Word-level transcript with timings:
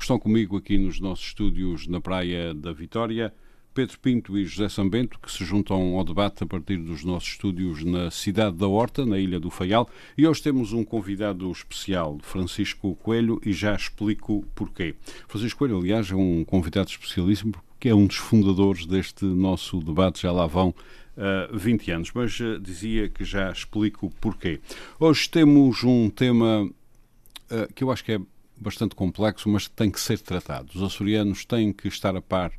que 0.00 0.04
estão 0.04 0.18
comigo 0.18 0.56
aqui 0.56 0.78
nos 0.78 0.98
nossos 0.98 1.26
estúdios 1.26 1.86
na 1.86 2.00
Praia 2.00 2.54
da 2.54 2.72
Vitória. 2.72 3.34
Pedro 3.74 4.00
Pinto 4.00 4.38
e 4.38 4.46
José 4.46 4.66
Sambento, 4.70 5.18
que 5.20 5.30
se 5.30 5.44
juntam 5.44 5.94
ao 5.94 6.02
debate 6.02 6.42
a 6.42 6.46
partir 6.46 6.78
dos 6.78 7.04
nossos 7.04 7.28
estúdios 7.28 7.84
na 7.84 8.10
cidade 8.10 8.56
da 8.56 8.66
Horta, 8.66 9.04
na 9.04 9.18
Ilha 9.18 9.38
do 9.38 9.50
Faial. 9.50 9.90
E 10.16 10.26
hoje 10.26 10.42
temos 10.42 10.72
um 10.72 10.82
convidado 10.84 11.52
especial, 11.52 12.18
Francisco 12.22 12.96
Coelho, 12.96 13.38
e 13.44 13.52
já 13.52 13.74
explico 13.74 14.42
porquê. 14.54 14.94
Francisco 15.28 15.58
Coelho, 15.58 15.76
aliás, 15.76 16.10
é 16.10 16.16
um 16.16 16.46
convidado 16.46 16.88
especialíssimo 16.88 17.52
porque 17.52 17.90
é 17.90 17.94
um 17.94 18.06
dos 18.06 18.16
fundadores 18.16 18.86
deste 18.86 19.26
nosso 19.26 19.80
debate, 19.80 20.22
já 20.22 20.32
lá 20.32 20.46
vão 20.46 20.70
uh, 20.70 21.58
20 21.58 21.90
anos, 21.90 22.10
mas 22.14 22.40
uh, 22.40 22.58
dizia 22.58 23.06
que 23.10 23.22
já 23.22 23.52
explico 23.52 24.10
porquê. 24.18 24.60
Hoje 24.98 25.28
temos 25.28 25.84
um 25.84 26.08
tema 26.08 26.62
uh, 26.62 27.74
que 27.74 27.84
eu 27.84 27.90
acho 27.92 28.02
que 28.02 28.12
é 28.12 28.20
bastante 28.60 28.94
complexo, 28.94 29.48
mas 29.48 29.66
que 29.66 29.74
tem 29.74 29.90
que 29.90 30.00
ser 30.00 30.18
tratado. 30.18 30.68
Os 30.74 30.82
açorianos 30.82 31.44
têm 31.44 31.72
que 31.72 31.88
estar 31.88 32.14
a 32.14 32.20
par 32.20 32.52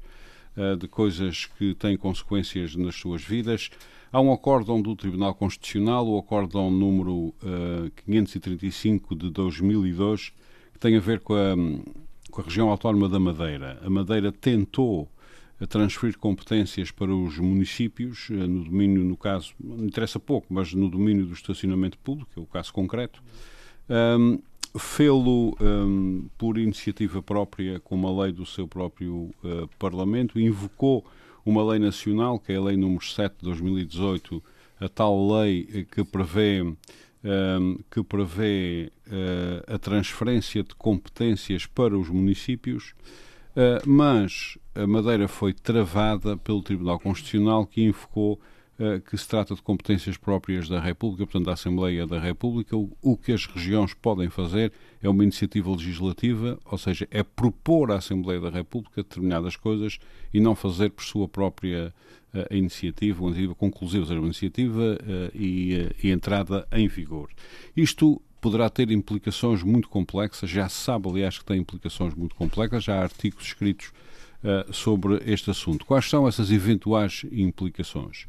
uh, 0.57 0.75
de 0.75 0.87
coisas 0.87 1.45
que 1.57 1.75
têm 1.75 1.95
consequências 1.95 2.75
nas 2.75 2.95
suas 2.95 3.23
vidas. 3.23 3.69
Há 4.11 4.19
um 4.19 4.33
acórdão 4.33 4.81
do 4.81 4.95
Tribunal 4.95 5.35
Constitucional, 5.35 6.07
o 6.07 6.17
acórdão 6.17 6.71
número 6.71 7.33
uh, 7.43 7.91
535 8.05 9.15
de 9.15 9.29
2002, 9.29 10.33
que 10.73 10.79
tem 10.79 10.97
a 10.97 10.99
ver 10.99 11.19
com 11.19 11.35
a, 11.35 11.55
com 12.31 12.41
a 12.41 12.43
região 12.43 12.69
autónoma 12.69 13.07
da 13.07 13.19
Madeira. 13.19 13.79
A 13.83 13.89
Madeira 13.89 14.31
tentou 14.31 15.07
a 15.61 15.67
transferir 15.67 16.17
competências 16.17 16.89
para 16.89 17.13
os 17.13 17.37
municípios, 17.37 18.31
no 18.31 18.63
domínio, 18.63 19.03
no 19.03 19.15
caso, 19.15 19.53
não 19.59 19.85
interessa 19.85 20.19
pouco, 20.19 20.47
mas 20.49 20.73
no 20.73 20.89
domínio 20.89 21.27
do 21.27 21.33
estacionamento 21.33 21.99
público, 21.99 22.31
é 22.35 22.39
o 22.41 22.47
caso 22.47 22.73
concreto. 22.73 23.21
Um, 23.87 24.39
fê-lo 24.77 25.55
um, 25.59 26.29
por 26.37 26.57
iniciativa 26.57 27.21
própria, 27.21 27.79
com 27.79 27.95
uma 27.95 28.23
lei 28.23 28.31
do 28.31 28.45
seu 28.45 28.67
próprio 28.67 29.31
uh, 29.43 29.67
Parlamento, 29.77 30.39
invocou 30.39 31.05
uma 31.45 31.63
lei 31.63 31.79
nacional, 31.79 32.39
que 32.39 32.53
é 32.53 32.55
a 32.55 32.61
Lei 32.61 32.77
número 32.77 33.03
7 33.03 33.37
de 33.37 33.43
2018, 33.43 34.43
a 34.79 34.89
tal 34.89 35.39
lei 35.39 35.85
que 35.91 36.03
prevê, 36.03 36.61
um, 36.63 37.79
que 37.89 38.03
prevê 38.03 38.91
uh, 39.07 39.73
a 39.73 39.77
transferência 39.77 40.63
de 40.63 40.75
competências 40.75 41.65
para 41.65 41.97
os 41.97 42.09
municípios, 42.09 42.93
uh, 43.55 43.87
mas 43.87 44.57
a 44.73 44.87
Madeira 44.87 45.27
foi 45.27 45.53
travada 45.53 46.37
pelo 46.37 46.61
Tribunal 46.61 46.99
Constitucional, 46.99 47.65
que 47.65 47.83
invocou 47.83 48.39
que 49.05 49.17
se 49.17 49.27
trata 49.27 49.53
de 49.53 49.61
competências 49.61 50.17
próprias 50.17 50.67
da 50.67 50.79
República, 50.79 51.25
portanto, 51.25 51.45
da 51.45 51.53
Assembleia 51.53 52.07
da 52.07 52.19
República. 52.19 52.75
O, 52.75 53.17
que 53.17 53.31
as 53.31 53.45
regiões 53.45 53.93
podem 53.93 54.29
fazer 54.29 54.71
é 55.01 55.09
uma 55.09 55.23
iniciativa 55.23 55.69
legislativa, 55.69 56.59
ou 56.65 56.77
seja, 56.77 57.07
é 57.11 57.21
propor 57.21 57.91
à 57.91 57.97
Assembleia 57.97 58.39
da 58.39 58.49
República 58.49 59.03
determinadas 59.03 59.55
coisas 59.55 59.99
e 60.33 60.39
não 60.39 60.55
fazer 60.55 60.89
por 60.89 61.03
sua 61.03 61.27
própria 61.27 61.93
uh, 62.33 62.55
iniciativa, 62.55 63.21
uma 63.21 63.29
iniciativa 63.29 63.55
conclusiva, 63.55 64.03
ou 64.03 64.07
seja, 64.07 64.19
uma 64.19 64.27
iniciativa 64.27 64.97
uh, 64.99 65.37
e, 65.37 65.89
e 66.03 66.09
entrada 66.09 66.67
em 66.71 66.87
vigor. 66.87 67.29
Isto 67.75 68.21
poderá 68.39 68.69
ter 68.69 68.89
implicações 68.89 69.61
muito 69.61 69.89
complexas, 69.89 70.49
já 70.49 70.67
se 70.67 70.77
sabe, 70.77 71.07
aliás, 71.07 71.37
que 71.37 71.45
tem 71.45 71.59
implicações 71.59 72.15
muito 72.15 72.35
complexas, 72.35 72.83
já 72.83 72.95
há 72.95 73.03
artigos 73.03 73.45
escritos 73.45 73.91
sobre 74.71 75.21
este 75.31 75.51
assunto. 75.51 75.85
Quais 75.85 76.09
são 76.09 76.27
essas 76.27 76.49
eventuais 76.49 77.23
implicações? 77.31 78.25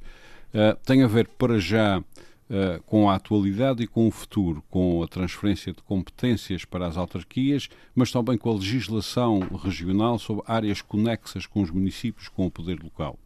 Uh, 0.52 0.76
tem 0.84 1.02
a 1.02 1.06
ver 1.06 1.28
para 1.28 1.58
já 1.58 1.98
uh, 1.98 2.82
com 2.84 3.08
a 3.08 3.14
atualidade 3.14 3.82
e 3.82 3.86
com 3.86 4.06
o 4.06 4.10
futuro, 4.10 4.62
com 4.68 5.02
a 5.02 5.08
transferência 5.08 5.72
de 5.72 5.82
competências 5.82 6.64
para 6.66 6.86
as 6.86 6.98
autarquias, 6.98 7.70
mas 7.94 8.12
também 8.12 8.36
com 8.36 8.50
a 8.50 8.54
legislação 8.54 9.40
regional 9.40 10.18
sobre 10.18 10.44
áreas 10.46 10.82
conexas 10.82 11.46
com 11.46 11.62
os 11.62 11.70
municípios, 11.70 12.28
com 12.28 12.46
o 12.46 12.50
poder 12.50 12.78
local. 12.82 13.18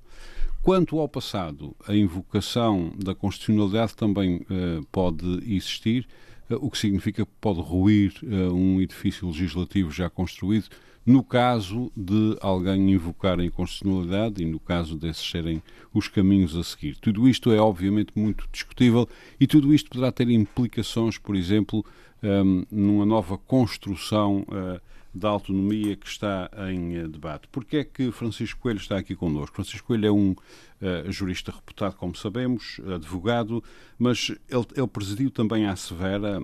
Quanto 0.62 0.98
ao 1.00 1.08
passado, 1.08 1.74
a 1.86 1.94
invocação 1.94 2.92
da 2.96 3.14
constitucionalidade 3.14 3.96
também 3.96 4.36
uh, 4.36 4.86
pode 4.92 5.26
existir, 5.52 6.06
o 6.48 6.70
que 6.70 6.78
significa 6.78 7.26
que 7.26 7.32
pode 7.40 7.60
ruir 7.60 8.14
um 8.22 8.80
edifício 8.80 9.26
legislativo 9.26 9.90
já 9.90 10.08
construído, 10.08 10.68
no 11.06 11.22
caso 11.22 11.92
de 11.96 12.36
alguém 12.40 12.90
invocar 12.90 13.38
a 13.38 13.44
inconstitucionalidade 13.44 14.42
e 14.42 14.46
no 14.46 14.58
caso 14.58 14.96
desses 14.96 15.24
serem 15.30 15.62
os 15.94 16.08
caminhos 16.08 16.56
a 16.56 16.64
seguir. 16.64 16.96
Tudo 16.96 17.28
isto 17.28 17.52
é 17.52 17.60
obviamente 17.60 18.12
muito 18.16 18.48
discutível 18.50 19.08
e 19.38 19.46
tudo 19.46 19.72
isto 19.72 19.88
poderá 19.88 20.10
ter 20.10 20.28
implicações, 20.28 21.16
por 21.16 21.36
exemplo, 21.36 21.86
um, 22.22 22.64
numa 22.70 23.06
nova 23.06 23.38
construção 23.38 24.44
uh, 24.48 24.80
da 25.14 25.28
autonomia 25.28 25.96
que 25.96 26.08
está 26.08 26.50
em 26.70 26.98
uh, 26.98 27.08
debate. 27.08 27.46
Porquê 27.52 27.78
é 27.78 27.84
que 27.84 28.10
Francisco 28.10 28.60
Coelho 28.60 28.78
está 28.78 28.98
aqui 28.98 29.14
connosco? 29.14 29.54
Francisco 29.54 29.86
Coelho 29.86 30.06
é 30.06 30.10
um 30.12 30.32
uh, 30.32 31.12
jurista 31.12 31.52
reputado, 31.52 31.94
como 31.94 32.16
sabemos, 32.16 32.80
advogado, 32.92 33.62
mas 33.96 34.32
ele, 34.48 34.66
ele 34.74 34.88
presidiu 34.88 35.30
também 35.30 35.66
à 35.66 35.76
Severa, 35.76 36.42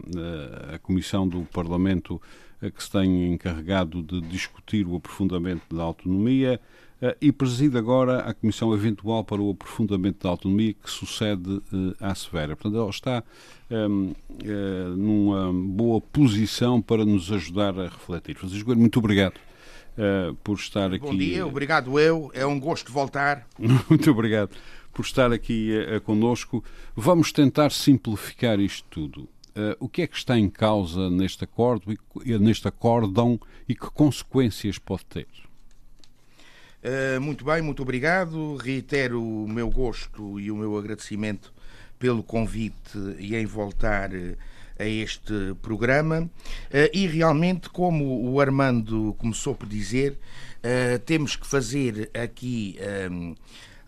a 0.73 0.79
Comissão 0.79 1.27
do 1.27 1.43
Parlamento 1.47 2.21
que 2.71 2.83
se 2.83 2.91
tem 2.91 3.33
encarregado 3.33 4.03
de 4.03 4.21
discutir 4.21 4.87
o 4.87 4.97
aprofundamento 4.97 5.75
da 5.75 5.83
autonomia 5.83 6.61
eh, 7.03 7.17
e 7.21 7.33
preside 7.33 7.77
agora 7.77 8.21
a 8.21 8.33
Comissão 8.33 8.73
Eventual 8.73 9.25
para 9.25 9.43
o 9.43 9.51
Aprofundamento 9.51 10.23
da 10.23 10.31
Autonomia 10.31 10.73
que 10.73 10.89
sucede 10.89 11.61
eh, 11.73 11.97
à 12.01 12.15
Severa. 12.15 12.55
Portanto, 12.55 12.81
ele 12.81 12.91
está 12.91 13.25
um, 13.71 14.13
uh, 14.45 14.97
numa 14.97 15.53
boa 15.53 16.01
posição 16.01 16.81
para 16.81 17.05
nos 17.05 17.33
ajudar 17.33 17.79
a 17.79 17.85
refletir. 17.85 18.37
Francisco 18.37 18.75
muito 18.77 18.99
obrigado. 18.99 19.35
Uh, 19.93 20.35
por 20.37 20.57
estar 20.57 20.87
aqui. 20.87 21.01
Bom 21.01 21.15
dia, 21.15 21.47
obrigado 21.47 21.99
eu. 21.99 22.31
É 22.33 22.47
um 22.47 22.59
gosto 22.59 22.91
voltar. 22.91 23.47
muito 23.59 24.11
obrigado 24.11 24.57
por 24.93 25.05
estar 25.05 25.33
aqui 25.33 25.71
uh, 25.73 26.01
conosco. 26.01 26.65
Vamos 26.95 27.33
tentar 27.33 27.71
simplificar 27.73 28.59
isto 28.61 28.87
tudo. 28.89 29.29
Uh, 29.55 29.77
o 29.79 29.89
que 29.89 30.03
é 30.03 30.07
que 30.07 30.17
está 30.17 30.39
em 30.39 30.49
causa 30.49 31.11
neste 31.11 31.45
acordo 31.45 31.95
e 32.25 32.39
neste 32.39 32.67
acórdão 32.67 33.39
e 33.69 33.75
que 33.75 33.91
consequências 33.91 34.79
pode 34.79 35.05
ter? 35.05 35.27
Uh, 36.83 37.21
muito 37.21 37.45
bem, 37.45 37.61
muito 37.61 37.83
obrigado. 37.83 38.57
Reitero 38.57 39.23
o 39.23 39.47
meu 39.47 39.69
gosto 39.69 40.41
e 40.41 40.51
o 40.51 40.57
meu 40.57 40.77
agradecimento 40.79 41.53
pelo 41.99 42.23
convite 42.23 42.99
e 43.19 43.37
em 43.37 43.45
voltar 43.45 44.11
a 44.79 44.85
este 44.85 45.55
programa. 45.61 46.29
E 46.93 47.07
realmente, 47.07 47.69
como 47.69 48.29
o 48.29 48.41
Armando 48.41 49.15
começou 49.19 49.55
por 49.55 49.69
dizer, 49.69 50.19
temos 51.07 51.37
que 51.37 51.47
fazer 51.47 52.11
aqui 52.13 52.77
um, 53.09 53.37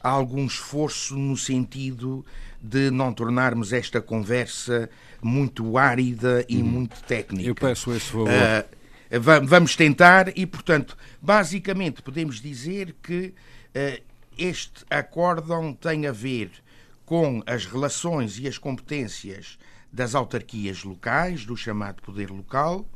algum 0.00 0.46
esforço 0.46 1.16
no 1.16 1.36
sentido 1.36 2.24
de 2.62 2.90
não 2.90 3.12
tornarmos 3.12 3.72
esta 3.72 4.00
conversa 4.00 4.88
muito 5.24 5.78
árida 5.78 6.44
e 6.48 6.62
hum. 6.62 6.66
muito 6.66 7.02
técnica. 7.02 7.48
Eu 7.48 7.54
peço 7.54 7.90
esse 7.92 8.10
favor. 8.10 8.28
Uh, 8.28 9.44
vamos 9.46 9.74
tentar 9.74 10.36
e, 10.36 10.44
portanto, 10.44 10.96
basicamente 11.20 12.02
podemos 12.02 12.40
dizer 12.40 12.94
que 13.02 13.32
uh, 13.74 14.02
este 14.36 14.84
acórdão 14.90 15.72
tem 15.72 16.06
a 16.06 16.12
ver 16.12 16.50
com 17.06 17.42
as 17.46 17.64
relações 17.64 18.38
e 18.38 18.46
as 18.46 18.58
competências 18.58 19.58
das 19.90 20.14
autarquias 20.14 20.84
locais, 20.84 21.46
do 21.46 21.56
chamado 21.56 22.02
poder 22.02 22.30
local, 22.30 22.86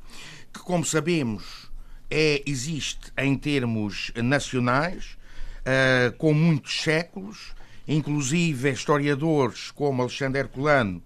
que, 0.52 0.61
como 0.61 0.85
sabemos, 0.85 1.70
é, 2.11 2.43
existe 2.44 3.12
em 3.17 3.37
termos 3.37 4.12
nacionais, 4.17 5.17
uh, 5.61 6.12
com 6.19 6.35
muitos 6.35 6.82
séculos, 6.82 7.55
inclusive 7.87 8.70
historiadores 8.70 9.70
como 9.70 10.02
Alexandre 10.02 10.41
Herculano 10.41 11.02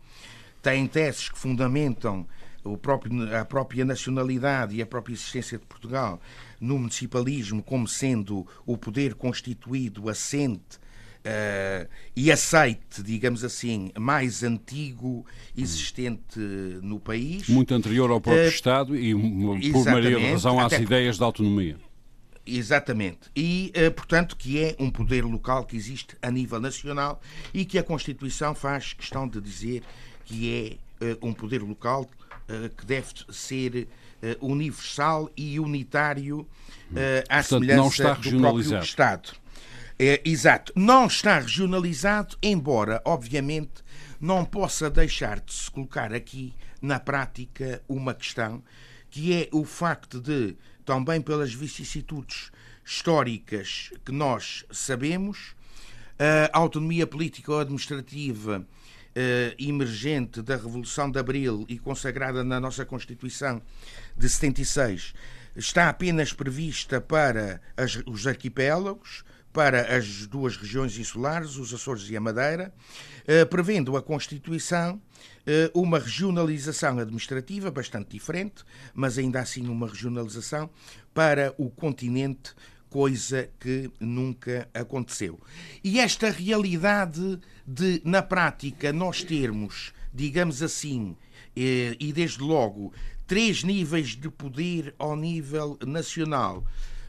têm 0.62 0.87
teses 0.87 1.29
que 1.29 1.38
fundamentam 1.38 2.26
próprio, 2.81 3.37
a 3.37 3.44
própria 3.44 3.85
nacionalidade 3.85 4.76
e 4.76 4.82
a 4.82 4.87
própria 4.87 5.14
existência 5.14 5.59
de 5.59 5.67
Portugal 5.67 6.20
no 6.61 6.79
municipalismo 6.79 7.62
como 7.62 7.88
sendo 7.88 8.47
o 8.64 8.79
poder 8.79 9.14
constituído 9.14 10.09
assente 10.09 10.79
uh, 11.23 11.88
e 12.14 12.31
aceite, 12.31 13.03
digamos 13.03 13.44
assim, 13.44 13.91
mais 13.99 14.43
antigo 14.43 15.26
existente 15.56 16.38
no 16.82 17.00
país. 17.00 17.49
Muito 17.49 17.75
anterior 17.75 18.11
ao 18.11 18.20
próprio 18.20 18.47
uh, 18.47 18.49
Estado 18.49 18.97
e, 18.97 19.12
por 19.73 19.85
maioria 19.85 20.31
razão, 20.31 20.61
às 20.61 20.73
ideias 20.75 21.17
de 21.17 21.25
autonomia. 21.25 21.76
Exatamente. 22.44 23.31
E, 23.37 23.73
uh, 23.76 23.91
portanto, 23.93 24.37
que 24.37 24.61
é 24.61 24.76
um 24.79 24.91
poder 24.91 25.25
local 25.25 25.65
que 25.65 25.76
existe 25.76 26.17
a 26.20 26.31
nível 26.31 26.61
nacional 26.61 27.20
e 27.55 27.65
que 27.65 27.79
a 27.79 27.82
Constituição 27.82 28.55
faz 28.55 28.93
questão 28.93 29.29
de 29.29 29.41
dizer 29.41 29.82
que 30.24 30.78
é 31.00 31.04
uh, 31.04 31.26
um 31.26 31.32
poder 31.32 31.62
local 31.62 32.02
uh, 32.02 32.69
que 32.76 32.86
deve 32.86 33.08
ser 33.30 33.88
universal 34.40 35.28
e 35.36 35.58
unitário 35.58 36.46
à 37.28 37.42
portanto, 37.42 37.44
semelhança 37.44 38.14
do 38.14 38.38
próprio 38.38 38.78
Estado. 38.78 39.32
É, 39.98 40.22
exato. 40.24 40.72
Não 40.76 41.06
está 41.06 41.40
regionalizado, 41.40 42.36
embora, 42.40 43.02
obviamente, 43.04 43.82
não 44.20 44.44
possa 44.44 44.88
deixar 44.88 45.40
de 45.40 45.52
se 45.52 45.69
colocar 45.69 46.14
aqui, 46.14 46.54
na 46.80 47.00
prática, 47.00 47.82
uma 47.88 48.14
questão 48.14 48.62
que 49.10 49.34
é 49.34 49.48
o 49.50 49.64
facto 49.64 50.20
de 50.20 50.56
também 50.84 51.20
pelas 51.20 51.52
vicissitudes 51.52 52.52
históricas 52.84 53.90
que 54.04 54.12
nós 54.12 54.64
sabemos, 54.70 55.54
a 56.52 56.58
autonomia 56.58 57.06
política 57.06 57.52
ou 57.52 57.60
administrativa 57.60 58.64
Uh, 59.14 59.55
emergente 59.59 60.41
da 60.41 60.56
Revolução 60.56 61.11
de 61.11 61.19
Abril 61.19 61.67
e 61.69 61.79
consagrada 61.79 62.43
na 62.43 62.59
nossa 62.59 62.82
Constituição 62.87 63.61
de 64.17 64.26
76 64.26 65.12
está 65.55 65.91
apenas 65.91 66.32
prevista 66.32 66.99
para 66.99 67.61
as, 67.76 68.03
os 68.06 68.26
arquipélagos, 68.26 69.23
para 69.53 69.94
as 69.97 70.26
duas 70.26 70.56
regiões 70.56 70.97
insulares, 70.97 71.56
os 71.56 71.75
Açores 71.75 72.09
e 72.09 72.17
a 72.17 72.20
Madeira, 72.20 72.73
uh, 73.23 73.47
prevendo 73.47 73.97
a 73.97 74.03
Constituição 74.03 74.94
uh, 74.94 75.81
uma 75.81 75.99
regionalização 75.99 76.99
administrativa 76.99 77.70
bastante 77.70 78.11
diferente, 78.11 78.65
mas 78.94 79.19
ainda 79.19 79.41
assim 79.41 79.69
uma 79.69 79.87
regionalização 79.87 80.70
para 81.12 81.55
o 81.58 81.69
continente, 81.69 82.55
coisa 82.93 83.49
que 83.59 83.91
nunca 83.99 84.69
aconteceu. 84.75 85.41
E 85.83 85.99
esta 85.99 86.31
realidade 86.31 87.41
de, 87.67 88.03
na 88.05 88.21
prática, 88.21 88.93
nós 88.93 89.25
termos, 89.25 89.94
digamos 90.12 90.62
assim, 90.62 91.17
eh, 91.56 91.97
e 91.99 92.12
desde 92.12 92.43
logo, 92.43 92.93
três 93.27 93.65
níveis 93.65 94.09
de 94.09 94.29
poder 94.29 94.94
ao 94.99 95.17
nível 95.17 95.79
nacional, 95.87 96.62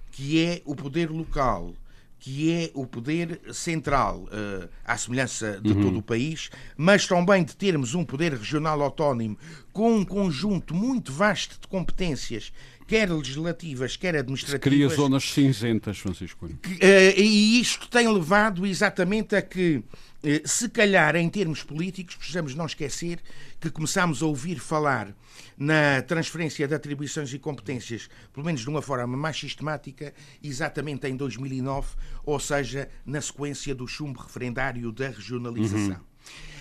que 0.10 0.42
é 0.42 0.62
o 0.64 0.74
poder 0.74 1.12
local, 1.12 1.74
que 2.18 2.50
é 2.50 2.72
o 2.74 2.88
poder 2.88 3.42
central, 3.52 4.20
uh, 4.24 4.70
à 4.86 4.98
semelhança 4.98 5.60
de 5.60 5.74
uhum. 5.74 5.82
todo 5.82 5.98
o 5.98 6.02
país, 6.02 6.50
mas 6.78 7.06
também 7.06 7.44
de 7.44 7.54
termos 7.54 7.94
um 7.94 8.06
poder 8.06 8.32
regional 8.32 8.82
autónomo 8.82 9.38
com 9.74 9.98
um 9.98 10.06
conjunto 10.06 10.74
muito 10.74 11.12
vasto 11.12 11.60
de 11.60 11.68
competências 11.68 12.54
quer 12.94 13.12
legislativas, 13.12 13.98
quer 13.98 14.16
administrativas. 14.16 14.62
Cria 14.62 14.88
zonas 14.88 15.24
cinzentas, 15.32 15.98
Francisco. 15.98 16.48
Que, 16.62 16.74
uh, 16.74 17.20
e 17.20 17.60
isto 17.60 17.90
tem 17.90 18.08
levado 18.08 18.68
exatamente 18.68 19.36
a 19.36 19.42
que, 19.42 19.78
uh, 19.78 20.48
se 20.48 20.70
calhar 20.70 21.16
em 21.16 21.28
termos 21.28 21.64
políticos, 21.64 22.16
precisamos 22.16 22.54
não 22.54 22.68
esquecer 22.68 23.20
que 23.60 23.72
começámos 23.72 24.22
a 24.22 24.28
ouvir 24.28 24.60
falar 24.60 25.16
na 25.58 26.04
transferência 26.04 26.68
de 26.68 26.76
atribuições 26.76 27.34
e 27.34 27.40
competências, 27.40 28.08
pelo 28.32 28.46
menos 28.46 28.62
de 28.62 28.70
uma 28.70 28.82
forma 28.82 29.18
mais 29.18 29.40
sistemática, 29.40 30.14
exatamente 30.44 31.08
em 31.08 31.16
2009, 31.16 31.96
ou 32.24 32.40
seja, 32.40 32.90
na 33.04 33.22
sequência 33.22 33.74
do 33.74 33.88
chumbo 33.88 34.22
referendário 34.22 34.92
da 34.92 35.08
regionalização. 35.08 35.98
Uhum. 35.98 36.14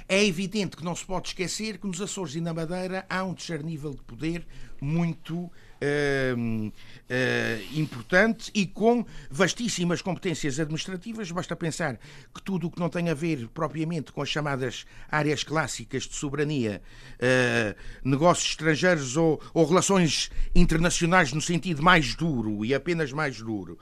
É 0.09 0.25
evidente 0.25 0.77
que 0.77 0.85
não 0.85 0.97
se 0.97 1.05
pode 1.05 1.29
esquecer 1.29 1.79
que 1.79 1.87
nos 1.87 2.01
Açores 2.01 2.35
e 2.35 2.41
na 2.41 2.53
Madeira 2.53 3.07
há 3.09 3.23
um 3.23 3.35
terceiro 3.35 3.65
nível 3.65 3.93
de 3.93 4.03
poder 4.03 4.47
muito 4.81 5.51
uh, 5.83 6.69
uh, 6.69 7.79
importante 7.79 8.51
e 8.55 8.67
com 8.67 9.05
vastíssimas 9.31 10.01
competências 10.01 10.61
administrativas. 10.61 11.31
Basta 11.31 11.57
pensar 11.57 11.99
que 12.35 12.43
tudo 12.43 12.69
o 12.69 12.71
que 12.71 12.79
não 12.79 12.89
tem 12.89 13.09
a 13.09 13.15
ver 13.15 13.49
propriamente 13.49 14.13
com 14.13 14.23
as 14.23 14.29
chamadas 14.29 14.87
áreas 15.11 15.43
clássicas 15.43 16.05
de 16.05 16.15
soberania, 16.15 16.81
uh, 17.15 18.09
negócios 18.09 18.51
estrangeiros 18.51 19.17
ou, 19.17 19.41
ou, 19.53 19.67
relações 19.67 20.31
internacionais 20.55 21.33
no 21.33 21.41
sentido 21.41 21.83
mais 21.83 22.15
duro 22.15 22.65
e 22.65 22.75
apenas 22.75 23.13
mais 23.13 23.39
duro, 23.39 23.79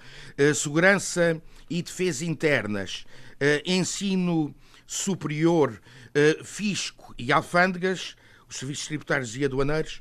segurança 0.55 1.41
e 1.69 1.83
defesa 1.83 2.25
internas, 2.25 3.05
ensino 3.67 4.55
superior, 4.87 5.81
fisco 6.45 7.15
e 7.19 7.33
alfândegas, 7.33 8.17
os 8.49 8.57
serviços 8.57 8.87
tributários 8.87 9.37
e 9.37 9.45
aduaneiros, 9.45 10.01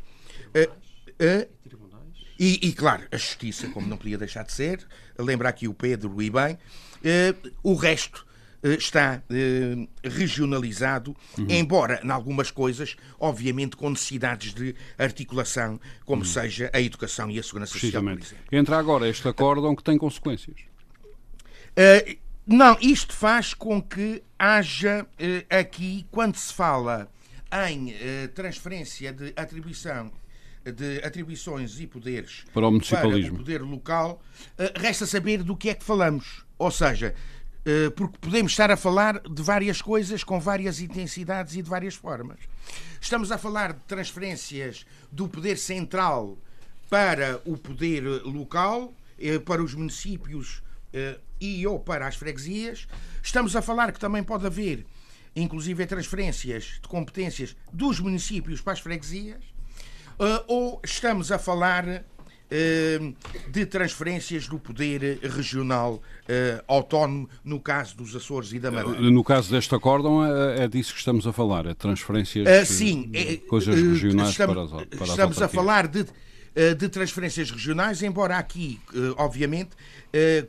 e, 2.40 2.70
e, 2.70 2.74
claro, 2.74 3.04
a 3.12 3.18
justiça, 3.18 3.68
como 3.70 3.86
não 3.86 3.98
podia 3.98 4.18
deixar 4.18 4.44
de 4.44 4.54
ser, 4.54 4.88
lembra 5.18 5.50
aqui 5.50 5.68
o 5.68 5.74
Pedro 5.74 6.22
e 6.22 6.30
bem, 6.30 6.58
eh, 7.04 7.36
o 7.62 7.74
resto 7.74 8.26
eh, 8.64 8.76
está 8.76 9.22
eh, 9.30 9.88
regionalizado, 10.04 11.16
uhum. 11.38 11.48
embora 11.50 12.00
em 12.04 12.10
algumas 12.10 12.50
coisas, 12.50 12.96
obviamente, 13.20 13.76
com 13.76 13.90
necessidades 13.90 14.54
de 14.54 14.74
articulação, 14.98 15.80
como 16.06 16.22
uhum. 16.22 16.28
seja 16.28 16.70
a 16.74 16.80
educação 16.80 17.30
e 17.30 17.40
a 17.40 17.44
segurança 17.44 17.74
social. 17.78 18.04
Entra 18.52 18.78
agora 18.78 19.08
este 19.08 19.28
acórdão 19.28 19.76
que 19.76 19.84
tem 19.84 19.98
consequências. 19.98 20.58
Uh, 21.72 22.18
não, 22.46 22.78
isto 22.82 23.14
faz 23.14 23.54
com 23.54 23.82
que 23.82 24.24
haja 24.38 25.04
uh, 25.04 25.56
aqui, 25.56 26.06
quando 26.10 26.36
se 26.36 26.54
fala 26.54 27.10
em 27.70 27.92
uh, 27.92 28.28
transferência 28.34 29.14
de 29.14 29.34
atribuição 29.36 30.12
de 30.66 31.02
atribuições 31.04 31.80
e 31.80 31.88
poderes 31.88 32.46
para 32.54 32.68
o 32.68 32.72
municipalismo, 32.72 33.32
para 33.32 33.42
o 33.42 33.46
poder 33.46 33.62
local, 33.62 34.22
eh, 34.58 34.74
resta 34.76 35.06
saber 35.06 35.44
do 35.44 35.56
que 35.56 35.70
é 35.70 35.74
que 35.74 35.84
falamos. 35.84 36.44
Ou 36.58 36.70
seja, 36.70 37.16
eh, 37.66 37.90
porque 37.92 38.18
podemos 38.20 38.52
estar 38.52 38.70
a 38.70 38.78
falar 38.78 39.20
de 39.22 39.42
várias 39.42 39.82
coisas 39.82 40.24
com 40.24 40.40
várias 40.40 40.80
intensidades 40.80 41.56
e 41.56 41.62
de 41.62 41.70
várias 41.70 41.96
formas. 41.96 42.40
Estamos 43.00 43.32
a 43.32 43.38
falar 43.38 43.74
de 43.74 43.80
transferências 43.86 44.86
do 45.12 45.28
poder 45.28 45.58
central 45.58 46.38
para 46.90 47.42
o 47.46 47.58
poder 47.58 48.04
local, 48.26 48.94
eh, 49.18 49.40
para 49.40 49.64
os 49.64 49.74
municípios 49.74 50.62
e 51.40 51.68
ou 51.68 51.80
para 51.80 52.08
as 52.08 52.16
freguesias. 52.16 52.88
Estamos 53.22 53.56
a 53.56 53.62
falar 53.62 53.92
que 53.92 54.00
também 54.00 54.24
pode 54.24 54.48
haver, 54.48 54.84
inclusive, 55.36 55.86
transferências 55.86 56.80
de 56.82 56.88
competências 56.88 57.56
dos 57.72 58.00
municípios 58.00 58.60
para 58.60 58.74
as 58.74 58.80
freguesias 58.80 59.49
ou 60.48 60.82
estamos 60.84 61.32
a 61.32 61.40
falar 61.40 61.86
uh, 61.88 63.16
de 63.50 63.66
transferências 63.66 64.48
do 64.48 64.60
poder 64.60 65.20
regional 65.24 65.96
uh, 65.96 66.64
autónomo, 66.68 67.30
no 67.44 67.60
caso 67.60 67.96
dos 67.96 68.16
Açores 68.16 68.52
e 68.52 68.60
da 68.60 68.70
Madeira? 68.70 69.00
No 69.00 69.24
caso 69.24 69.50
deste 69.50 69.74
acórdão, 69.74 70.26
é, 70.26 70.66
é 70.66 70.68
disso 70.68 70.94
que 70.94 71.00
estamos 71.00 71.26
a 71.26 71.32
falar, 71.32 71.66
é 71.66 71.74
transferências 71.74 72.68
sim, 72.68 73.10
é, 73.14 73.38
coisas 73.38 73.74
regionais 73.74 74.32
estamos, 74.32 74.54
para 74.54 74.82
as, 74.82 74.86
para 74.86 75.08
Estamos 75.08 75.42
a 75.42 75.48
falar 75.48 75.88
de 75.88 76.06
de 76.78 76.90
transferências 76.90 77.52
regionais, 77.52 78.02
embora 78.04 78.36
aqui, 78.38 78.82
obviamente, 79.18 79.70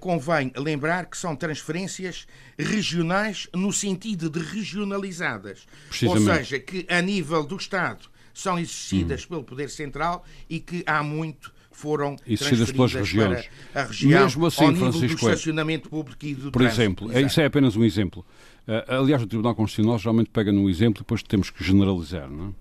convém 0.00 0.50
lembrar 0.56 1.06
que 1.06 1.16
são 1.16 1.36
transferências 1.36 2.26
regionais 2.58 3.48
no 3.54 3.72
sentido 3.72 4.28
de 4.28 4.40
regionalizadas. 4.40 5.66
Ou 6.02 6.18
seja, 6.18 6.58
que 6.58 6.84
a 6.88 7.00
nível 7.00 7.44
do 7.44 7.54
Estado 7.54 8.08
são 8.40 8.58
exercidas 8.58 9.24
hum. 9.24 9.28
pelo 9.28 9.44
Poder 9.44 9.70
Central 9.70 10.24
e 10.48 10.60
que 10.60 10.82
há 10.86 11.02
muito 11.02 11.52
foram 11.80 12.16
transferidas 12.16 12.72
pelas 12.72 12.92
regiões. 12.92 13.48
para 13.72 13.82
a 13.82 13.86
região 13.86 14.22
Mesmo 14.22 14.46
assim, 14.46 14.64
ao 14.64 14.72
nível 14.72 14.92
Francisco, 14.92 15.20
do 15.20 15.30
estacionamento 15.30 15.88
público 15.88 16.26
e 16.26 16.34
do 16.34 16.50
Por 16.50 16.60
trânsito. 16.60 16.82
exemplo, 16.82 17.10
Exato. 17.10 17.26
isso 17.26 17.40
é 17.40 17.46
apenas 17.46 17.76
um 17.76 17.84
exemplo. 17.84 18.24
Uh, 18.68 19.00
aliás, 19.00 19.22
o 19.22 19.26
Tribunal 19.26 19.54
Constitucional 19.54 19.98
geralmente 19.98 20.30
pega 20.30 20.52
num 20.52 20.68
exemplo 20.68 21.00
e 21.00 21.02
depois 21.02 21.22
temos 21.22 21.48
que 21.48 21.64
generalizar. 21.64 22.28
Não 22.28 22.54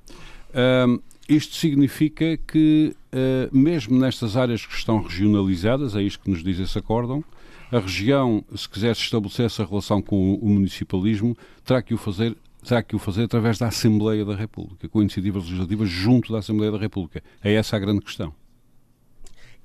é? 0.53 0.85
uh, 0.87 1.03
isto 1.27 1.55
significa 1.55 2.37
que, 2.37 2.95
uh, 3.13 3.55
mesmo 3.55 3.99
nestas 3.99 4.37
áreas 4.37 4.65
que 4.65 4.73
estão 4.73 5.01
regionalizadas, 5.01 5.95
é 5.95 6.01
isto 6.01 6.23
que 6.23 6.29
nos 6.29 6.41
diz 6.41 6.57
esse 6.57 6.77
acórdão, 6.77 7.23
a 7.71 7.79
região, 7.79 8.43
se 8.55 8.67
quiser 8.67 8.93
estabelecer 8.93 9.45
essa 9.45 9.63
relação 9.63 10.01
com 10.01 10.35
o 10.35 10.49
municipalismo, 10.49 11.37
terá 11.63 11.81
que 11.81 11.93
o 11.93 11.97
fazer 11.97 12.35
terá 12.63 12.83
que 12.83 12.95
o 12.95 12.99
fazer 12.99 13.23
através 13.23 13.57
da 13.57 13.67
Assembleia 13.67 14.25
da 14.25 14.35
República, 14.35 14.87
com 14.89 15.01
iniciativas 15.01 15.43
legislativas 15.43 15.89
junto 15.89 16.31
da 16.31 16.39
Assembleia 16.39 16.71
da 16.71 16.77
República. 16.77 17.23
É 17.43 17.53
essa 17.53 17.75
a 17.75 17.79
grande 17.79 18.01
questão. 18.01 18.33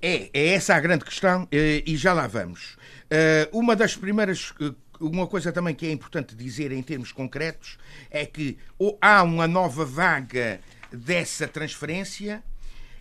É, 0.00 0.30
é 0.32 0.48
essa 0.48 0.74
a 0.74 0.80
grande 0.80 1.04
questão 1.04 1.48
eh, 1.50 1.82
e 1.86 1.96
já 1.96 2.12
lá 2.12 2.26
vamos. 2.26 2.76
Eh, 3.10 3.48
uma 3.52 3.74
das 3.74 3.96
primeiras 3.96 4.52
eh, 4.60 4.72
uma 5.00 5.26
coisa 5.26 5.50
também 5.50 5.74
que 5.74 5.86
é 5.86 5.90
importante 5.90 6.36
dizer 6.36 6.70
em 6.72 6.82
termos 6.82 7.10
concretos 7.10 7.78
é 8.10 8.24
que 8.24 8.58
há 9.00 9.22
uma 9.22 9.48
nova 9.48 9.84
vaga 9.84 10.60
dessa 10.92 11.48
transferência. 11.48 12.44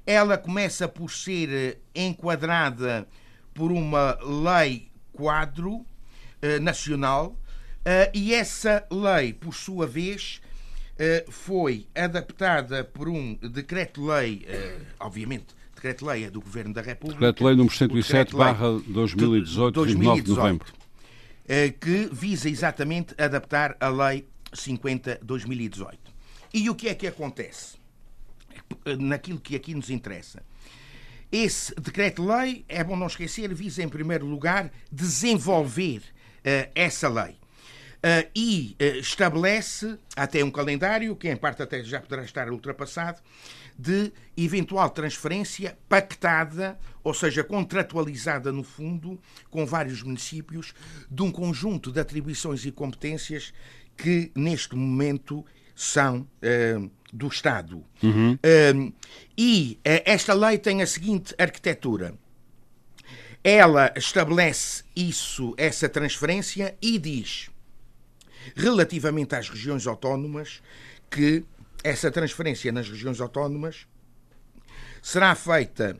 Ela 0.05 0.37
começa 0.37 0.87
por 0.87 1.11
ser 1.11 1.79
enquadrada 1.93 3.07
por 3.53 3.71
uma 3.71 4.17
lei 4.23 4.89
quadro 5.13 5.85
nacional 6.61 7.37
Uh, 7.83 8.07
e 8.13 8.33
essa 8.33 8.87
lei, 8.89 9.33
por 9.33 9.53
sua 9.53 9.85
vez, 9.85 10.39
uh, 10.93 11.29
foi 11.29 11.85
adaptada 11.93 12.81
por 12.81 13.09
um 13.09 13.35
decreto-lei, 13.35 14.47
uh, 14.47 14.85
obviamente, 15.01 15.47
decreto-lei 15.75 16.23
é 16.23 16.29
do 16.29 16.39
Governo 16.39 16.73
da 16.73 16.81
República. 16.81 17.19
Decreto-lei 17.19 17.55
número 17.57 17.75
107, 17.75 18.33
barra 18.37 18.79
2018, 18.87 19.83
29 19.83 20.21
de 20.21 20.29
novembro. 20.29 20.73
Que 21.81 22.07
visa 22.09 22.49
exatamente 22.49 23.13
adaptar 23.17 23.75
a 23.81 23.89
Lei 23.89 24.25
50-2018. 24.53 25.97
E 26.53 26.69
o 26.69 26.75
que 26.75 26.87
é 26.87 26.95
que 26.95 27.05
acontece? 27.05 27.75
Naquilo 28.97 29.41
que 29.41 29.57
aqui 29.57 29.75
nos 29.75 29.89
interessa. 29.89 30.41
Esse 31.29 31.75
decreto-lei, 31.75 32.63
é 32.69 32.81
bom 32.81 32.95
não 32.95 33.07
esquecer, 33.07 33.53
visa 33.53 33.83
em 33.83 33.89
primeiro 33.89 34.25
lugar 34.25 34.71
desenvolver 34.89 36.01
essa 36.73 37.09
lei. 37.09 37.42
Uh, 38.03 38.29
e 38.35 38.75
uh, 38.81 38.97
estabelece 38.97 39.97
até 40.13 40.43
um 40.43 40.51
calendário, 40.51 41.15
que 41.15 41.29
em 41.29 41.37
parte 41.37 41.61
até 41.61 41.81
já 41.81 42.01
poderá 42.01 42.23
estar 42.23 42.49
ultrapassado, 42.51 43.21
de 43.79 44.11
eventual 44.35 44.89
transferência 44.89 45.77
pactada, 45.87 46.77
ou 47.01 47.13
seja, 47.13 47.45
contratualizada 47.45 48.51
no 48.51 48.61
fundo, 48.61 49.17
com 49.49 49.65
vários 49.65 50.03
municípios, 50.03 50.73
de 51.09 51.23
um 51.23 51.31
conjunto 51.31 51.91
de 51.93 51.99
atribuições 51.99 52.65
e 52.65 52.71
competências 52.71 53.53
que 53.95 54.31
neste 54.35 54.75
momento 54.75 55.45
são 55.73 56.21
uh, 56.21 56.91
do 57.11 57.27
Estado. 57.27 57.85
Uhum. 58.01 58.33
Uh, 58.33 58.93
e 59.37 59.79
esta 59.83 60.33
lei 60.33 60.57
tem 60.57 60.81
a 60.81 60.87
seguinte 60.87 61.33
arquitetura. 61.37 62.15
Ela 63.43 63.93
estabelece 63.95 64.83
isso, 64.95 65.53
essa 65.57 65.89
transferência, 65.89 66.77
e 66.81 66.97
diz, 66.97 67.49
relativamente 68.55 69.35
às 69.35 69.49
regiões 69.49 69.87
autónomas, 69.87 70.61
que 71.09 71.43
essa 71.83 72.09
transferência 72.09 72.71
nas 72.71 72.89
regiões 72.89 73.19
autónomas 73.19 73.87
será 75.01 75.35
feita 75.35 75.99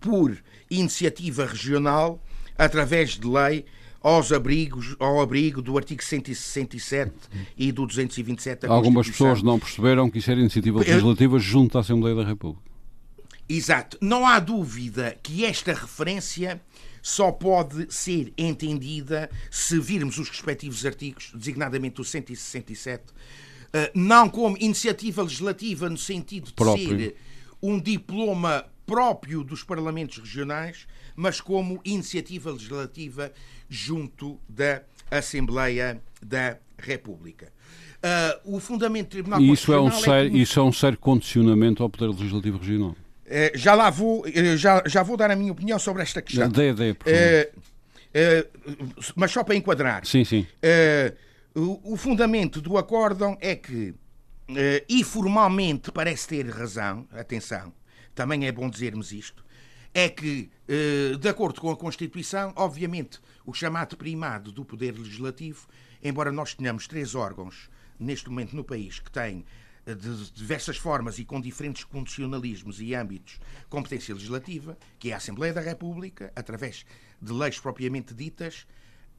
por 0.00 0.36
iniciativa 0.70 1.44
regional 1.44 2.22
através 2.56 3.10
de 3.10 3.26
lei 3.26 3.64
aos 4.02 4.32
abrigos, 4.32 4.96
ao 4.98 5.20
abrigo 5.20 5.60
do 5.60 5.76
artigo 5.76 6.02
167 6.02 7.12
e 7.56 7.70
do 7.70 7.86
227 7.86 8.66
da 8.66 8.72
Algumas 8.72 9.08
pessoas 9.08 9.42
não 9.42 9.58
perceberam 9.58 10.08
que 10.10 10.18
isso 10.18 10.30
era 10.30 10.40
iniciativa 10.40 10.78
legislativa 10.78 11.38
junto 11.38 11.76
à 11.76 11.82
Assembleia 11.82 12.16
da 12.16 12.24
República. 12.24 12.70
Exato. 13.48 13.98
Não 14.00 14.26
há 14.26 14.38
dúvida 14.38 15.18
que 15.22 15.44
esta 15.44 15.72
referência 15.72 16.60
só 17.02 17.32
pode 17.32 17.92
ser 17.92 18.32
entendida 18.36 19.30
se 19.50 19.78
virmos 19.78 20.18
os 20.18 20.28
respectivos 20.28 20.84
artigos, 20.84 21.32
designadamente 21.34 22.00
o 22.00 22.04
167, 22.04 23.04
eh, 23.72 23.90
não 23.94 24.28
como 24.28 24.56
iniciativa 24.58 25.22
legislativa 25.22 25.88
no 25.88 25.98
sentido 25.98 26.46
de 26.46 26.52
próprio. 26.54 26.98
ser 26.98 27.16
um 27.62 27.78
diploma 27.78 28.66
próprio 28.86 29.44
dos 29.44 29.62
parlamentos 29.62 30.18
regionais, 30.18 30.86
mas 31.14 31.40
como 31.40 31.80
iniciativa 31.84 32.50
legislativa 32.50 33.32
junto 33.68 34.40
da 34.48 34.82
Assembleia 35.10 36.02
da 36.20 36.58
República. 36.76 37.52
Uh, 38.02 38.56
o 38.56 38.60
fundamento 38.60 39.08
do 39.08 39.10
Tribunal 39.10 39.40
e 39.40 39.52
isso 39.52 39.72
é 39.72 39.80
um 39.80 39.92
sério, 39.92 40.34
é. 40.34 40.38
Isso 40.38 40.58
é 40.58 40.62
um 40.62 40.72
sério 40.72 40.98
condicionamento 40.98 41.82
ao 41.82 41.90
Poder 41.90 42.08
Legislativo 42.08 42.58
Regional. 42.58 42.96
Uh, 43.30 43.56
já 43.56 43.74
lá 43.74 43.90
vou, 43.90 44.26
uh, 44.26 44.56
já, 44.56 44.82
já 44.86 45.02
vou 45.04 45.16
dar 45.16 45.30
a 45.30 45.36
minha 45.36 45.52
opinião 45.52 45.78
sobre 45.78 46.02
esta 46.02 46.20
questão. 46.20 46.48
Dê, 46.48 46.74
dê, 46.74 46.94
por 46.94 47.04
favor. 47.04 48.44
mas 49.14 49.30
só 49.30 49.44
para 49.44 49.54
enquadrar. 49.54 50.04
Sim, 50.04 50.24
sim. 50.24 50.46
O, 51.54 51.96
fundamento 51.96 52.60
do 52.60 52.76
acórdão 52.76 53.36
é 53.40 53.54
que, 53.56 53.94
e 54.88 55.04
formalmente 55.04 55.90
parece 55.92 56.28
ter 56.28 56.48
razão, 56.48 57.06
atenção, 57.12 57.72
também 58.14 58.46
é 58.46 58.52
bom 58.52 58.68
dizermos 58.68 59.12
isto, 59.12 59.44
é 59.94 60.08
que, 60.08 60.50
eh, 60.68 61.16
de 61.18 61.28
acordo 61.28 61.60
com 61.60 61.70
a 61.70 61.76
Constituição, 61.76 62.52
obviamente, 62.56 63.20
o 63.44 63.52
chamado 63.52 63.96
primado 63.96 64.52
do 64.52 64.64
Poder 64.64 64.96
Legislativo, 64.96 65.66
embora 66.02 66.30
nós 66.30 66.54
tenhamos 66.54 66.86
três 66.86 67.14
órgãos 67.14 67.68
neste 67.98 68.28
momento 68.28 68.54
no 68.54 68.64
país 68.64 68.98
que 68.98 69.10
têm 69.10 69.38
eh, 69.38 69.59
de 69.86 70.30
diversas 70.32 70.76
formas 70.76 71.18
e 71.18 71.24
com 71.24 71.40
diferentes 71.40 71.84
condicionalismos 71.84 72.80
e 72.80 72.94
âmbitos 72.94 73.38
competência 73.68 74.14
legislativa, 74.14 74.78
que 74.98 75.10
é 75.10 75.14
a 75.14 75.16
Assembleia 75.16 75.52
da 75.52 75.60
República, 75.60 76.32
através 76.36 76.84
de 77.20 77.32
leis 77.32 77.58
propriamente 77.58 78.14
ditas, 78.14 78.66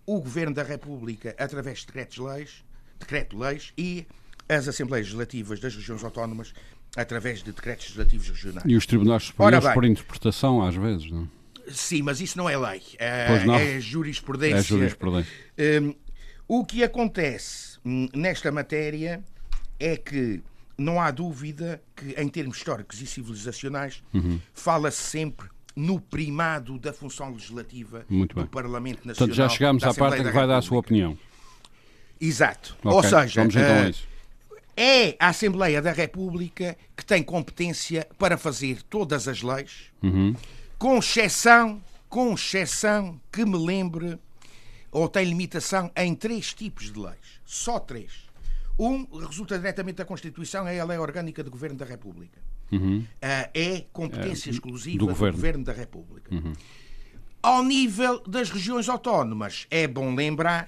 o 0.06 0.20
Governo 0.20 0.54
da 0.54 0.64
República, 0.64 1.36
através 1.38 1.80
de 1.80 1.88
decretos-leis, 1.88 2.64
decreto-leis 3.00 3.74
e 3.78 4.06
as 4.50 4.68
Assembleias 4.68 5.08
Legislativas 5.08 5.60
das 5.60 5.76
regiões 5.76 6.04
autónomas, 6.04 6.54
através 6.96 7.42
de 7.42 7.52
decretos 7.52 7.86
legislativos 7.86 8.30
regionais. 8.30 8.70
E 8.70 8.76
os 8.76 8.86
tribunais 8.86 9.24
superiores 9.24 9.74
por 9.74 9.86
interpretação, 9.86 10.62
às 10.62 10.76
vezes, 10.76 11.10
não? 11.10 11.30
Sim, 11.70 12.02
mas 12.02 12.20
isso 12.20 12.38
não 12.38 12.50
é 12.50 12.58
lei. 12.58 12.82
É, 12.98 13.46
não. 13.46 13.56
é 13.56 13.80
jurisprudência. 13.80 14.58
É 14.58 14.64
jurisprudência. 14.64 15.32
Um, 15.82 15.96
o 16.48 16.66
que 16.66 16.84
acontece 16.84 17.78
hum, 17.86 18.10
nesta 18.14 18.52
matéria 18.52 19.24
é 19.80 19.96
que 19.96 20.44
não 20.82 21.00
há 21.00 21.12
dúvida 21.12 21.82
que, 21.96 22.14
em 22.20 22.28
termos 22.28 22.58
históricos 22.58 23.02
e 23.02 23.06
civilizacionais, 23.08 24.04
uhum. 24.14 24.40
fala-se 24.54 25.02
sempre 25.02 25.48
no 25.76 26.02
primado 26.02 26.78
da 26.78 26.92
função 26.92 27.32
legislativa 27.32 28.06
do 28.10 28.48
Parlamento 28.48 29.08
Nacional. 29.08 29.16
Portanto, 29.16 29.36
já 29.36 29.48
chegámos 29.48 29.84
à 29.84 29.94
parte 29.94 30.24
que 30.24 30.32
vai 30.32 30.48
dar 30.48 30.58
a 30.58 30.62
sua 30.62 30.80
opinião. 30.80 31.18
Exato. 32.20 32.76
Okay. 32.84 32.92
Ou 32.92 33.04
seja, 33.04 33.42
Vamos 33.42 33.56
então 33.56 33.76
a 33.76 33.90
isso 33.90 34.12
é 34.76 35.16
a 35.20 35.30
Assembleia 35.30 35.82
da 35.82 35.92
República 35.92 36.78
que 36.96 37.06
tem 37.06 37.22
competência 37.22 38.08
para 38.18 38.38
fazer 38.38 38.82
todas 38.84 39.28
as 39.28 39.42
leis, 39.42 39.92
uhum. 40.02 40.36
com 40.78 40.98
exceção, 40.98 41.82
com 42.10 42.34
exceção 42.34 43.20
que 43.32 43.46
me 43.46 43.58
lembre, 43.58 44.18
ou 44.92 45.08
tem 45.08 45.26
limitação 45.26 45.92
em 45.96 46.16
três 46.16 46.54
tipos 46.54 46.92
de 46.92 47.00
leis. 47.00 47.42
Só 47.46 47.80
três. 47.80 48.31
Um 48.82 49.06
resulta 49.28 49.60
diretamente 49.60 49.98
da 49.98 50.06
Constituição, 50.06 50.68
é 50.68 50.80
a 50.80 50.84
Lei 50.84 50.98
Orgânica 50.98 51.44
do 51.44 51.52
Governo 51.52 51.78
da 51.78 51.86
República. 51.86 52.42
Uhum. 52.72 53.02
Uh, 53.02 53.06
é 53.54 53.86
competência 53.94 54.50
é, 54.50 54.54
exclusiva 54.54 54.98
do 54.98 55.06
governo. 55.06 55.34
do 55.34 55.36
governo. 55.36 55.64
da 55.64 55.72
República. 55.72 56.34
Uhum. 56.34 56.54
Ao 57.44 57.64
nível 57.64 58.20
das 58.22 58.50
regiões 58.50 58.90
autónomas, 58.90 59.68
é 59.70 59.88
bom 59.88 60.16
lembrar 60.16 60.68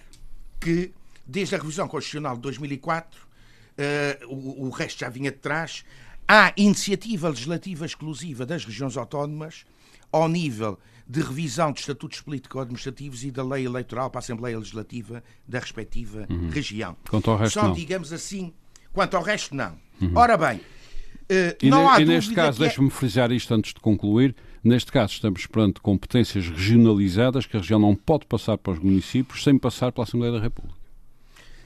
que, 0.60 0.94
desde 1.26 1.56
a 1.56 1.58
revisão 1.58 1.88
constitucional 1.88 2.36
de 2.36 2.44
2004, 2.44 3.20
uh, 3.20 4.28
o, 4.28 4.68
o 4.68 4.70
resto 4.70 5.00
já 5.00 5.10
vinha 5.10 5.32
de 5.32 5.38
trás. 5.38 5.84
Há 6.28 6.54
iniciativa 6.56 7.30
legislativa 7.30 7.84
exclusiva 7.84 8.46
das 8.46 8.64
regiões 8.64 8.96
autónomas 8.96 9.66
ao 10.12 10.30
nível 10.30 10.78
de 11.08 11.22
revisão 11.22 11.72
de 11.72 11.82
estatutos 11.82 12.22
político-administrativos 12.22 13.24
e 13.24 13.32
da 13.32 13.44
lei 13.44 13.66
eleitoral 13.66 14.10
para 14.10 14.20
a 14.20 14.22
Assembleia 14.22 14.58
Legislativa 14.58 15.24
da 15.48 15.60
respectiva 15.60 16.26
uhum. 16.30 16.50
região. 16.50 16.96
Quanto 17.10 17.30
ao 17.30 17.38
resto, 17.38 17.60
Só, 17.60 17.68
não. 17.68 17.74
digamos 17.74 18.14
assim, 18.14 18.54
quanto 18.92 19.18
ao 19.18 19.24
resto, 19.24 19.56
não. 19.56 19.78
Uhum. 20.02 20.12
Ora 20.16 20.38
bem, 20.38 20.58
uh, 20.58 21.58
e, 21.62 21.70
não 21.70 21.84
ne, 21.84 21.90
há 21.90 22.02
e 22.02 22.06
neste 22.06 22.34
caso, 22.34 22.64
é... 22.64 22.68
deixe-me 22.68 22.90
frisar 22.90 23.32
isto 23.32 23.54
antes 23.54 23.74
de 23.74 23.80
concluir, 23.80 24.36
neste 24.64 24.92
caso 24.92 25.14
estamos 25.14 25.46
perante 25.46 25.82
competências 25.82 26.48
regionalizadas 26.48 27.46
que 27.46 27.58
a 27.58 27.60
região 27.60 27.80
não 27.80 27.96
pode 27.96 28.26
passar 28.26 28.58
para 28.58 28.74
os 28.74 28.80
municípios 28.80 29.44
sem 29.44 29.58
passar 29.58 29.92
pela 29.92 30.06
Assembleia 30.06 30.34
da 30.34 30.40
República. 30.40 30.84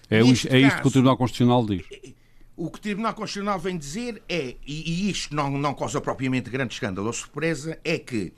É, 0.10 0.22
isto, 0.22 0.48
é 0.48 0.60
isto 0.60 0.82
que 0.82 0.88
o 0.88 0.92
Tribunal 0.92 1.18
Constitucional 1.18 1.66
diz. 1.66 1.84
O 2.56 2.72
que 2.72 2.80
o 2.80 2.82
Tribunal 2.82 3.14
Constitucional 3.14 3.60
vem 3.60 3.78
dizer 3.78 4.24
é, 4.28 4.56
e, 4.66 5.06
e 5.06 5.10
isto 5.12 5.36
não, 5.36 5.52
não 5.52 5.76
causa 5.76 6.02
propriamente 6.02 6.50
grande 6.50 6.74
escândalo 6.74 7.08
ou 7.08 7.14
surpresa, 7.14 7.78
é 7.84 8.00
que 8.00 8.34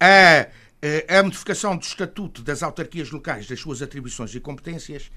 a, 0.00 1.18
a 1.18 1.22
modificação 1.22 1.76
do 1.76 1.82
Estatuto 1.82 2.42
das 2.42 2.62
autarquias 2.62 3.10
locais, 3.10 3.46
das 3.46 3.60
suas 3.60 3.82
atribuições 3.82 4.34
e 4.34 4.40
competências, 4.40 5.10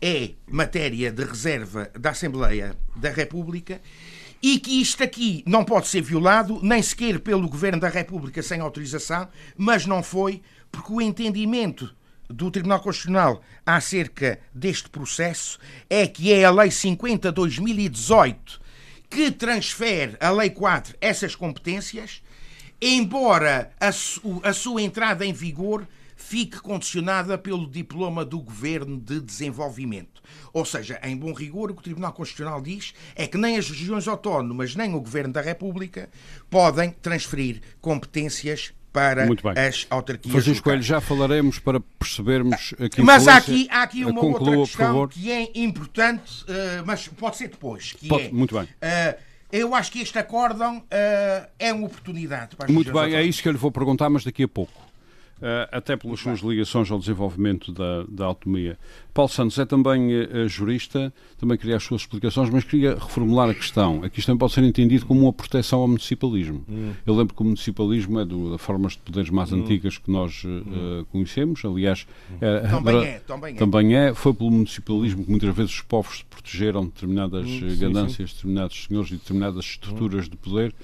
é 0.00 0.30
matéria 0.48 1.12
de 1.12 1.24
reserva 1.24 1.90
da 1.98 2.10
Assembleia 2.10 2.76
da 2.96 3.10
República 3.10 3.80
e 4.42 4.58
que 4.58 4.80
isto 4.80 5.02
aqui 5.02 5.44
não 5.46 5.64
pode 5.64 5.88
ser 5.88 6.00
violado 6.00 6.60
nem 6.62 6.82
sequer 6.82 7.20
pelo 7.20 7.48
Governo 7.48 7.80
da 7.80 7.88
República 7.88 8.42
sem 8.42 8.60
autorização, 8.60 9.28
mas 9.56 9.84
não 9.84 10.02
foi 10.02 10.40
porque 10.72 10.92
o 10.92 11.00
entendimento 11.02 11.94
do 12.28 12.50
Tribunal 12.50 12.80
Constitucional 12.80 13.42
acerca 13.66 14.38
deste 14.54 14.88
processo 14.88 15.58
é 15.90 16.06
que 16.06 16.32
é 16.32 16.44
a 16.44 16.50
Lei 16.50 16.70
50-2018 16.70 18.60
que 19.10 19.30
transfere 19.30 20.16
à 20.20 20.30
Lei 20.30 20.48
4 20.50 20.96
essas 21.00 21.34
competências, 21.34 22.22
embora 22.80 23.72
a, 23.78 23.92
su 23.92 24.40
a 24.44 24.52
sua 24.52 24.82
entrada 24.82 25.24
em 25.24 25.32
vigor 25.32 25.86
fique 26.16 26.60
condicionada 26.60 27.36
pelo 27.36 27.66
diploma 27.66 28.24
do 28.24 28.38
Governo 28.40 28.98
de 28.98 29.20
Desenvolvimento. 29.20 30.22
Ou 30.52 30.64
seja, 30.64 31.00
em 31.02 31.16
bom 31.16 31.32
rigor, 31.32 31.70
o 31.70 31.74
que 31.74 31.80
o 31.80 31.82
Tribunal 31.82 32.12
Constitucional 32.12 32.60
diz 32.60 32.94
é 33.16 33.26
que 33.26 33.38
nem 33.38 33.56
as 33.56 33.68
regiões 33.68 34.06
autónomas 34.06 34.76
nem 34.76 34.94
o 34.94 35.00
Governo 35.00 35.32
da 35.32 35.40
República 35.40 36.08
podem 36.48 36.90
transferir 36.90 37.60
competências 37.80 38.72
para 38.92 39.26
as 39.66 39.86
autarquias. 39.88 40.32
Francisco 40.32 40.64
Coelho, 40.64 40.82
já 40.82 41.00
falaremos 41.00 41.58
para 41.58 41.80
percebermos 41.80 42.74
aqui. 42.78 43.02
Mas 43.02 43.28
há 43.28 43.36
aqui, 43.36 43.68
há 43.70 43.82
aqui 43.82 44.04
uma 44.04 44.20
conclua, 44.20 44.58
outra 44.58 44.66
questão 44.66 45.08
que 45.08 45.30
é 45.30 45.50
importante, 45.54 46.42
uh, 46.42 46.84
mas 46.84 47.06
pode 47.08 47.36
ser 47.36 47.48
depois. 47.48 47.92
Que 47.92 48.08
pode, 48.08 48.26
é, 48.26 48.32
muito 48.32 48.54
bem. 48.54 48.64
Uh, 48.64 49.29
Eu 49.52 49.74
acho 49.74 49.90
que 49.90 50.00
este 50.00 50.18
acórdão 50.18 50.78
uh, 50.78 51.48
é 51.58 51.72
uma 51.72 51.86
oportunidade 51.86 52.56
Muito 52.68 52.92
bem, 52.92 53.14
é 53.14 53.22
isso 53.22 53.42
que 53.42 53.48
eu 53.48 53.52
lhe 53.52 53.58
vou 53.58 53.72
perguntar, 53.72 54.08
mas 54.08 54.24
daqui 54.24 54.44
a 54.44 54.48
pouco. 54.48 54.89
Uh, 55.40 55.64
até 55.72 55.96
pelas 55.96 56.20
suas 56.20 56.40
ligações 56.40 56.90
ao 56.90 56.98
desenvolvimento 56.98 57.72
da, 57.72 58.04
da 58.06 58.26
autonomia. 58.26 58.78
Paulo 59.14 59.30
Santos 59.30 59.58
é 59.58 59.64
também 59.64 60.14
uh, 60.14 60.46
jurista, 60.46 61.10
também 61.38 61.56
queria 61.56 61.76
as 61.76 61.82
suas 61.82 62.02
explicações, 62.02 62.50
mas 62.50 62.62
queria 62.62 62.94
reformular 62.94 63.48
a 63.48 63.54
questão. 63.54 64.04
Aqui 64.04 64.18
isto 64.18 64.26
também 64.26 64.38
pode 64.38 64.52
ser 64.52 64.62
entendido 64.64 65.06
como 65.06 65.22
uma 65.22 65.32
proteção 65.32 65.80
ao 65.80 65.88
municipalismo. 65.88 66.62
Hum. 66.68 66.92
Eu 67.06 67.16
lembro 67.16 67.34
que 67.34 67.40
o 67.40 67.44
municipalismo 67.44 68.20
é 68.20 68.24
do, 68.26 68.50
das 68.50 68.60
formas 68.60 68.92
de 68.92 68.98
poderes 68.98 69.30
mais 69.30 69.50
hum. 69.50 69.62
antigas 69.62 69.96
que 69.96 70.10
nós 70.10 70.44
uh, 70.44 71.06
conhecemos, 71.06 71.64
aliás... 71.64 72.06
também 72.70 73.04
é, 73.04 73.18
também 73.20 73.54
é. 73.54 73.56
Também 73.56 73.96
é. 73.96 74.14
Foi 74.14 74.34
pelo 74.34 74.50
municipalismo 74.50 75.24
que 75.24 75.30
muitas 75.30 75.56
vezes 75.56 75.72
os 75.72 75.80
povos 75.80 76.22
protegeram 76.28 76.84
determinadas 76.84 77.48
hum, 77.48 77.78
ganâncias, 77.78 78.30
sim. 78.30 78.36
determinados 78.36 78.84
senhores 78.84 79.10
e 79.10 79.14
determinadas 79.14 79.64
estruturas 79.64 80.28
de 80.28 80.36
poder. 80.36 80.74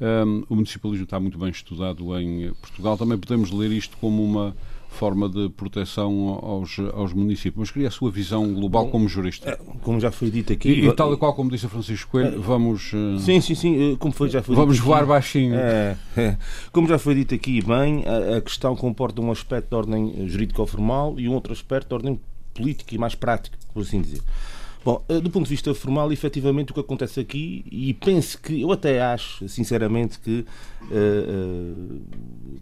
Um, 0.00 0.44
o 0.48 0.54
municipalismo 0.56 1.04
está 1.04 1.20
muito 1.20 1.38
bem 1.38 1.50
estudado 1.50 2.18
em 2.18 2.52
Portugal. 2.54 2.96
Também 2.96 3.18
podemos 3.18 3.50
ler 3.50 3.70
isto 3.70 3.96
como 3.98 4.24
uma 4.24 4.56
forma 4.90 5.28
de 5.28 5.48
proteção 5.50 6.40
aos, 6.42 6.78
aos 6.94 7.12
municípios. 7.12 7.56
Mas 7.56 7.70
queria 7.70 7.88
a 7.88 7.90
sua 7.90 8.10
visão 8.10 8.52
global 8.52 8.86
Bom, 8.86 8.90
como 8.90 9.08
jurista. 9.08 9.50
É, 9.50 9.58
como 9.82 10.00
já 10.00 10.10
foi 10.10 10.30
dito 10.30 10.52
aqui. 10.52 10.68
E, 10.68 10.86
e 10.86 10.92
tal 10.92 11.12
e 11.12 11.16
qual 11.16 11.32
como 11.34 11.50
disse 11.50 11.68
Francisco 11.68 12.10
Coelho, 12.10 12.36
é, 12.36 12.38
vamos. 12.38 12.92
Uh, 12.92 13.18
sim, 13.18 13.40
sim, 13.40 13.54
sim. 13.54 13.96
Como 13.98 14.12
foi, 14.12 14.28
já 14.28 14.42
foi 14.42 14.54
Vamos 14.54 14.78
voar 14.78 15.00
aqui, 15.00 15.08
baixinho. 15.08 15.54
É, 15.54 15.96
é, 16.16 16.36
como 16.72 16.88
já 16.88 16.98
foi 16.98 17.14
dito 17.14 17.34
aqui 17.34 17.62
bem, 17.62 18.04
a, 18.06 18.38
a 18.38 18.40
questão 18.40 18.74
comporta 18.74 19.20
um 19.20 19.30
aspecto 19.30 19.68
de 19.68 19.76
ordem 19.76 20.28
jurídico-formal 20.28 21.18
e 21.18 21.28
um 21.28 21.34
outro 21.34 21.52
aspecto 21.52 21.88
de 21.88 21.94
ordem 21.94 22.20
política 22.52 22.94
e 22.94 22.98
mais 22.98 23.14
prático, 23.14 23.56
por 23.72 23.82
assim 23.82 24.00
dizer. 24.00 24.20
Bom, 24.82 25.04
eh, 25.08 25.20
do 25.20 25.30
ponto 25.30 25.44
de 25.44 25.50
vista 25.50 25.74
formal, 25.74 26.10
efetivamente 26.10 26.70
o 26.70 26.74
que 26.74 26.80
acontece 26.80 27.20
aqui, 27.20 27.64
e 27.70 27.92
penso 27.92 28.40
que, 28.40 28.62
eu 28.62 28.72
até 28.72 29.02
acho, 29.02 29.46
sinceramente, 29.48 30.18
que, 30.18 30.44
uh, 30.82 30.86
uh, 30.90 32.10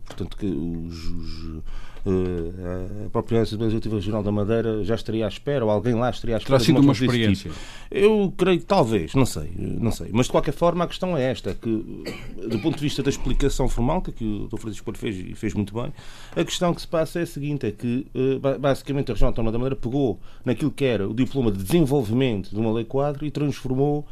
portanto, 0.05 0.37
que 0.37 0.47
os, 0.47 1.05
os 1.05 1.63
a 2.07 3.11
própria 3.11 3.40
Legislativa 3.40 3.97
Regional 3.97 4.23
da 4.23 4.33
Madeira 4.33 4.85
já 4.85 4.95
estaria 4.95 5.25
à 5.25 5.28
espera, 5.28 5.64
ou 5.64 5.71
alguém 5.71 5.95
lá 5.95 6.11
estaria 6.11 6.37
à 6.37 6.38
espera. 6.38 6.59
Terá 6.59 6.67
sido 6.67 6.81
uma 6.81 6.93
experiência. 6.93 7.50
Tipo. 7.50 7.62
Eu 7.90 8.33
creio, 8.37 8.62
talvez, 8.62 9.14
não 9.14 9.26
sei, 9.26 9.50
não 9.57 9.90
sei. 9.90 10.09
Mas 10.12 10.26
de 10.26 10.33
qualquer 10.33 10.52
forma 10.52 10.85
a 10.85 10.87
questão 10.87 11.17
é 11.17 11.31
esta, 11.31 11.55
que 11.55 12.05
do 12.49 12.59
ponto 12.61 12.76
de 12.76 12.83
vista 12.83 13.02
da 13.02 13.11
explicação 13.11 13.69
formal, 13.69 14.02
que 14.02 14.25
o 14.25 14.49
Dr. 14.49 14.59
Francisco 14.59 14.85
Porto 14.85 14.99
fez 14.99 15.17
e 15.17 15.35
fez 15.35 15.55
muito 15.55 15.75
bem, 15.75 15.93
a 16.35 16.45
questão 16.45 16.75
que 16.75 16.81
se 16.81 16.88
passa 16.88 17.21
é 17.21 17.23
a 17.23 17.26
seguinte, 17.26 17.67
é 17.67 17.71
que 17.71 18.07
uh, 18.14 18.59
basicamente 18.59 19.11
a 19.11 19.14
Região 19.14 19.28
Autónoma 19.28 19.52
da 19.52 19.59
Madeira 19.59 19.76
pegou 19.76 20.19
naquilo 20.45 20.71
que 20.71 20.85
era 20.85 21.09
o 21.09 21.14
diploma 21.14 21.50
de 21.50 21.62
desenvolvimento 21.62 22.50
de 22.50 22.57
uma 22.57 22.73
lei 22.73 22.85
quadro 22.85 23.26
e 23.26 23.31
transformou 23.31 24.07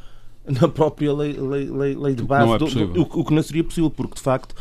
na 0.46 0.68
própria 0.68 1.12
lei, 1.12 1.32
lei, 1.32 1.70
lei, 1.70 1.94
lei 1.94 2.14
de 2.14 2.22
base, 2.22 2.52
é 2.52 2.58
do, 2.58 2.66
do, 2.66 3.02
o, 3.02 3.20
o 3.20 3.24
que 3.24 3.34
não 3.34 3.42
seria 3.42 3.64
possível, 3.64 3.90
porque 3.90 4.14
de 4.14 4.20
facto 4.20 4.54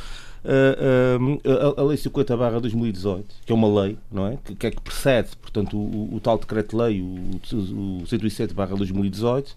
a, 0.45 1.81
a, 1.81 1.83
Lei 1.83 1.97
50 1.97 2.37
barra 2.37 2.59
2018, 2.59 3.35
que 3.45 3.51
é 3.51 3.55
uma 3.55 3.81
lei, 3.81 3.97
não 4.11 4.27
é? 4.27 4.37
Que, 4.43 4.55
que 4.55 4.67
é 4.67 4.71
que 4.71 4.81
precede, 4.81 5.29
portanto, 5.37 5.77
o, 5.77 6.15
o 6.15 6.19
tal 6.19 6.37
decreto-lei, 6.37 7.01
o, 7.01 8.01
o 8.01 8.05
107 8.05 8.53
barra 8.53 8.75
2018, 8.75 9.55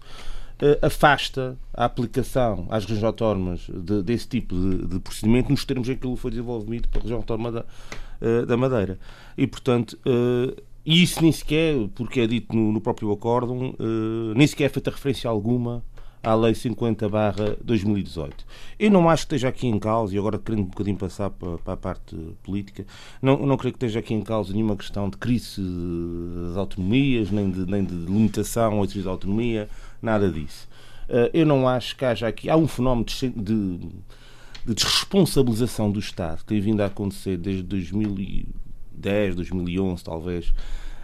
afasta 0.81 1.57
a 1.73 1.85
aplicação 1.85 2.67
às 2.69 2.83
regiões 2.83 3.03
autónomas 3.03 3.61
de, 3.69 4.03
desse 4.03 4.27
tipo 4.27 4.55
de, 4.55 4.87
de, 4.87 4.99
procedimento 4.99 5.49
nos 5.49 5.63
termos 5.63 5.87
em 5.87 5.95
que 5.95 6.05
ele 6.05 6.17
foi 6.17 6.31
desenvolvido 6.31 6.87
pela 6.89 7.03
região 7.03 7.19
autónoma 7.19 7.51
da, 7.51 7.65
da 8.45 8.57
Madeira. 8.57 8.99
E, 9.37 9.47
portanto, 9.47 9.97
e 10.85 11.01
isso 11.03 11.21
nem 11.21 11.31
sequer, 11.31 11.75
porque 11.95 12.19
é 12.21 12.27
dito 12.27 12.53
no, 12.55 12.73
no 12.73 12.81
próprio 12.81 13.11
acórdão, 13.11 13.73
nem 14.35 14.47
sequer 14.47 14.65
é 14.65 14.69
feita 14.69 14.91
referência 14.91 15.29
alguma 15.29 15.81
à 16.21 16.35
Lei 16.35 16.53
50 16.53 17.07
barra 17.07 17.55
2018. 17.63 18.45
Eu 18.77 18.91
não 18.91 19.09
acho 19.09 19.23
que 19.23 19.35
esteja 19.35 19.49
aqui 19.49 19.67
em 19.67 19.79
causa, 19.79 20.13
e 20.13 20.17
agora 20.17 20.37
querendo 20.37 20.61
um 20.61 20.69
bocadinho 20.69 20.97
passar 20.97 21.29
para, 21.29 21.57
para 21.57 21.73
a 21.73 21.77
parte 21.77 22.15
política, 22.43 22.85
não, 23.21 23.45
não 23.45 23.57
creio 23.57 23.73
que 23.73 23.77
esteja 23.77 23.99
aqui 23.99 24.13
em 24.13 24.21
causa 24.21 24.53
nenhuma 24.53 24.75
questão 24.75 25.09
de 25.09 25.17
crise 25.17 25.61
das 26.47 26.57
autonomias, 26.57 27.31
nem 27.31 27.49
de, 27.49 27.65
nem 27.65 27.83
de 27.83 27.93
limitação 27.93 28.79
exercício 28.79 29.03
da 29.03 29.11
autonomia, 29.11 29.69
nada 30.01 30.29
disso. 30.29 30.67
Eh, 31.09 31.31
eu 31.33 31.45
não 31.45 31.67
acho 31.67 31.95
que 31.95 32.05
haja 32.05 32.27
aqui. 32.27 32.49
Há 32.49 32.55
um 32.55 32.67
fenómeno 32.67 33.05
de, 33.05 33.29
de, 33.29 33.77
de 34.65 34.73
desresponsabilização 34.75 35.91
do 35.91 35.99
Estado 35.99 36.39
que 36.39 36.45
tem 36.45 36.61
vindo 36.61 36.81
a 36.81 36.85
acontecer 36.85 37.37
desde 37.37 37.63
2010, 37.63 39.35
2011, 39.35 40.03
talvez, 40.03 40.53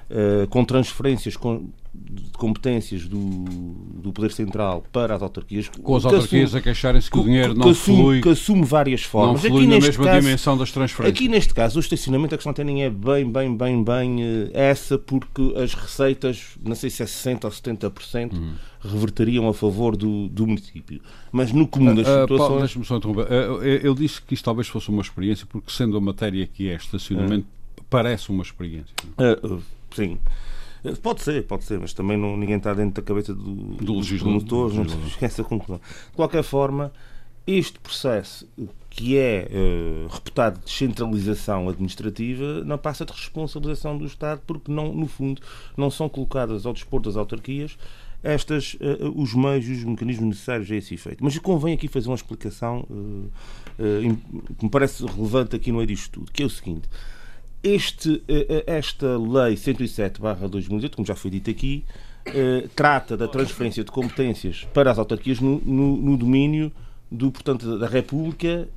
eh, 0.07 0.45
com 0.51 0.63
transferências 0.63 1.33
de 1.33 2.37
competências 2.37 3.07
do, 3.07 3.17
do 3.17 4.13
Poder 4.13 4.31
Central 4.31 4.83
para 4.91 5.15
as 5.15 5.21
autarquias. 5.23 5.67
Com 5.67 5.95
as 5.95 6.05
autarquias 6.05 6.49
assume, 6.49 6.59
a 6.59 6.63
queixarem-se 6.63 7.09
que 7.09 7.17
o 7.17 7.23
dinheiro 7.23 7.55
não 7.55 7.69
assume, 7.69 7.97
flui. 7.97 8.21
Que 8.21 8.29
assume 8.29 8.63
várias 8.63 9.01
formas. 9.01 9.41
Não 9.41 9.49
flui 9.49 9.63
aqui 9.63 9.73
na 9.73 9.79
mesma 9.79 10.05
caso, 10.05 10.21
dimensão 10.21 10.57
das 10.57 10.71
transferências. 10.71 11.17
Aqui 11.17 11.27
neste 11.27 11.55
caso, 11.55 11.77
o 11.77 11.79
estacionamento, 11.79 12.35
a 12.35 12.37
questão 12.37 12.51
até 12.51 12.63
nem 12.63 12.83
é 12.83 12.89
bem, 12.89 13.31
bem, 13.31 13.57
bem, 13.57 13.83
bem 13.83 14.23
uh, 14.23 14.51
essa, 14.53 14.99
porque 14.99 15.53
as 15.55 15.73
receitas, 15.73 16.49
não 16.63 16.75
sei 16.75 16.91
se 16.91 17.01
é 17.01 17.05
60% 17.07 17.45
ou 17.45 17.49
70%, 17.49 18.33
uhum. 18.33 18.53
reverteriam 18.81 19.47
a 19.47 19.55
favor 19.55 19.97
do, 19.97 20.27
do 20.27 20.45
município. 20.45 21.01
Mas 21.31 21.51
no 21.51 21.67
comum 21.67 21.95
das 21.95 22.07
uh, 22.07 22.21
situações... 22.21 22.87
Só 22.87 22.97
interromper. 22.97 23.25
Uh, 23.25 23.63
ele 23.63 23.95
disse 23.95 24.21
que 24.21 24.35
isto 24.35 24.45
talvez 24.45 24.67
fosse 24.67 24.89
uma 24.89 25.01
experiência, 25.01 25.47
porque 25.47 25.71
sendo 25.71 25.97
a 25.97 26.01
matéria 26.01 26.45
que 26.45 26.69
é 26.69 26.75
estacionamento, 26.75 27.47
parece 27.89 28.29
uma 28.29 28.43
experiência. 28.43 28.93
Sim. 29.95 30.19
Pode 31.01 31.21
ser, 31.21 31.43
pode 31.47 31.63
ser, 31.63 31.79
mas 31.79 31.93
também 31.93 32.15
não, 32.15 32.37
ninguém 32.37 32.57
está 32.57 32.73
dentro 32.73 33.01
da 33.01 33.07
cabeça 33.07 33.33
do, 33.33 33.43
do 33.43 33.93
dos 33.93 34.19
promotores, 34.19 34.75
não 34.75 34.85
esquece 35.07 35.41
a 35.41 35.43
conclusão. 35.43 35.81
De 36.11 36.15
qualquer 36.15 36.43
forma, 36.43 36.91
este 37.47 37.79
processo 37.79 38.47
que 38.89 39.17
é 39.17 39.47
uh, 39.51 40.07
reputado 40.07 40.59
de 40.59 40.65
descentralização 40.65 41.67
administrativa 41.67 42.63
não 42.63 42.77
passa 42.77 43.03
de 43.03 43.11
responsabilização 43.11 43.97
do 43.97 44.05
Estado 44.05 44.41
porque 44.47 44.71
não, 44.71 44.93
no 44.93 45.07
fundo 45.07 45.41
não 45.75 45.91
são 45.91 46.07
colocadas 46.07 46.65
ao 46.65 46.73
dispor 46.73 47.01
das 47.01 47.17
autarquias 47.17 47.77
estas, 48.23 48.75
uh, 48.75 49.11
os 49.15 49.33
meios 49.33 49.67
e 49.67 49.73
os 49.73 49.83
mecanismos 49.83 50.29
necessários 50.29 50.71
a 50.71 50.75
esse 50.75 50.93
efeito. 50.93 51.23
Mas 51.23 51.37
convém 51.37 51.73
aqui 51.73 51.87
fazer 51.87 52.07
uma 52.09 52.15
explicação 52.15 52.85
uh, 52.89 53.29
que 54.57 54.65
me 54.65 54.69
parece 54.71 55.05
relevante 55.05 55.55
aqui 55.55 55.71
no 55.71 55.77
meio 55.77 55.87
disto 55.87 56.11
tudo, 56.11 56.31
que 56.31 56.41
é 56.41 56.45
o 56.45 56.49
seguinte 56.49 56.87
este, 57.65 58.21
eh, 58.27 58.45
eh, 58.47 58.63
esta 58.67 59.17
lei 59.17 59.55
107-2018, 59.55 60.95
como 60.95 61.05
já 61.05 61.15
foi 61.15 61.31
dito 61.31 61.49
aqui, 61.49 61.83
eh, 62.27 62.67
trata 62.75 63.17
da 63.17 63.27
transferência 63.27 63.83
de 63.83 63.89
competências 63.89 64.67
para 64.71 64.91
as 64.91 64.99
autarquias 64.99 65.39
no, 65.39 65.59
no, 65.65 65.97
no 65.97 66.15
domínio 66.15 66.71
do, 67.11 67.31
portanto, 67.31 67.79
da 67.79 67.87
República 67.87 68.67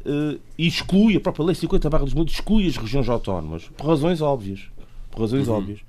e 0.57 0.67
exclui, 0.67 1.17
a 1.17 1.21
própria 1.21 1.47
lei 1.47 1.55
50-2018 1.55 2.31
exclui 2.31 2.67
as 2.67 2.77
regiões 2.77 3.09
autónomas, 3.09 3.65
por 3.77 3.87
razões 3.87 4.21
óbvias. 4.21 4.61
Por 5.11 5.23
razões 5.23 5.49
uhum. 5.49 5.55
óbvias. 5.55 5.81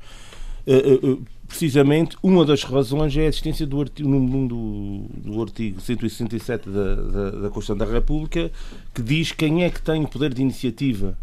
precisamente, 1.48 2.18
uma 2.24 2.46
das 2.46 2.64
razões 2.64 3.16
é 3.16 3.22
a 3.22 3.26
existência 3.26 3.68
do 3.68 3.82
artigo, 3.82 4.10
do, 4.48 5.06
do 5.16 5.42
artigo 5.42 5.80
167 5.80 6.70
da, 6.70 6.96
da, 6.96 7.30
da 7.32 7.50
Constituição 7.50 7.78
da 7.78 7.86
República, 7.86 8.52
que 8.94 9.02
diz 9.02 9.32
quem 9.32 9.64
é 9.64 9.70
que 9.70 9.82
tem 9.82 10.04
o 10.04 10.08
poder 10.08 10.34
de 10.34 10.42
iniciativa 10.42 11.18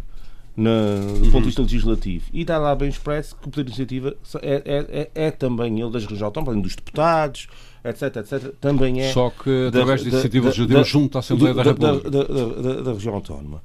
na, 0.56 0.96
do 0.96 1.18
ponto 1.18 1.30
de 1.30 1.36
uhum. 1.36 1.42
vista 1.42 1.62
legislativo. 1.62 2.24
E 2.32 2.40
está 2.40 2.56
lá 2.56 2.74
bem 2.74 2.88
expresso 2.88 3.36
que 3.36 3.46
o 3.46 3.50
poder 3.50 3.64
de 3.64 3.70
iniciativa 3.70 4.16
é, 4.40 4.62
é, 4.64 5.00
é, 5.00 5.26
é 5.26 5.30
também 5.30 5.80
ele 5.80 5.90
das 5.90 6.02
regiões 6.02 6.22
autónomas, 6.22 6.62
dos 6.62 6.74
deputados, 6.74 7.46
etc, 7.84 8.16
etc, 8.16 8.54
também 8.60 9.02
é. 9.02 9.12
Só 9.12 9.30
que 9.30 9.66
através 9.68 10.02
da, 10.02 10.08
iniciativa 10.08 10.46
legislativa 10.46 10.84
junto 10.84 11.18
à 11.18 11.20
Assembleia 11.20 11.54
da, 11.54 11.62
da 11.62 11.70
República. 11.70 12.10
Da, 12.10 12.22
da, 12.22 12.82
da, 12.82 12.92
região 12.94 13.14
autónoma. 13.14 13.62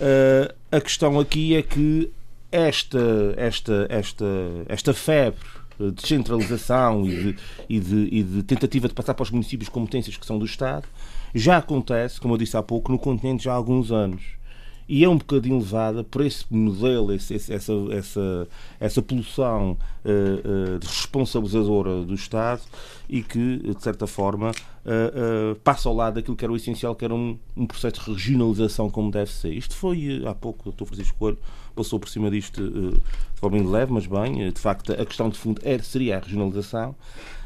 Uh, 0.00 0.54
a 0.70 0.80
questão 0.80 1.20
aqui 1.20 1.54
é 1.54 1.62
que 1.62 2.10
esta, 2.50 3.34
esta, 3.36 3.86
esta, 3.90 4.24
esta 4.68 4.94
febre 4.94 5.44
de 5.78 5.90
descentralização 5.90 7.04
e 7.06 7.10
de, 7.10 7.36
e, 7.68 7.80
de, 7.80 8.08
e 8.10 8.22
de 8.22 8.42
tentativa 8.42 8.88
de 8.88 8.94
passar 8.94 9.14
para 9.14 9.22
os 9.22 9.30
municípios 9.30 9.68
competências 9.68 10.16
que 10.16 10.24
são 10.24 10.38
do 10.38 10.44
Estado 10.44 10.86
já 11.34 11.58
acontece, 11.58 12.20
como 12.20 12.34
eu 12.34 12.38
disse 12.38 12.56
há 12.56 12.62
pouco, 12.62 12.90
no 12.90 12.98
continente 12.98 13.44
já 13.44 13.52
há 13.52 13.54
alguns 13.54 13.90
anos 13.90 14.22
e 14.92 15.04
é 15.04 15.08
um 15.08 15.16
bocadinho 15.16 15.56
levada 15.56 16.04
por 16.04 16.20
esse 16.20 16.44
modelo, 16.50 17.14
esse, 17.14 17.34
essa, 17.34 17.72
essa, 17.92 18.48
essa 18.78 19.00
poluição 19.00 19.70
uh, 20.04 20.76
uh, 20.76 20.78
responsabilizadora 20.82 22.04
do 22.04 22.14
Estado 22.14 22.60
e 23.08 23.22
que, 23.22 23.56
de 23.74 23.82
certa 23.82 24.06
forma, 24.06 24.50
uh, 24.50 25.54
passa 25.64 25.88
ao 25.88 25.94
lado 25.94 26.16
daquilo 26.16 26.36
que 26.36 26.44
era 26.44 26.52
o 26.52 26.56
essencial, 26.56 26.94
que 26.94 27.06
era 27.06 27.14
um, 27.14 27.38
um, 27.56 27.66
processo 27.66 28.04
de 28.04 28.10
regionalização 28.10 28.90
como 28.90 29.10
deve 29.10 29.30
ser. 29.30 29.54
Isto 29.54 29.74
foi, 29.74 30.22
há 30.26 30.34
pouco, 30.34 30.68
o 30.68 30.72
Dr. 30.72 30.84
Francisco 30.84 31.16
Coelho 31.18 31.38
passou 31.74 31.98
por 31.98 32.10
cima 32.10 32.30
disto 32.30 32.62
de 32.62 33.00
forma 33.40 33.66
leve, 33.70 33.94
mas 33.94 34.04
bem, 34.06 34.52
de 34.52 34.60
facto, 34.60 34.92
a 34.92 35.06
questão 35.06 35.30
de 35.30 35.38
fundo 35.38 35.58
era, 35.64 35.82
seria 35.82 36.18
a 36.18 36.20
regionalização. 36.20 36.94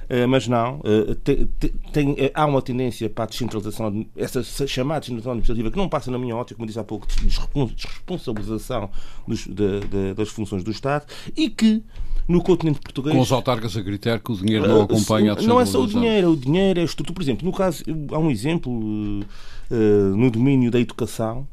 Eh, 0.09 0.27
mas 0.27 0.47
não. 0.47 0.81
Eh, 0.85 1.49
tem, 1.92 2.14
eh, 2.19 2.31
há 2.35 2.47
uma 2.47 2.62
tendência 2.62 3.11
para 3.11 3.25
a 3.25 3.27
descentralização, 3.27 4.07
essa 4.16 4.42
chamada 4.66 5.01
descentralização 5.01 5.33
administrativa, 5.33 5.71
que 5.71 5.77
não 5.77 5.88
passa 5.88 6.11
na 6.11 6.19
minha 6.19 6.37
ótica, 6.37 6.57
como 6.57 6.66
disse 6.66 6.79
há 6.79 6.85
pouco, 6.85 7.07
de 7.07 7.27
desresponsabilização 7.75 8.90
dos, 9.27 9.47
de, 9.47 9.81
de, 9.81 10.14
das 10.14 10.29
funções 10.29 10.62
do 10.62 10.71
Estado 10.71 11.07
e 11.37 11.51
que 11.51 11.83
no 12.29 12.42
continente 12.42 12.81
português. 12.81 13.14
Com 13.14 13.23
os 13.23 13.33
autarcas 13.33 13.77
a 13.77 13.81
gritar 13.81 14.21
que 14.21 14.33
o 14.33 14.37
dinheiro 14.37 14.66
não 14.69 14.83
acompanha 14.83 15.33
a 15.33 15.42
Não 15.42 15.61
é 15.61 15.66
só 15.66 15.81
o 15.81 15.87
dinheiro, 15.87 16.33
o 16.33 16.37
dinheiro 16.37 16.81
é 16.81 16.85
estrutura. 16.85 17.14
Por 17.14 17.23
exemplo, 17.23 17.47
no 17.47 17.53
caso, 17.53 17.85
há 18.12 18.19
um 18.19 18.31
exemplo 18.31 18.73
uh, 18.73 20.16
no 20.16 20.31
domínio 20.31 20.71
da 20.71 20.81
educação 20.81 21.47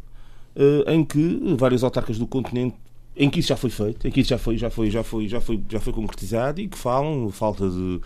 uh, 0.56 0.90
em 0.90 1.04
que 1.04 1.56
vários 1.58 1.84
autarcas 1.84 2.18
do 2.18 2.26
continente 2.26 2.76
em 3.16 3.30
que 3.30 3.40
isso 3.40 3.50
já 3.50 3.56
foi 3.56 3.70
feito, 3.70 4.08
em 4.08 4.12
que 4.12 4.22
isso 4.22 4.32
já 4.32 4.40
foi, 4.40 4.58
já 4.58 4.72
foi, 4.72 4.90
já 4.90 5.04
foi, 5.04 5.28
já 5.28 5.40
foi, 5.40 5.62
já 5.70 5.80
foi 5.80 5.94
concretizado 5.94 6.60
e 6.60 6.68
que 6.68 6.78
falam 6.78 7.30
falta 7.30 7.70
de 7.70 8.02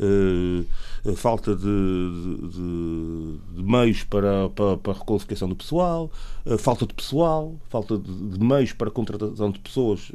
uh, 0.00 1.16
falta 1.16 1.54
de, 1.54 1.62
de, 1.62 3.38
de, 3.56 3.62
meios 3.62 4.02
para, 4.04 4.48
para, 4.50 4.76
para 4.78 4.92
a 4.92 4.96
requalificação 4.96 5.48
do 5.48 5.54
pessoal, 5.54 6.10
uh, 6.46 6.58
falta 6.58 6.86
de 6.86 6.94
pessoal, 6.94 7.54
falta 7.68 7.98
de, 7.98 8.12
de, 8.12 8.42
meios 8.42 8.72
para 8.72 8.88
a 8.88 8.90
contratação 8.90 9.50
de 9.50 9.58
pessoas 9.58 10.10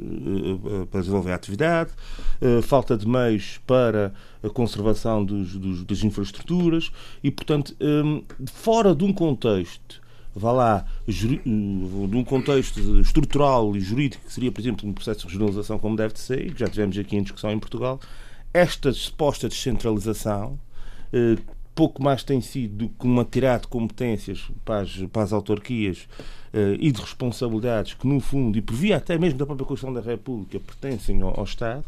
para 0.90 1.00
desenvolver 1.00 1.32
a 1.32 1.34
atividade, 1.34 1.90
falta 2.62 2.96
de 2.96 3.06
meios 3.06 3.60
para 3.66 4.12
a 4.42 4.50
conservação 4.50 5.24
dos, 5.24 5.56
dos, 5.56 5.84
das 5.84 6.02
infraestruturas 6.02 6.90
e, 7.22 7.30
portanto, 7.30 7.76
fora 8.52 8.94
de 8.94 9.04
um 9.04 9.12
contexto 9.12 10.00
vá 10.38 10.52
lá, 10.52 10.84
num 11.46 12.22
contexto 12.22 12.78
estrutural 13.00 13.74
e 13.74 13.80
jurídico, 13.80 14.26
que 14.26 14.32
seria, 14.32 14.52
por 14.52 14.60
exemplo, 14.60 14.86
um 14.86 14.92
processo 14.92 15.20
de 15.20 15.26
regionalização 15.28 15.78
como 15.78 15.96
deve 15.96 16.18
ser, 16.20 16.52
que 16.52 16.60
já 16.60 16.68
tivemos 16.68 16.98
aqui 16.98 17.16
em 17.16 17.22
discussão 17.22 17.50
em 17.50 17.58
Portugal, 17.58 17.98
esta 18.56 18.90
suposta 18.92 19.48
descentralização 19.48 20.58
eh, 21.12 21.36
pouco 21.74 22.02
mais 22.02 22.24
tem 22.24 22.40
sido 22.40 22.86
do 22.86 22.88
que 22.88 23.04
uma 23.04 23.22
tirada 23.22 23.60
de 23.60 23.68
competências 23.68 24.50
para 24.64 24.80
as, 24.80 24.96
para 25.12 25.22
as 25.22 25.32
autarquias 25.34 26.08
eh, 26.54 26.76
e 26.80 26.90
de 26.90 26.98
responsabilidades 26.98 27.92
que, 27.92 28.06
no 28.06 28.18
fundo, 28.18 28.56
e 28.56 28.62
por 28.62 28.74
via 28.74 28.96
até 28.96 29.18
mesmo 29.18 29.38
da 29.38 29.44
própria 29.44 29.66
Constituição 29.66 30.02
da 30.02 30.10
República, 30.10 30.58
pertencem 30.58 31.20
ao, 31.20 31.38
ao 31.38 31.44
Estado. 31.44 31.84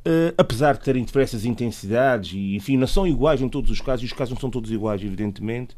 Uh, 0.00 0.32
apesar 0.38 0.78
de 0.78 0.80
terem 0.80 1.04
diversas 1.04 1.44
intensidades 1.44 2.32
e, 2.32 2.56
enfim, 2.56 2.78
não 2.78 2.86
são 2.86 3.06
iguais 3.06 3.42
em 3.42 3.50
todos 3.50 3.70
os 3.70 3.82
casos, 3.82 4.02
e 4.02 4.06
os 4.06 4.14
casos 4.14 4.32
não 4.32 4.40
são 4.40 4.48
todos 4.48 4.70
iguais, 4.70 5.02
evidentemente, 5.02 5.76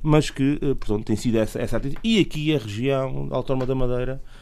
mas 0.00 0.30
que, 0.30 0.56
portanto, 0.78 1.04
tem 1.04 1.16
sido 1.16 1.36
essa, 1.36 1.60
essa 1.60 1.78
atitude. 1.78 1.98
E 2.04 2.20
aqui 2.20 2.54
a 2.54 2.58
região 2.58 3.26
autónoma 3.32 3.66
da 3.66 3.74
Madeira 3.74 4.22
eh, 4.22 4.37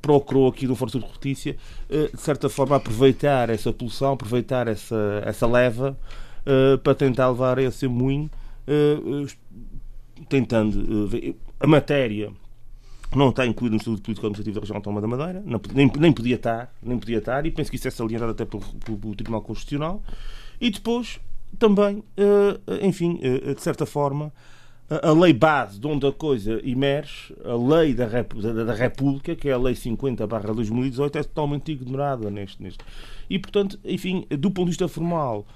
procurou 0.00 0.48
aqui 0.48 0.66
do 0.66 0.74
Força 0.74 0.98
de 0.98 1.06
Justiça, 1.06 1.50
uh, 1.90 2.16
de 2.16 2.20
certa 2.20 2.48
forma, 2.48 2.76
aproveitar 2.76 3.50
essa 3.50 3.72
poluição, 3.72 4.12
aproveitar 4.12 4.66
essa, 4.66 5.22
essa 5.24 5.46
leva 5.46 5.98
uh, 6.46 6.78
para 6.78 6.94
tentar 6.94 7.28
levar 7.28 7.58
esse 7.58 7.86
moinho, 7.86 8.30
tentando. 10.28 11.08
a 11.58 11.66
matéria 11.66 12.30
não 13.16 13.30
está 13.30 13.46
incluída 13.46 13.74
no 13.74 13.78
Estatuto 13.78 14.02
Político 14.02 14.26
Administrativo 14.26 14.54
da 14.54 14.60
Região 14.60 14.76
Autónoma 14.76 15.00
da 15.00 15.06
Madeira, 15.06 15.42
nem, 15.74 15.90
nem, 15.98 16.12
podia 16.12 16.36
estar, 16.36 16.74
nem 16.82 16.98
podia 16.98 17.18
estar, 17.18 17.46
e 17.46 17.50
penso 17.50 17.70
que 17.70 17.76
isso 17.76 17.88
é 17.88 17.90
salientado 17.90 18.32
até 18.32 18.44
pelo, 18.44 18.62
pelo 18.84 19.14
Tribunal 19.14 19.40
Constitucional. 19.40 20.02
E 20.60 20.70
depois, 20.70 21.18
também, 21.58 22.04
enfim, 22.82 23.18
de 23.54 23.62
certa 23.62 23.86
forma, 23.86 24.30
a 24.90 25.12
lei 25.12 25.34
base 25.34 25.78
de 25.78 25.86
onde 25.86 26.06
a 26.06 26.12
coisa 26.12 26.60
emerge, 26.66 27.34
a 27.44 27.54
lei 27.54 27.92
da, 27.92 28.06
da 28.06 28.72
República, 28.72 29.36
que 29.36 29.48
é 29.48 29.52
a 29.52 29.58
lei 29.58 29.74
50 29.74 30.26
2018, 30.26 31.18
é 31.18 31.22
totalmente 31.22 31.72
ignorada 31.72 32.30
neste, 32.30 32.62
neste. 32.62 32.78
E, 33.28 33.38
portanto, 33.38 33.78
enfim, 33.84 34.26
do 34.30 34.50
ponto 34.50 34.66
de 34.66 34.70
vista 34.70 34.88
formal, 34.88 35.46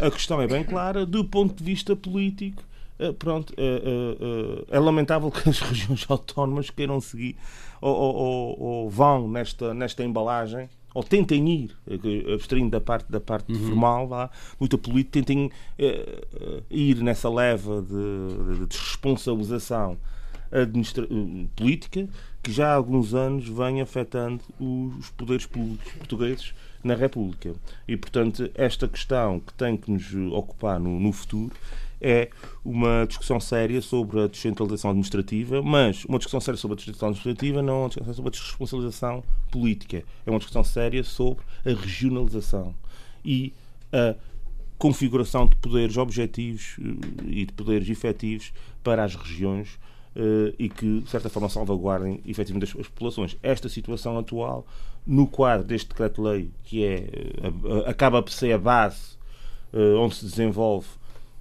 a 0.00 0.10
questão 0.10 0.42
é 0.42 0.46
bem 0.46 0.62
clara, 0.62 1.06
do 1.06 1.24
ponto 1.24 1.54
de 1.54 1.64
vista 1.64 1.96
político, 1.96 2.62
eh, 2.98 3.12
pronto, 3.12 3.54
é, 3.56 4.66
é, 4.70 4.76
é, 4.76 4.78
lamentável 4.78 5.30
que 5.30 5.48
as 5.48 5.58
regiões 5.60 6.04
autónomas 6.08 6.68
queiram 6.68 7.00
seguir 7.00 7.36
ou, 7.80 7.94
ou, 7.94 8.60
ou 8.60 8.90
vão 8.90 9.26
nesta, 9.26 9.72
nesta 9.72 10.04
embalagem 10.04 10.68
ou 10.94 11.02
tentem 11.02 11.48
ir, 11.48 11.76
eh, 11.86 12.34
abstraindo 12.34 12.70
da 12.70 12.80
parte, 12.80 13.10
da 13.10 13.20
parte 13.20 13.52
uhum. 13.52 13.66
formal, 13.66 14.08
vá, 14.08 14.30
muito 14.58 14.76
política, 14.78 15.12
tentem 15.12 15.46
uh, 15.46 16.62
ir 16.70 16.96
nessa 17.02 17.28
leva 17.28 17.82
de, 17.82 18.58
de 18.58 18.66
desresponsabilização 18.66 19.96
política 21.56 22.06
que 22.42 22.52
já 22.52 22.68
há 22.68 22.74
alguns 22.74 23.14
anos 23.14 23.48
vem 23.48 23.80
afetando 23.80 24.42
os 24.60 25.08
poderes 25.10 25.46
públicos 25.46 25.92
portugueses 25.94 26.54
na 26.82 26.94
República. 26.94 27.54
E, 27.86 27.96
portanto, 27.96 28.50
esta 28.54 28.88
questão 28.88 29.40
que 29.40 29.54
tem 29.54 29.76
que 29.76 29.90
nos 29.90 30.12
ocupar 30.32 30.80
no, 30.80 30.98
no 30.98 31.12
futuro 31.12 31.54
é 32.02 32.28
uma 32.64 33.06
discussão 33.06 33.38
séria 33.38 33.80
sobre 33.80 34.20
a 34.20 34.26
descentralização 34.26 34.90
administrativa, 34.90 35.62
mas 35.62 36.04
uma 36.04 36.18
discussão 36.18 36.40
séria 36.40 36.58
sobre 36.58 36.74
a 36.74 36.76
descentralização 36.76 37.08
administrativa 37.10 37.62
não 37.62 37.74
é 37.74 37.78
uma 37.78 37.88
discussão 37.88 38.14
sobre 38.14 38.28
a 38.28 38.32
desresponsabilização 38.32 39.24
política. 39.50 40.02
É 40.26 40.30
uma 40.30 40.38
discussão 40.38 40.64
séria 40.64 41.04
sobre 41.04 41.44
a 41.64 41.70
regionalização 41.70 42.74
e 43.24 43.54
a 43.92 44.16
configuração 44.76 45.46
de 45.46 45.54
poderes 45.56 45.96
objetivos 45.96 46.76
eh, 46.80 47.24
e 47.28 47.46
de 47.46 47.52
poderes 47.52 47.88
efetivos 47.88 48.52
para 48.82 49.04
as 49.04 49.14
regiões 49.14 49.78
uh, 50.16 50.52
e 50.58 50.68
que, 50.68 51.02
de 51.02 51.08
certa 51.08 51.28
forma, 51.28 51.48
salvaguardem 51.48 52.20
efetivamente 52.26 52.76
as, 52.80 52.88
populações. 52.88 53.36
Esta 53.44 53.68
situação 53.68 54.18
atual, 54.18 54.66
no 55.06 55.28
quadro 55.28 55.64
deste 55.64 55.88
decreto-lei, 55.88 56.50
que 56.64 56.84
é, 56.84 57.06
uh, 57.62 57.88
acaba 57.88 58.20
por 58.20 58.32
ser 58.32 58.52
a 58.52 58.58
base 58.58 59.22
onde 59.98 60.16
se 60.16 60.26
desenvolve 60.26 60.86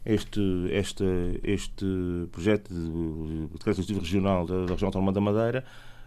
este, 0.05 0.41
este, 0.71 1.03
este 1.43 1.85
projeto 2.31 2.73
de 2.73 3.47
decreto 3.53 3.67
legislativo 3.67 3.99
regional 3.99 4.45
da, 4.45 4.65
da 4.65 4.73
região 4.73 4.87
autónoma 4.87 5.11
da 5.11 5.21
Madeira, 5.21 5.63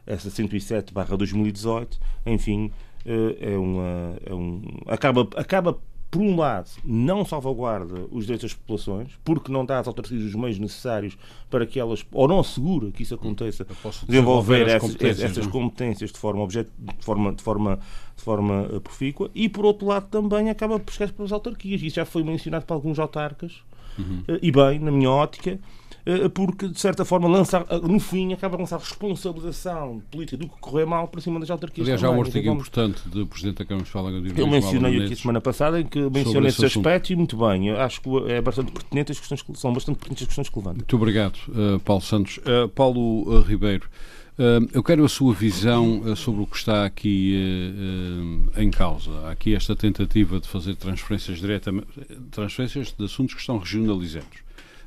essa 0.07 0.29
107/2018, 0.29 1.99
enfim, 2.27 2.73
é 3.05 3.57
uma, 3.57 4.17
é 4.25 4.35
um, 4.35 4.63
acaba, 4.87 5.29
acaba 5.37 5.79
por 6.15 6.23
um 6.23 6.37
lado, 6.37 6.71
não 6.85 7.25
salvaguarda 7.25 8.07
os 8.13 8.25
direitos 8.25 8.51
das 8.51 8.55
populações, 8.55 9.19
porque 9.25 9.51
não 9.51 9.67
dá 9.67 9.81
às 9.81 9.89
autarquias 9.89 10.23
os 10.23 10.35
meios 10.37 10.61
necessários 10.61 11.19
para 11.51 11.67
que 11.67 11.81
elas, 11.81 12.07
ou 12.13 12.29
não 12.29 12.39
assegura 12.39 12.93
que 12.93 13.03
isso 13.03 13.17
aconteça, 13.17 13.67
desenvolver, 14.07 14.69
essas, 14.69 14.81
competências, 14.81 15.31
essas 15.31 15.47
competências 15.49 16.13
de 16.13 16.19
forma, 16.19 16.43
objeto, 16.43 16.71
de 16.79 17.05
forma, 17.05 17.33
de 17.33 17.43
forma, 17.43 17.81
de 18.17 18.23
forma 18.23 18.69
eh, 18.73 18.79
profícua, 18.79 19.29
e 19.35 19.49
por 19.49 19.65
outro 19.65 19.89
lado 19.89 20.07
também 20.07 20.51
acaba 20.51 20.79
por 20.79 20.93
chegar 20.93 21.13
para 21.13 21.25
as 21.25 21.33
autarquias. 21.33 21.83
Isso 21.83 21.97
já 21.97 22.05
foi 22.05 22.23
mencionado 22.23 22.65
para 22.65 22.77
alguns 22.77 23.01
autarcas, 23.01 23.65
uhum. 23.99 24.39
e 24.41 24.51
bem, 24.51 24.79
na 24.79 24.91
minha 24.91 25.11
ótica, 25.11 25.59
eh, 26.07 26.29
porque, 26.29 26.69
de 26.69 26.79
certa 26.79 27.05
forma, 27.05 27.27
lança, 27.27 27.65
eh, 27.69 27.79
no 27.79 27.99
fim, 27.99 28.35
acaba 28.35 28.57
a 28.57 28.61
lançar 28.61 28.79
responsabilização 28.79 30.03
política 30.11 30.37
do 30.37 30.49
que 30.49 30.59
correu 30.61 30.87
mal 30.87 31.09
para 31.09 31.21
cima 31.21 31.41
das 31.41 31.51
autarquias. 31.51 31.87
Aliás, 31.87 32.05
há 32.05 32.11
um 32.11 32.21
artigo 32.21 32.39
então, 32.39 32.55
importante 32.55 33.09
do 33.09 33.27
Presidente 33.27 33.59
da 33.59 33.65
Câmara 33.65 33.85
de 33.85 33.91
Fala 33.91 34.11
Eu 34.11 34.47
mencionei 34.47 35.03
aqui 35.03 35.17
semana 35.17 35.41
passada 35.41 35.81
em 35.81 35.87
que 35.87 35.99
mencionei 36.11 36.51
esse, 36.51 36.65
esse 36.65 36.79
aspecto 36.79 37.13
e 37.13 37.17
muito 37.17 37.37
bem. 37.39 37.69
Eu 37.69 37.81
acho 37.81 38.03
que 38.03 38.11
é 38.29 38.41
bastante 38.43 38.71
pertinente 38.71 39.13
as 39.13 39.19
questões 39.19 39.41
que, 39.41 39.59
são 39.59 39.73
bastante 39.73 39.97
pertinentes 39.97 40.23
as 40.25 40.29
questões 40.29 40.49
que 40.51 40.59
levanta. 40.59 40.77
Muito 40.77 40.97
obrigado, 40.97 41.39
uh, 41.49 41.81
Paulo 41.81 42.03
Santos. 42.03 42.39
Paulo 42.75 43.41
Ribeiro. 43.41 43.89
Eu 44.73 44.83
quero 44.83 45.05
a 45.05 45.09
sua 45.09 45.33
visão 45.33 46.17
sobre 46.17 46.43
o 46.43 46.47
que 46.47 46.57
está 46.57 46.85
aqui 46.85 47.37
em 48.57 48.71
causa. 48.71 49.11
Há 49.27 49.31
aqui 49.31 49.55
esta 49.55 49.77
tentativa 49.77 50.41
de 50.41 50.49
fazer 50.49 50.75
transferências 50.77 51.39
diretamente, 51.39 51.87
transferências 52.31 52.93
de 52.93 53.05
assuntos 53.05 53.35
que 53.35 53.41
estão 53.41 53.59
regionalizados 53.59 54.45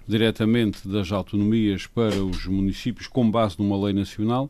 diretamente 0.08 0.88
das 0.88 1.12
autonomias 1.12 1.86
para 1.86 2.24
os 2.24 2.46
municípios 2.46 3.08
com 3.08 3.30
base 3.30 3.58
numa 3.60 3.78
lei 3.86 3.94
nacional. 3.94 4.50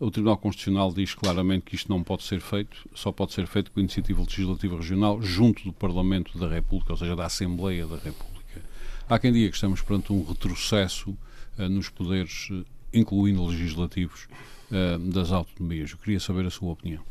O 0.00 0.10
Tribunal 0.10 0.38
Constitucional 0.38 0.92
diz 0.92 1.14
claramente 1.14 1.64
que 1.66 1.76
isto 1.76 1.88
não 1.88 2.02
pode 2.02 2.24
ser 2.24 2.40
feito, 2.40 2.76
só 2.94 3.12
pode 3.12 3.32
ser 3.32 3.46
feito 3.46 3.70
com 3.70 3.80
iniciativa 3.80 4.22
legislativa 4.22 4.76
regional 4.76 5.22
junto 5.22 5.62
do 5.62 5.72
Parlamento 5.72 6.36
da 6.38 6.48
República, 6.48 6.92
ou 6.94 6.96
seja, 6.96 7.14
da 7.14 7.26
Assembleia 7.26 7.86
da 7.86 7.96
República. 7.96 8.62
Há 9.08 9.18
quem 9.18 9.32
diga 9.32 9.50
que 9.50 9.54
estamos 9.54 9.82
perante 9.82 10.12
um 10.12 10.24
retrocesso 10.24 11.10
uh, 11.58 11.68
nos 11.68 11.88
poderes, 11.90 12.50
incluindo 12.94 13.44
legislativos, 13.44 14.28
uh, 14.70 14.98
das 15.10 15.32
autonomias. 15.32 15.90
Eu 15.90 15.98
queria 15.98 16.20
saber 16.20 16.46
a 16.46 16.50
sua 16.50 16.72
opinião. 16.72 17.02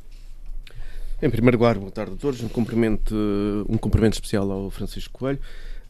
Em 1.21 1.29
primeiro 1.29 1.57
lugar, 1.57 1.77
boa 1.77 1.91
tarde 1.91 2.13
a 2.13 2.17
todos. 2.17 2.41
Um 2.41 2.49
cumprimento, 2.49 3.15
um 3.69 3.77
cumprimento 3.77 4.13
especial 4.13 4.51
ao 4.51 4.69
Francisco 4.69 5.19
Coelho. 5.19 5.39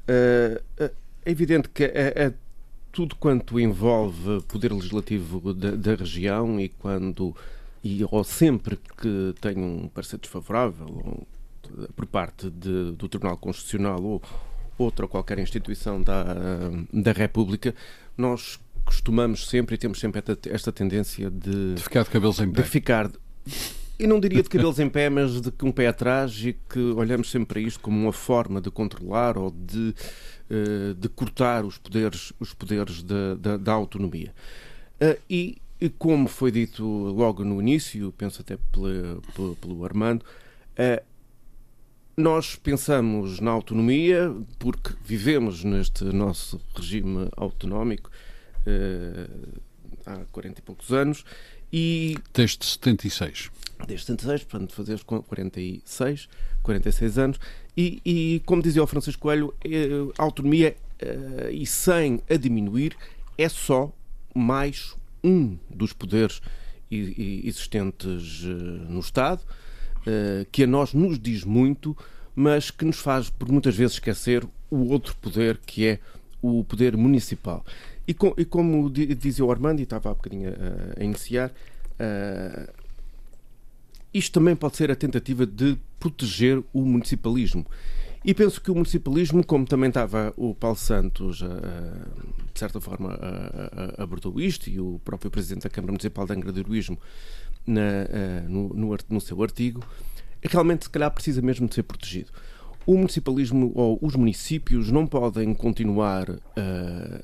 É 0.08 0.92
evidente 1.26 1.70
que 1.70 1.86
é, 1.86 2.14
é 2.16 2.34
tudo 2.92 3.16
quanto 3.16 3.60
envolve 3.60 4.42
poder 4.44 4.72
legislativo 4.72 5.54
da, 5.54 5.72
da, 5.72 5.96
região 5.96 6.60
e 6.60 6.70
quando 6.70 7.36
e 7.84 8.06
ou 8.10 8.24
sempre 8.24 8.78
que 8.78 9.34
tem 9.42 9.58
um 9.58 9.90
parecer 9.90 10.20
desfavorável 10.20 10.88
ou, 10.88 11.28
por 11.96 12.06
parte 12.06 12.52
de, 12.52 12.92
do 12.92 13.10
Tribunal 13.10 13.36
Constitucional 13.38 14.02
ou 14.04 14.22
outra 14.78 15.08
qualquer 15.08 15.40
instituição 15.40 16.02
da, 16.02 16.24
da 16.92 17.12
República, 17.12 17.74
nós 18.16 18.60
costumamos 18.86 19.48
sempre 19.48 19.76
e 19.76 19.78
temos 19.78 20.00
sempre 20.00 20.24
esta, 20.52 20.72
tendência 20.72 21.30
de, 21.30 21.76
de 21.76 21.82
ficar 21.82 22.04
de 22.04 22.10
cabelos 22.10 22.40
em 22.40 22.52
pé. 22.52 22.62
De 22.62 22.70
ficar 22.70 23.12
eu 24.00 24.08
não 24.08 24.20
diria 24.20 24.42
de 24.42 24.50
cabelos 24.50 24.80
em 24.80 24.90
pé, 24.90 25.10
mas 25.10 25.40
de 25.40 25.52
um 25.62 25.72
pé 25.72 25.88
atrás 25.88 26.34
e 26.44 26.54
que 26.70 26.80
olhamos 26.80 27.30
sempre 27.30 27.48
para 27.48 27.60
isto 27.62 27.80
como 27.80 27.98
uma 28.00 28.14
forma 28.14 28.60
de 28.60 28.72
controlar 28.72 29.38
ou 29.38 29.52
de 29.52 29.94
eh, 30.50 30.94
de 30.96 31.10
cortar 31.10 31.66
os 31.66 31.78
poderes, 31.80 32.34
os 32.40 32.54
poderes 32.54 33.02
da, 33.02 33.34
da, 33.34 33.58
da 33.58 33.72
autonomia. 33.72 34.36
Eh, 35.00 35.18
e, 35.28 35.58
como 35.98 36.28
foi 36.28 36.52
dito 36.52 36.84
logo 36.86 37.44
no 37.44 37.60
início, 37.62 38.14
penso 38.18 38.42
até 38.42 38.58
pelo, 38.72 39.22
pelo, 39.34 39.56
pelo 39.56 39.84
Armando, 39.84 40.24
eh, 40.76 41.02
nós 42.16 42.56
pensamos 42.56 43.40
na 43.40 43.50
autonomia 43.50 44.36
porque 44.60 44.94
vivemos 45.04 45.64
neste 45.64 46.04
nosso 46.04 46.62
regime 46.76 47.30
autonómico 47.36 48.12
há 50.06 50.26
40 50.32 50.60
e 50.60 50.62
poucos 50.64 50.92
anos 50.92 51.24
e... 51.74 52.16
Desde 52.32 52.64
76. 52.64 53.50
Desde 53.88 54.06
76, 54.06 54.44
portanto, 54.44 54.74
fazer 54.74 55.04
46, 55.04 56.30
46 56.62 57.18
anos. 57.18 57.40
E, 57.76 58.00
e 58.06 58.42
como 58.46 58.62
dizia 58.62 58.84
o 58.84 58.88
Francisco 58.88 59.24
Coelho, 59.24 59.54
eh, 59.66 59.90
a 60.18 60.24
autonomia, 60.24 60.76
uh, 61.02 61.50
e 61.52 61.66
sem 61.66 62.22
a 62.30 62.36
diminuir, 62.36 62.96
é 63.36 63.50
só 63.50 63.92
mais 64.36 64.96
um 65.24 65.58
dos 65.68 65.94
poderes 65.94 66.42
existentes 66.92 68.44
no 68.88 69.00
Estado, 69.00 69.42
que 70.52 70.64
a 70.64 70.68
nós 70.68 70.94
nos 70.94 71.18
diz 71.18 71.44
muito, 71.44 71.98
mas 72.36 72.70
que 72.70 72.86
nos 72.86 73.00
faz, 73.00 73.32
por 73.32 73.50
muitas 73.50 73.76
vezes, 73.76 73.94
esquecer 73.94 74.46
o 74.70 74.90
outro 74.92 75.16
poder, 75.16 75.60
que 75.66 75.88
é 75.88 76.00
o 76.40 76.64
poder 76.64 76.96
municipal. 76.96 77.66
E, 78.08 78.14
com, 78.14 78.34
e 78.38 78.44
como 78.44 78.90
dizia 78.90 79.46
o 79.46 79.52
Armando, 79.52 79.80
e 79.80 79.84
estava 79.84 80.12
há 80.12 80.14
bocadinho 80.14 80.50
a, 80.50 81.00
a 81.00 81.04
iniciar, 81.04 81.52
uh, 81.52 82.74
isto 84.14 84.34
também 84.34 84.56
pode 84.56 84.76
ser 84.76 84.92
a 84.92 84.96
tentativa 84.96 85.46
de 85.46 85.78
proteger 86.00 86.62
o 86.74 86.82
municipalismo. 86.82 87.66
E 88.26 88.34
penso 88.34 88.62
que 88.62 88.72
o 88.72 88.76
municipalismo, 88.76 89.46
como 89.46 89.66
também 89.66 89.90
estava 89.90 90.34
o 90.38 90.54
Paulo 90.54 90.78
Santos, 90.78 91.42
uh, 91.42 91.48
de 92.54 92.60
certa 92.60 92.82
forma, 92.82 93.14
uh, 93.16 94.02
abordou 94.02 94.40
isto, 94.40 94.70
e 94.70 94.80
o 94.80 95.00
próprio 95.04 95.32
Presidente 95.32 95.64
da 95.64 95.70
Câmara 95.70 95.94
Municipal 95.94 96.26
de 96.26 96.34
Angra 96.34 96.52
do 96.52 96.60
Heroísmo, 96.60 97.00
na, 97.66 98.42
no, 98.50 98.70
no, 98.74 98.98
no 99.10 99.22
seu 99.22 99.42
artigo, 99.42 99.82
realmente, 100.42 100.84
se 100.84 100.90
calhar, 100.90 101.10
precisa 101.10 101.42
mesmo 101.42 101.66
de 101.66 101.76
ser 101.76 101.84
protegido. 101.84 102.30
O 102.86 102.98
municipalismo 102.98 103.72
ou 103.76 103.98
os 104.02 104.16
municípios 104.16 104.92
não 104.92 105.08
podem 105.08 105.54
continuar 105.54 106.30
uh, 106.30 106.40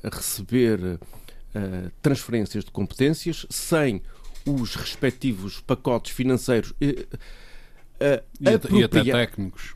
a 0.02 0.14
receber 0.14 0.80
uh, 0.80 1.90
transferências 2.00 2.64
de 2.64 2.70
competências 2.70 3.46
sem 3.50 4.02
os 4.46 4.74
respectivos 4.74 5.60
pacotes 5.60 6.12
financeiros 6.12 6.70
uh, 6.70 6.74
e, 6.80 8.78
e 8.78 8.84
até 8.84 9.04
técnicos 9.04 9.74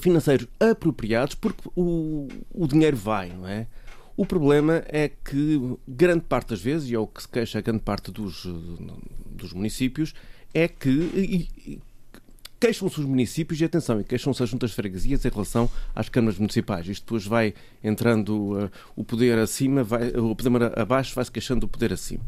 financeiros 0.00 0.46
apropriados 0.58 1.34
porque 1.34 1.68
o, 1.76 2.26
o 2.54 2.66
dinheiro 2.66 2.96
vai, 2.96 3.28
não 3.28 3.46
é? 3.46 3.66
O 4.16 4.24
problema 4.24 4.82
é 4.88 5.08
que 5.08 5.76
grande 5.86 6.24
parte 6.24 6.50
das 6.50 6.60
vezes, 6.60 6.90
e 6.90 6.94
é 6.94 6.98
o 6.98 7.06
que 7.06 7.22
se 7.22 7.28
queixa 7.28 7.60
grande 7.60 7.82
parte 7.82 8.10
dos, 8.10 8.46
dos 9.26 9.52
municípios, 9.52 10.14
é 10.54 10.68
que 10.68 11.80
queixam-se 12.62 13.00
os 13.00 13.04
municípios 13.04 13.60
e 13.60 13.64
atenção, 13.64 14.00
e 14.00 14.04
queixam-se 14.04 14.40
as 14.40 14.48
juntas 14.48 14.70
de 14.70 14.76
freguesias 14.76 15.24
em 15.24 15.28
relação 15.28 15.68
às 15.92 16.08
câmaras 16.08 16.38
municipais. 16.38 16.86
Isto 16.86 17.02
depois 17.02 17.26
vai 17.26 17.54
entrando 17.82 18.52
uh, 18.52 18.70
o 18.94 19.02
poder 19.02 19.36
acima, 19.36 19.82
vai, 19.82 20.10
o 20.10 20.36
poder 20.36 20.78
abaixo 20.78 21.12
vai-se 21.12 21.32
queixando 21.32 21.62
do 21.62 21.68
poder 21.68 21.92
acima. 21.92 22.22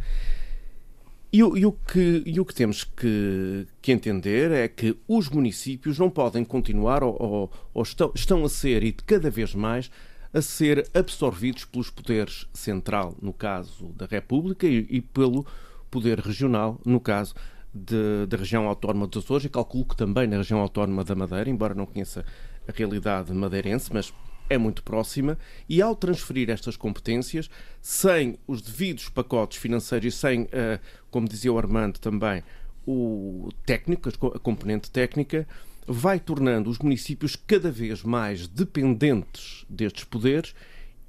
E, 1.33 1.39
e, 1.39 1.65
o, 1.65 1.71
que, 1.71 2.25
e 2.27 2.41
o 2.41 2.45
que 2.45 2.53
temos 2.53 2.83
que, 2.83 3.69
que, 3.81 3.93
entender 3.93 4.51
é 4.51 4.67
que 4.67 4.97
os 5.07 5.29
municípios 5.29 6.01
não 6.01 6.11
podem 6.11 6.45
continuar 6.45 7.05
ou, 7.05 7.17
ou, 7.21 7.53
ou 7.73 7.83
estão, 7.85 8.11
estão 8.13 8.45
a 8.45 8.49
ser, 8.49 8.83
e 8.83 8.91
cada 8.91 9.31
vez 9.31 9.55
mais, 9.55 9.89
a 10.33 10.43
ser 10.43 10.89
absorvidos 10.93 11.65
pelos 11.65 11.91
poderes 11.91 12.49
central, 12.53 13.17
no 13.23 13.33
caso 13.33 13.87
da 13.97 14.07
República, 14.07 14.67
e, 14.67 14.85
e 14.91 15.01
pelo 15.01 15.47
poder 15.93 16.19
regional, 16.19 16.81
no 16.85 16.99
caso 16.99 17.35
da 17.75 18.37
região 18.37 18.69
autónoma 18.69 19.07
dos 19.07 19.25
Açores 19.25 19.45
e 19.47 19.49
calculo 19.49 19.85
que 19.85 19.97
também 19.97 20.29
na 20.29 20.37
região 20.37 20.61
autónoma 20.61 21.03
da 21.03 21.15
Madeira, 21.15 21.51
embora 21.51 21.75
não 21.75 21.87
conheça 21.87 22.25
a 22.69 22.73
realidade 22.73 23.33
madeirense, 23.33 23.93
mas 23.93 24.13
é 24.49 24.57
muito 24.59 24.83
próxima, 24.83 25.39
e 25.69 25.83
ao 25.83 25.97
transferir 25.97 26.51
estas 26.51 26.77
competências, 26.77 27.51
sem 27.81 28.39
os 28.47 28.61
devidos 28.61 29.09
pacotes 29.09 29.59
financeiros 29.59 30.15
e 30.15 30.17
sem, 30.17 30.49
eh, 30.53 30.79
como 31.11 31.29
dizia 31.29 31.53
o 31.53 31.59
Armando 31.59 31.99
também, 31.99 32.43
o 32.87 33.49
técnico, 33.65 34.11
a 34.35 34.39
componente 34.39 34.91
técnica, 34.91 35.49
vai 35.87 36.21
tornando 36.21 36.71
os 36.71 36.79
municípios 36.79 37.37
cada 37.37 37.71
vez 37.71 38.03
mais 38.03 38.47
dependentes 38.47 39.65
destes 39.69 40.05
poderes 40.05 40.55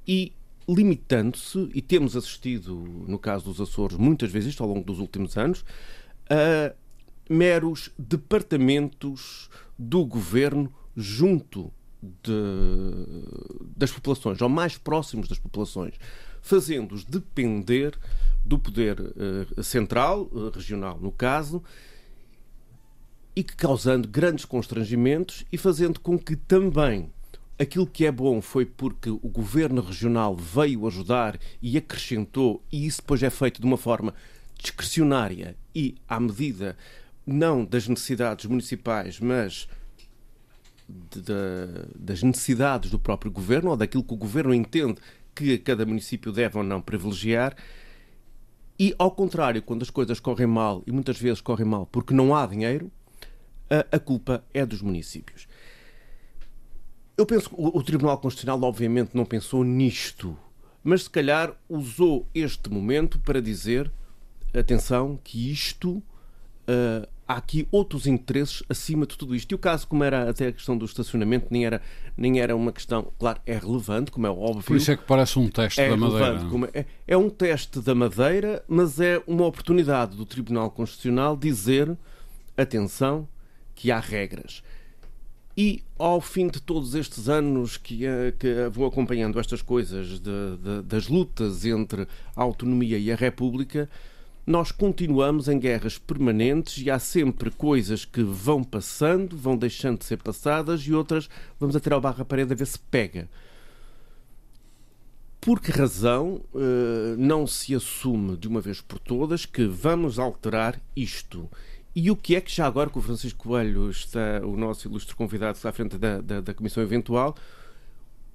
e 0.06 0.32
limitando-se, 0.68 1.70
e 1.74 1.80
temos 1.80 2.16
assistido, 2.16 2.74
no 3.06 3.18
caso 3.18 3.44
dos 3.44 3.60
Açores, 3.60 3.96
muitas 3.96 4.32
vezes 4.32 4.50
isto 4.50 4.62
ao 4.62 4.68
longo 4.68 4.84
dos 4.84 4.98
últimos 4.98 5.36
anos, 5.36 5.64
a 6.28 6.74
meros 7.28 7.90
departamentos 7.98 9.50
do 9.78 10.04
governo 10.04 10.72
junto 10.96 11.72
de, 12.02 12.32
das 13.76 13.90
populações, 13.90 14.40
ou 14.40 14.48
mais 14.48 14.78
próximos 14.78 15.28
das 15.28 15.38
populações, 15.38 15.94
fazendo-os 16.40 17.04
depender 17.04 17.98
do 18.44 18.58
poder 18.58 19.00
uh, 19.00 19.62
central, 19.62 20.28
uh, 20.32 20.50
regional 20.50 20.98
no 21.00 21.10
caso, 21.10 21.62
e 23.34 23.42
que 23.42 23.54
causando 23.54 24.08
grandes 24.08 24.44
constrangimentos 24.44 25.44
e 25.52 25.58
fazendo 25.58 26.00
com 26.00 26.18
que 26.18 26.36
também 26.36 27.10
aquilo 27.58 27.86
que 27.86 28.06
é 28.06 28.12
bom 28.12 28.40
foi 28.40 28.64
porque 28.64 29.10
o 29.10 29.18
governo 29.18 29.82
regional 29.82 30.36
veio 30.36 30.86
ajudar 30.86 31.38
e 31.60 31.76
acrescentou, 31.76 32.62
e 32.70 32.86
isso 32.86 33.00
depois 33.00 33.22
é 33.22 33.30
feito 33.30 33.60
de 33.60 33.66
uma 33.66 33.76
forma 33.76 34.14
discrecionária 34.58 35.56
e 35.76 35.94
à 36.08 36.18
medida 36.18 36.74
não 37.26 37.62
das 37.62 37.86
necessidades 37.86 38.46
municipais, 38.46 39.20
mas 39.20 39.68
de, 40.88 41.20
de, 41.20 41.34
das 41.94 42.22
necessidades 42.22 42.90
do 42.90 42.98
próprio 42.98 43.30
governo 43.30 43.70
ou 43.70 43.76
daquilo 43.76 44.02
que 44.02 44.14
o 44.14 44.16
governo 44.16 44.54
entende 44.54 44.98
que 45.34 45.58
cada 45.58 45.84
município 45.84 46.32
deve 46.32 46.56
ou 46.56 46.64
não 46.64 46.80
privilegiar. 46.80 47.54
E, 48.78 48.94
ao 48.98 49.10
contrário, 49.10 49.60
quando 49.60 49.82
as 49.82 49.90
coisas 49.90 50.18
correm 50.18 50.46
mal, 50.46 50.82
e 50.86 50.92
muitas 50.92 51.18
vezes 51.18 51.42
correm 51.42 51.66
mal 51.66 51.84
porque 51.86 52.14
não 52.14 52.34
há 52.34 52.46
dinheiro, 52.46 52.90
a, 53.68 53.96
a 53.96 53.98
culpa 53.98 54.42
é 54.54 54.64
dos 54.64 54.80
municípios. 54.80 55.46
Eu 57.18 57.26
penso 57.26 57.50
que 57.50 57.54
o, 57.58 57.82
Tribunal 57.82 58.16
Constitucional, 58.18 58.62
obviamente, 58.62 59.10
não 59.14 59.26
pensou 59.26 59.62
nisto, 59.62 60.38
mas 60.82 61.02
se 61.02 61.10
calhar 61.10 61.54
usou 61.68 62.26
este 62.34 62.70
momento 62.70 63.18
para 63.18 63.42
dizer 63.42 63.90
atenção 64.58 65.18
que 65.22 65.50
isto. 65.50 66.02
Uh, 66.68 67.06
há 67.26 67.36
aqui 67.36 67.66
outros 67.72 68.06
interesses 68.06 68.62
acima 68.68 69.06
de 69.06 69.16
tudo 69.16 69.34
isto. 69.34 69.50
E 69.50 69.54
o 69.54 69.58
caso, 69.58 69.86
como 69.86 70.04
era 70.04 70.30
até 70.30 70.48
a 70.48 70.52
questão 70.52 70.76
do 70.78 70.84
estacionamento, 70.84 71.48
nem 71.50 71.66
era, 71.66 71.82
nem 72.16 72.40
era 72.40 72.54
uma 72.54 72.72
questão, 72.72 73.12
claro, 73.18 73.40
é 73.44 73.58
relevante, 73.58 74.10
como 74.10 74.26
é 74.26 74.30
óbvio. 74.30 74.62
Por 74.62 74.76
isso 74.76 74.90
é 74.90 74.96
que 74.96 75.04
parece 75.04 75.38
um 75.38 75.48
teste 75.48 75.80
é 75.80 75.90
da 75.90 75.96
Madeira. 75.96 76.40
É, 76.72 76.84
é, 77.08 77.16
um 77.16 77.28
teste 77.28 77.80
da 77.80 77.94
Madeira, 77.94 78.62
mas 78.68 79.00
é 79.00 79.20
uma 79.26 79.44
oportunidade 79.44 80.16
do 80.16 80.24
Tribunal 80.24 80.70
Constitucional 80.70 81.36
dizer, 81.36 81.96
atenção, 82.56 83.28
que 83.74 83.90
há 83.90 83.98
regras. 83.98 84.62
E 85.58 85.82
ao 85.98 86.20
fim 86.20 86.48
de 86.48 86.60
todos 86.60 86.94
estes 86.94 87.30
anos 87.30 87.78
que, 87.78 88.04
eh, 88.04 88.34
que 88.38 88.68
vou 88.70 88.86
acompanhando 88.86 89.40
estas 89.40 89.62
coisas 89.62 90.20
de, 90.20 90.56
de, 90.58 90.82
das 90.82 91.08
lutas 91.08 91.64
entre 91.64 92.06
a 92.36 92.42
autonomia 92.42 92.98
e 92.98 93.10
a 93.10 93.16
República, 93.16 93.88
nós 94.46 94.70
continuamos 94.70 95.48
em 95.48 95.58
guerras 95.58 95.98
permanentes 95.98 96.78
e 96.78 96.88
há 96.88 97.00
sempre 97.00 97.50
coisas 97.50 98.04
que 98.04 98.22
vão 98.22 98.62
passando, 98.62 99.36
vão 99.36 99.56
deixando 99.56 99.98
de 99.98 100.04
ser 100.04 100.22
passadas 100.22 100.82
e 100.82 100.94
outras 100.94 101.28
vamos 101.58 101.74
atirar 101.74 101.98
o 101.98 102.00
barro 102.00 102.22
à 102.22 102.24
parede 102.24 102.52
a 102.52 102.56
ver 102.56 102.66
se 102.66 102.78
pega. 102.78 103.28
Por 105.40 105.60
que 105.60 105.72
razão 105.72 106.40
uh, 106.54 107.16
não 107.18 107.46
se 107.46 107.74
assume 107.74 108.36
de 108.36 108.46
uma 108.46 108.60
vez 108.60 108.80
por 108.80 108.98
todas 109.00 109.44
que 109.44 109.64
vamos 109.64 110.18
alterar 110.18 110.80
isto? 110.94 111.50
E 111.94 112.10
o 112.10 112.16
que 112.16 112.36
é 112.36 112.40
que 112.40 112.54
já 112.54 112.66
agora 112.66 112.90
que 112.90 112.98
o 112.98 113.02
Francisco 113.02 113.48
Coelho 113.48 113.90
está, 113.90 114.40
o 114.44 114.56
nosso 114.56 114.86
ilustre 114.86 115.14
convidado, 115.16 115.56
está 115.56 115.70
à 115.70 115.72
frente 115.72 115.96
da, 115.98 116.20
da, 116.20 116.40
da 116.40 116.54
Comissão 116.54 116.82
Eventual, 116.82 117.34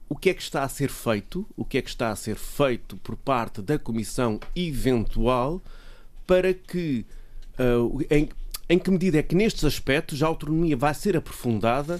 o 0.09 0.15
que 0.15 0.29
é 0.29 0.33
que 0.33 0.41
está 0.41 0.63
a 0.63 0.67
ser 0.67 0.89
feito? 0.89 1.47
O 1.55 1.63
que 1.63 1.77
é 1.77 1.81
que 1.81 1.89
está 1.89 2.09
a 2.09 2.15
ser 2.15 2.35
feito 2.35 2.97
por 2.97 3.15
parte 3.15 3.61
da 3.61 3.79
Comissão 3.79 4.39
Eventual 4.53 5.61
para 6.25 6.53
que, 6.53 7.05
uh, 7.59 8.01
em, 8.09 8.29
em 8.69 8.79
que 8.79 8.91
medida 8.91 9.17
é 9.17 9.23
que 9.23 9.35
nestes 9.35 9.63
aspectos 9.63 10.21
a 10.23 10.27
autonomia 10.27 10.77
vai 10.77 10.93
ser 10.93 11.17
aprofundada 11.17 11.99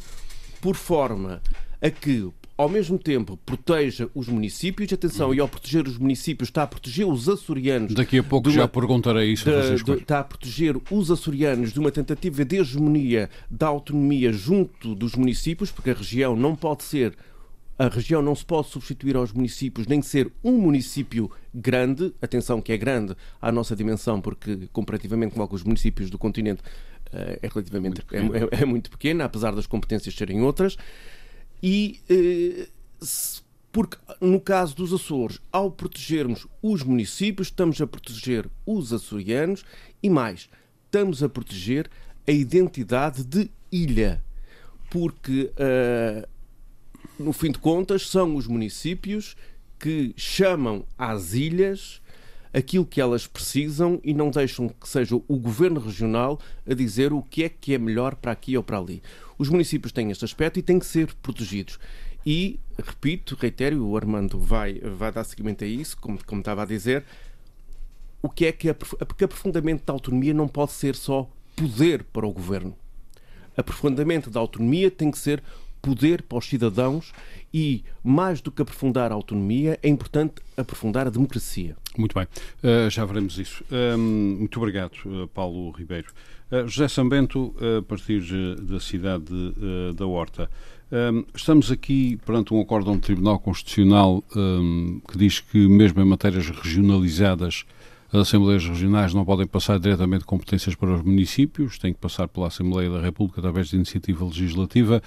por 0.62 0.76
forma 0.76 1.42
a 1.82 1.90
que, 1.90 2.30
ao 2.56 2.70
mesmo 2.70 3.00
tempo, 3.00 3.38
proteja 3.44 4.08
os 4.14 4.28
municípios. 4.28 4.94
Atenção, 4.94 5.34
e 5.34 5.40
ao 5.40 5.48
proteger 5.48 5.88
os 5.88 5.98
municípios 5.98 6.50
está 6.50 6.64
a 6.64 6.68
proteger 6.68 7.08
os 7.08 7.28
açorianos. 7.28 7.94
Daqui 7.94 8.20
a 8.20 8.24
pouco 8.24 8.50
uma, 8.50 8.56
já 8.56 8.68
perguntarei 8.68 9.32
isso, 9.32 9.46
de, 9.46 9.84
de, 9.84 9.92
Está 9.94 10.20
a 10.20 10.24
proteger 10.24 10.78
os 10.92 11.10
açorianos 11.10 11.74
de 11.74 11.80
uma 11.80 11.92
tentativa 11.92 12.46
de 12.46 12.58
hegemonia 12.58 13.30
da 13.50 13.68
autonomia 13.68 14.32
junto 14.32 14.94
dos 14.94 15.16
municípios, 15.16 15.72
porque 15.72 15.90
a 15.90 15.96
região 15.96 16.36
não 16.36 16.56
pode 16.56 16.84
ser 16.84 17.16
a 17.82 17.88
região 17.88 18.22
não 18.22 18.36
se 18.36 18.46
pode 18.46 18.67
substituir 18.67 19.15
aos 19.15 19.34
municípios, 19.34 19.88
nem 19.88 20.04
ser 20.04 20.32
um 20.44 20.52
município 20.52 21.32
grande, 21.52 22.13
atenção 22.22 22.62
que 22.62 22.72
é 22.72 22.78
grande 22.78 23.15
à 23.41 23.52
nossa 23.52 23.76
dimensão, 23.76 24.22
porque 24.22 24.70
comparativamente 24.72 25.34
com 25.34 25.41
alguns 25.41 25.63
municípios 25.63 26.12
do 26.12 26.17
continente, 26.20 26.62
é 27.12 27.39
relativamente 27.41 28.04
muito 28.13 28.38
é, 28.38 28.58
é, 28.58 28.62
é, 28.62 28.65
muito 28.65 28.91
pequena, 28.91 29.26
apesar 29.26 29.56
das 29.56 29.65
competências 29.65 30.13
serem 30.13 30.41
outras. 30.44 30.78
E 31.63 32.00
porque 33.72 33.98
no 34.22 34.39
caso 34.39 34.76
dos 34.76 34.94
Açores, 34.94 35.39
ao 35.52 35.72
protegermos 35.72 36.46
os 36.62 36.84
municípios, 36.84 37.48
estamos 37.48 37.82
a 37.82 37.88
proteger 37.88 38.48
os 38.63 38.94
açorianos 38.94 39.65
e 40.04 40.10
mais, 40.10 40.50
estamos 40.86 41.24
a 41.24 41.30
proteger 41.30 41.89
a 42.28 42.32
identidade 42.32 43.24
de 43.24 43.50
ilha. 43.72 44.24
Porque, 44.91 45.50
uh, 45.54 46.28
no 47.19 47.34
fim 47.34 47.52
de 47.52 47.60
contas, 47.60 48.08
são 48.08 48.36
os 48.36 48.47
municípios 48.47 49.36
que 49.80 50.13
chamam 50.15 50.86
às 50.97 51.34
ilhas 51.34 52.02
aquilo 52.54 52.86
que 52.86 53.00
elas 53.00 53.26
precisam 53.28 54.00
e 54.04 54.13
não 54.13 54.30
deixam 54.30 54.67
que 54.67 54.88
seja 54.88 55.15
o 55.15 55.38
governo 55.38 55.80
regional 55.80 56.39
a 56.69 56.74
dizer 56.74 57.13
o 57.13 57.21
que 57.21 57.43
é 57.43 57.50
que 57.50 57.74
é 57.74 57.78
melhor 57.78 58.15
para 58.15 58.32
aqui 58.32 58.58
ou 58.58 58.63
para 58.63 58.78
ali. 58.78 59.02
Os 59.38 59.50
municípios 59.50 59.91
têm 59.91 60.12
este 60.12 60.26
aspecto 60.26 60.60
e 60.60 60.62
têm 60.62 60.78
que 60.78 60.86
ser 60.86 61.13
protegidos. 61.15 61.80
E, 62.26 62.60
repito, 62.78 63.38
reitero, 63.39 63.84
o 63.84 63.97
Armando 63.97 64.38
vai, 64.38 64.80
vai 64.80 65.12
dar 65.12 65.24
seguimento 65.24 65.63
a 65.63 65.67
isso, 65.67 65.97
como, 65.97 66.24
como 66.24 66.41
estava 66.41 66.63
a 66.63 66.65
dizer, 66.65 67.04
o 68.21 68.30
que 68.30 68.45
é 68.45 68.52
que 68.52 68.69
a, 68.69 68.76
porque 68.76 69.24
aprofundamento 69.24 69.86
da 69.86 69.93
autonomia 69.93 70.34
não 70.34 70.47
pode 70.47 70.74
ser 70.74 70.95
só 70.95 71.28
poder 71.56 72.04
para 72.04 72.28
o 72.28 72.32
governo. 72.32 72.78
Aprofundamento 73.58 74.30
da 74.30 74.39
autonomia 74.39 74.91
tem 74.91 75.10
que 75.10 75.17
ser 75.17 75.41
poder 75.82 76.22
para 76.22 76.38
os 76.38 76.46
cidadãos 76.46 77.12
e, 77.54 77.84
mais 78.04 78.41
do 78.41 78.52
que 78.52 78.62
aprofundar 78.62 79.12
a 79.12 79.15
autonomia, 79.15 79.80
é 79.82 79.89
importante 79.89 80.36
aprofundar 80.56 81.08
a 81.08 81.10
democracia. 81.10 81.76
Muito 81.98 82.13
bem, 82.13 82.26
uh, 82.26 82.89
já 82.89 83.04
veremos 83.06 83.38
isso. 83.38 83.63
Uh, 83.70 83.98
muito 83.98 84.58
obrigado, 84.58 84.94
uh, 85.06 85.28
Paulo 85.28 85.72
Ribeiro. 85.72 86.08
Eh, 86.50 86.67
José 86.67 86.89
Sambento, 86.89 87.56
a 87.80 87.82
partir 87.82 88.22
da 88.62 88.78
cidade 88.78 89.32
da 89.96 90.06
Horta. 90.06 90.50
Estamos 91.34 91.72
aqui 91.72 92.20
perante 92.26 92.54
um 92.54 92.60
acórdão 92.60 92.98
do 92.98 93.00
Tribunal 93.00 93.39
Constitucional 93.39 94.22
que 95.10 95.17
diz 95.17 95.39
que, 95.39 95.70
mesmo 95.70 96.02
em 96.02 96.06
matérias 96.06 96.50
regionalizadas, 96.50 97.63
as 98.12 98.28
Assembleias 98.28 98.65
Regionais 98.65 99.13
não 99.13 99.24
podem 99.24 99.48
passar 99.48 99.80
diretamente 99.80 100.26
competências 100.26 100.76
para 100.76 100.94
os 100.94 101.02
municípios, 101.02 101.80
têm 101.80 101.94
que 101.94 102.00
passar 102.00 102.28
pela 102.28 102.48
Assembleia 102.48 102.89
da 102.89 103.00
República 103.00 103.39
através 103.39 103.70
de 103.70 103.78
iniciativa 103.78 104.26
legislativa. 104.26 105.02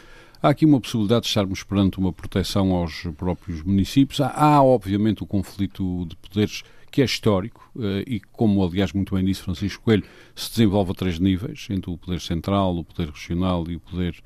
Há 0.45 0.51
aqui 0.51 0.67
uma 0.67 0.79
possibilidade 0.79 1.23
de 1.23 1.29
estarmos 1.29 1.63
perante 1.63 1.99
uma 1.99 2.13
proteção 2.13 2.73
aos 2.73 3.05
próprios 3.17 3.63
municípios. 3.63 4.21
Há, 4.21 4.29
há 4.29 4.63
obviamente, 4.63 5.23
o 5.23 5.27
conflito 5.27 6.05
de 6.05 6.15
poderes 6.17 6.63
que 6.91 7.01
é 7.01 7.05
histórico 7.07 7.67
eh, 7.81 8.05
e, 8.07 8.21
como 8.21 8.63
aliás 8.63 8.93
muito 8.93 9.15
bem 9.15 9.25
disse 9.25 9.41
Francisco 9.41 9.83
Coelho, 9.83 10.05
se 10.37 10.51
desenvolve 10.51 10.91
a 10.91 10.95
três 10.95 11.19
níveis, 11.19 11.67
entre 11.71 11.91
o 11.91 11.97
poder 11.97 12.21
central, 12.21 12.77
o 12.77 12.85
poder 12.85 13.09
regional 13.09 13.65
e 13.71 13.77
o 13.77 13.81
poder 13.81 14.21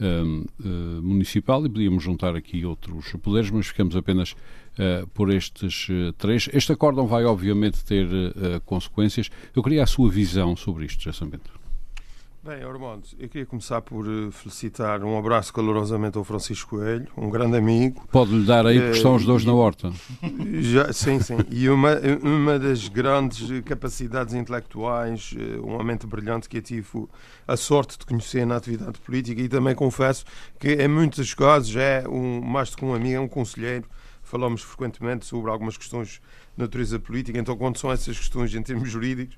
um, 0.00 0.46
uh, 0.58 1.02
municipal 1.02 1.66
e 1.66 1.68
podíamos 1.68 2.02
juntar 2.02 2.34
aqui 2.34 2.64
outros 2.64 3.12
poderes, 3.22 3.50
mas 3.50 3.66
ficamos 3.66 3.94
apenas 3.94 4.32
uh, 4.32 5.06
por 5.08 5.30
estes 5.30 5.86
três. 6.16 6.48
Este 6.50 6.72
acórdão 6.72 7.06
vai 7.06 7.26
obviamente 7.26 7.84
ter 7.84 8.08
consequências. 8.64 9.30
Eu 9.54 9.62
queria 9.62 9.82
a 9.82 9.86
sua 9.86 10.10
visão 10.10 10.56
sobre 10.56 10.86
isto, 10.86 11.02
José. 11.02 11.26
Bem, 12.48 12.62
Armando, 12.62 13.06
eu 13.18 13.28
queria 13.28 13.44
começar 13.44 13.82
por 13.82 14.06
felicitar 14.32 15.04
um 15.04 15.18
abraço 15.18 15.52
calorosamente 15.52 16.16
ao 16.16 16.24
Francisco 16.24 16.78
Coelho, 16.78 17.06
um 17.14 17.28
grande 17.28 17.58
amigo. 17.58 18.02
Pode-lhe 18.10 18.46
dar 18.46 18.66
aí, 18.66 18.80
porque 18.80 18.96
estão 18.96 19.16
os 19.16 19.26
dois 19.26 19.44
na 19.44 19.52
horta. 19.52 19.92
Já, 20.58 20.90
sim, 20.90 21.20
sim. 21.20 21.36
E 21.50 21.68
uma, 21.68 21.90
uma 22.22 22.58
das 22.58 22.88
grandes 22.88 23.60
capacidades 23.66 24.32
intelectuais, 24.32 25.34
uma 25.62 25.84
mente 25.84 26.06
brilhante 26.06 26.48
que 26.48 26.56
eu 26.56 26.62
tive 26.62 27.06
a 27.46 27.54
sorte 27.54 27.98
de 27.98 28.06
conhecer 28.06 28.46
na 28.46 28.56
atividade 28.56 28.98
política 29.00 29.42
e 29.42 29.48
também 29.50 29.74
confesso 29.74 30.24
que 30.58 30.72
em 30.72 30.88
muitos 30.88 31.34
casos 31.34 31.76
é 31.76 32.02
um, 32.08 32.40
mais 32.40 32.70
do 32.70 32.78
que 32.78 32.84
um 32.86 32.94
amigo, 32.94 33.16
é 33.16 33.20
um 33.20 33.28
conselheiro. 33.28 33.84
Falamos 34.28 34.60
frequentemente 34.60 35.24
sobre 35.24 35.50
algumas 35.50 35.76
questões 35.76 36.20
de 36.56 36.62
natureza 36.62 36.98
política, 36.98 37.38
então 37.38 37.56
quando 37.56 37.78
são 37.78 37.90
essas 37.90 38.18
questões 38.18 38.54
em 38.54 38.62
termos 38.62 38.90
jurídicos, 38.90 39.36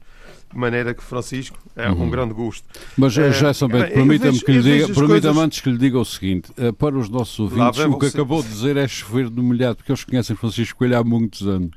de 0.53 0.59
maneira 0.59 0.93
que 0.93 1.03
Francisco 1.03 1.57
é 1.77 1.89
uhum. 1.89 2.05
um 2.05 2.11
grande 2.11 2.35
gosto. 2.35 2.67
Mas 2.97 3.17
é, 3.17 3.31
já 3.33 3.55
sabendo, 3.55 3.87
permita-me 3.87 4.41
que, 4.41 4.51
lhe 4.51 4.63
diga, 4.63 4.87
permita 4.87 5.07
coisas... 5.07 5.37
antes 5.37 5.61
que 5.61 5.71
lhe 5.71 5.79
diga 5.79 5.99
o 5.99 6.05
seguinte, 6.05 6.51
eh, 6.57 6.73
para 6.73 6.99
os 6.99 7.09
nossos 7.09 7.39
ouvintes, 7.39 7.79
o 7.79 7.99
que 7.99 8.07
você... 8.07 8.17
acabou 8.17 8.43
de 8.43 8.49
dizer 8.49 8.77
é 8.77 8.89
chover 8.89 9.31
no 9.31 9.45
molhado, 9.45 9.77
porque 9.77 9.93
eles 9.93 10.03
conhecem 10.03 10.35
Francisco 10.35 10.79
Coelho 10.79 10.99
há 10.99 11.05
muitos 11.05 11.47
anos. 11.47 11.71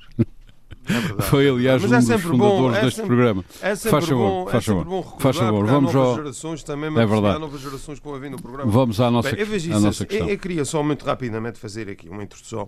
É 0.85 1.21
Foi, 1.23 1.47
aliás, 1.47 1.81
Mas 1.81 1.91
um 1.91 2.11
é 2.11 2.15
dos 2.15 2.21
fundadores 2.21 2.59
bom, 2.59 2.73
é 2.73 2.81
deste 2.81 2.95
sempre, 2.97 3.07
programa. 3.07 3.45
É 3.61 3.75
sempre 3.75 3.91
faz 3.91 4.05
favor, 4.05 4.29
bom, 4.29 4.51
faz 4.51 4.63
é 4.63 4.67
favor. 4.67 4.85
Bom 4.85 5.17
faz 5.17 5.37
favor. 5.37 5.65
Vamos 5.65 5.93
novas 5.93 6.09
ao... 6.09 6.15
gerações 6.15 6.63
também, 6.63 6.89
é 6.89 7.05
verdade. 7.05 7.39
novas 7.39 7.61
gerações 7.61 7.99
que 7.99 8.05
vão 8.05 8.19
vir 8.19 8.31
no 8.31 8.41
programa. 8.41 8.69
Vamos 8.69 8.99
à 8.99 9.09
nossa, 9.09 9.31
Bem, 9.31 9.45
nossa 9.69 10.05
questão. 10.05 10.27
Eu, 10.27 10.33
eu, 10.33 10.39
queria 10.39 10.65
só 10.65 10.83
muito 10.83 11.05
rapidamente 11.05 11.57
fazer 11.57 11.89
aqui 11.89 12.09
uma 12.09 12.23
introdução. 12.23 12.67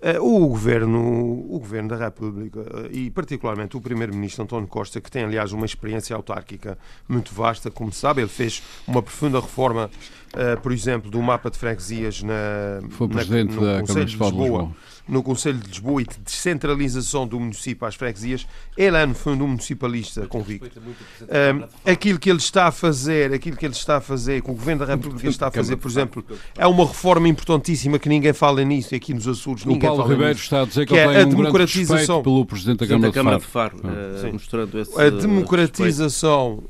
Uh, 0.00 0.22
o, 0.22 0.48
governo, 0.48 1.00
o 1.00 1.58
Governo 1.58 1.88
da 1.88 1.96
República 1.96 2.60
uh, 2.60 2.88
e 2.92 3.10
particularmente 3.10 3.76
o 3.76 3.80
Primeiro-Ministro 3.80 4.44
António 4.44 4.68
Costa, 4.68 5.00
que 5.00 5.10
tem, 5.10 5.24
aliás, 5.24 5.52
uma 5.52 5.64
experiência 5.64 6.14
autárquica 6.14 6.76
muito 7.08 7.34
vasta, 7.34 7.70
como 7.70 7.90
se 7.90 8.00
sabe, 8.00 8.20
ele 8.20 8.28
fez 8.28 8.62
uma 8.86 9.02
profunda 9.02 9.40
reforma, 9.40 9.90
uh, 10.34 10.60
por 10.60 10.72
exemplo, 10.72 11.10
do 11.10 11.22
mapa 11.22 11.50
de 11.50 11.56
freguesias 11.56 12.22
na, 12.22 12.82
Foi 12.90 13.08
presidente 13.08 13.54
na, 13.54 13.60
no 13.60 13.66
da 13.66 13.80
Conselho 13.80 14.04
de 14.04 14.12
Lisboa. 14.12 14.30
De 14.30 14.38
Lisboa 14.38 14.76
no 15.06 15.22
Conselho 15.22 15.58
de 15.58 15.68
Lisboa 15.68 16.02
e 16.02 16.06
de 16.06 16.18
descentralização 16.18 17.26
do 17.26 17.38
município 17.38 17.86
às 17.86 17.94
freguesias, 17.94 18.46
ele 18.76 18.96
é 18.96 19.04
no 19.04 19.14
fundo 19.14 19.44
um 19.44 19.48
municipalista 19.48 20.26
convicto. 20.26 20.80
Um, 20.80 21.90
aquilo 21.90 22.18
que 22.18 22.30
ele 22.30 22.38
está 22.38 22.68
a 22.68 22.72
fazer, 22.72 23.32
aquilo 23.32 23.56
que 23.56 23.66
ele 23.66 23.74
está 23.74 23.98
a 23.98 24.00
fazer, 24.00 24.42
que 24.42 24.50
o 24.50 24.54
Governo 24.54 24.86
da 24.86 24.92
República 24.94 25.28
está 25.28 25.48
a 25.48 25.50
fazer, 25.50 25.76
por 25.76 25.90
exemplo, 25.90 26.24
é 26.56 26.66
uma 26.66 26.86
reforma 26.86 27.28
importantíssima 27.28 27.98
que 27.98 28.08
ninguém 28.08 28.32
fala 28.32 28.64
nisso 28.64 28.94
e 28.94 28.96
aqui 28.96 29.12
nos 29.12 29.28
Açores 29.28 29.64
ninguém 29.64 29.88
o 29.88 29.92
Paulo 29.92 30.02
fala 30.02 30.14
Ribeiro 30.14 30.32
nisso, 30.32 30.44
está 30.44 30.62
a 30.62 30.64
dizer 30.64 30.86
que, 30.86 30.94
que 30.94 30.98
é 30.98 31.20
a 31.20 31.24
democratização. 31.24 32.22
pelo 32.22 32.46
Presidente 32.46 32.78
da 32.78 32.86
Câmara, 32.86 33.08
da 33.08 33.14
Câmara 33.14 33.38
de 33.38 33.44
Faro, 33.44 33.76
de 33.76 33.82
Faro 33.82 34.28
uh, 34.28 34.32
mostrando 34.32 34.78
esse 34.78 35.00
a 35.00 35.10
democratização 35.10 36.64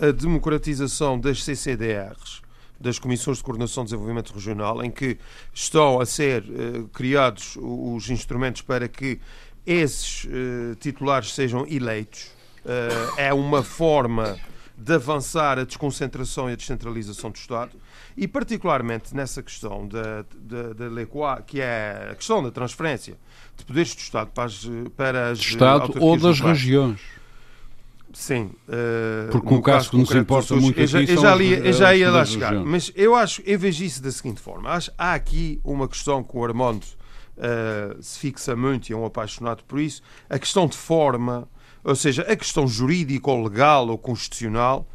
a 0.00 0.10
democratização 0.10 1.18
das 1.18 1.42
CCDRs 1.44 2.41
das 2.82 2.98
Comissões 2.98 3.38
de 3.38 3.44
Coordenação 3.44 3.84
de 3.84 3.90
Desenvolvimento 3.90 4.32
Regional, 4.34 4.84
em 4.84 4.90
que 4.90 5.16
estão 5.54 6.00
a 6.00 6.06
ser 6.06 6.42
uh, 6.42 6.88
criados 6.88 7.56
os 7.56 8.10
instrumentos 8.10 8.62
para 8.62 8.88
que 8.88 9.20
esses 9.64 10.24
uh, 10.24 10.74
titulares 10.80 11.32
sejam 11.32 11.66
eleitos. 11.66 12.30
Uh, 12.64 13.18
é 13.18 13.32
uma 13.32 13.62
forma 13.62 14.38
de 14.76 14.94
avançar 14.94 15.58
a 15.58 15.64
desconcentração 15.64 16.50
e 16.50 16.52
a 16.52 16.56
descentralização 16.56 17.30
do 17.30 17.36
Estado 17.36 17.72
e 18.16 18.26
particularmente 18.26 19.14
nessa 19.14 19.42
questão 19.42 19.86
da, 19.86 20.24
da, 20.36 20.72
da 20.72 20.88
lei 20.88 21.06
que 21.46 21.60
é 21.60 22.08
a 22.10 22.14
questão 22.14 22.42
da 22.42 22.50
transferência 22.50 23.16
de 23.56 23.64
poderes 23.64 23.94
do 23.94 24.00
Estado 24.00 24.30
para 24.32 24.44
as, 24.44 24.70
para 24.96 25.30
as 25.30 25.38
Estado 25.38 25.94
ou 26.00 26.16
das 26.16 26.38
locais. 26.40 26.58
regiões. 26.58 27.00
Sim. 28.12 28.50
Uh, 28.68 29.30
Porque 29.30 29.62
caso 29.62 29.90
que 29.90 29.96
nos 29.96 30.10
importa 30.10 30.54
muito 30.56 30.78
eu 30.78 30.86
já, 30.86 31.00
eu 31.02 31.20
já, 31.20 31.34
li, 31.34 31.52
eu 31.52 31.72
já 31.72 31.94
ia 31.94 32.10
lá 32.10 32.24
chegar. 32.24 32.54
Mas 32.54 32.92
eu 32.94 33.14
acho, 33.14 33.42
eu 33.44 33.58
vejo 33.58 33.84
isso 33.84 34.02
da 34.02 34.10
seguinte 34.10 34.40
forma. 34.40 34.70
Acho, 34.70 34.92
há 34.98 35.14
aqui 35.14 35.60
uma 35.64 35.88
questão 35.88 36.22
que 36.22 36.36
o 36.36 36.44
Armando 36.44 36.84
uh, 36.84 38.02
se 38.02 38.18
fixa 38.18 38.54
muito 38.54 38.90
e 38.90 38.92
é 38.92 38.96
um 38.96 39.04
apaixonado 39.04 39.64
por 39.64 39.80
isso. 39.80 40.02
A 40.28 40.38
questão 40.38 40.66
de 40.66 40.76
forma, 40.76 41.48
ou 41.82 41.96
seja, 41.96 42.22
a 42.22 42.36
questão 42.36 42.66
jurídica 42.68 43.30
ou 43.30 43.42
legal 43.42 43.88
ou 43.88 43.96
constitucional 43.96 44.86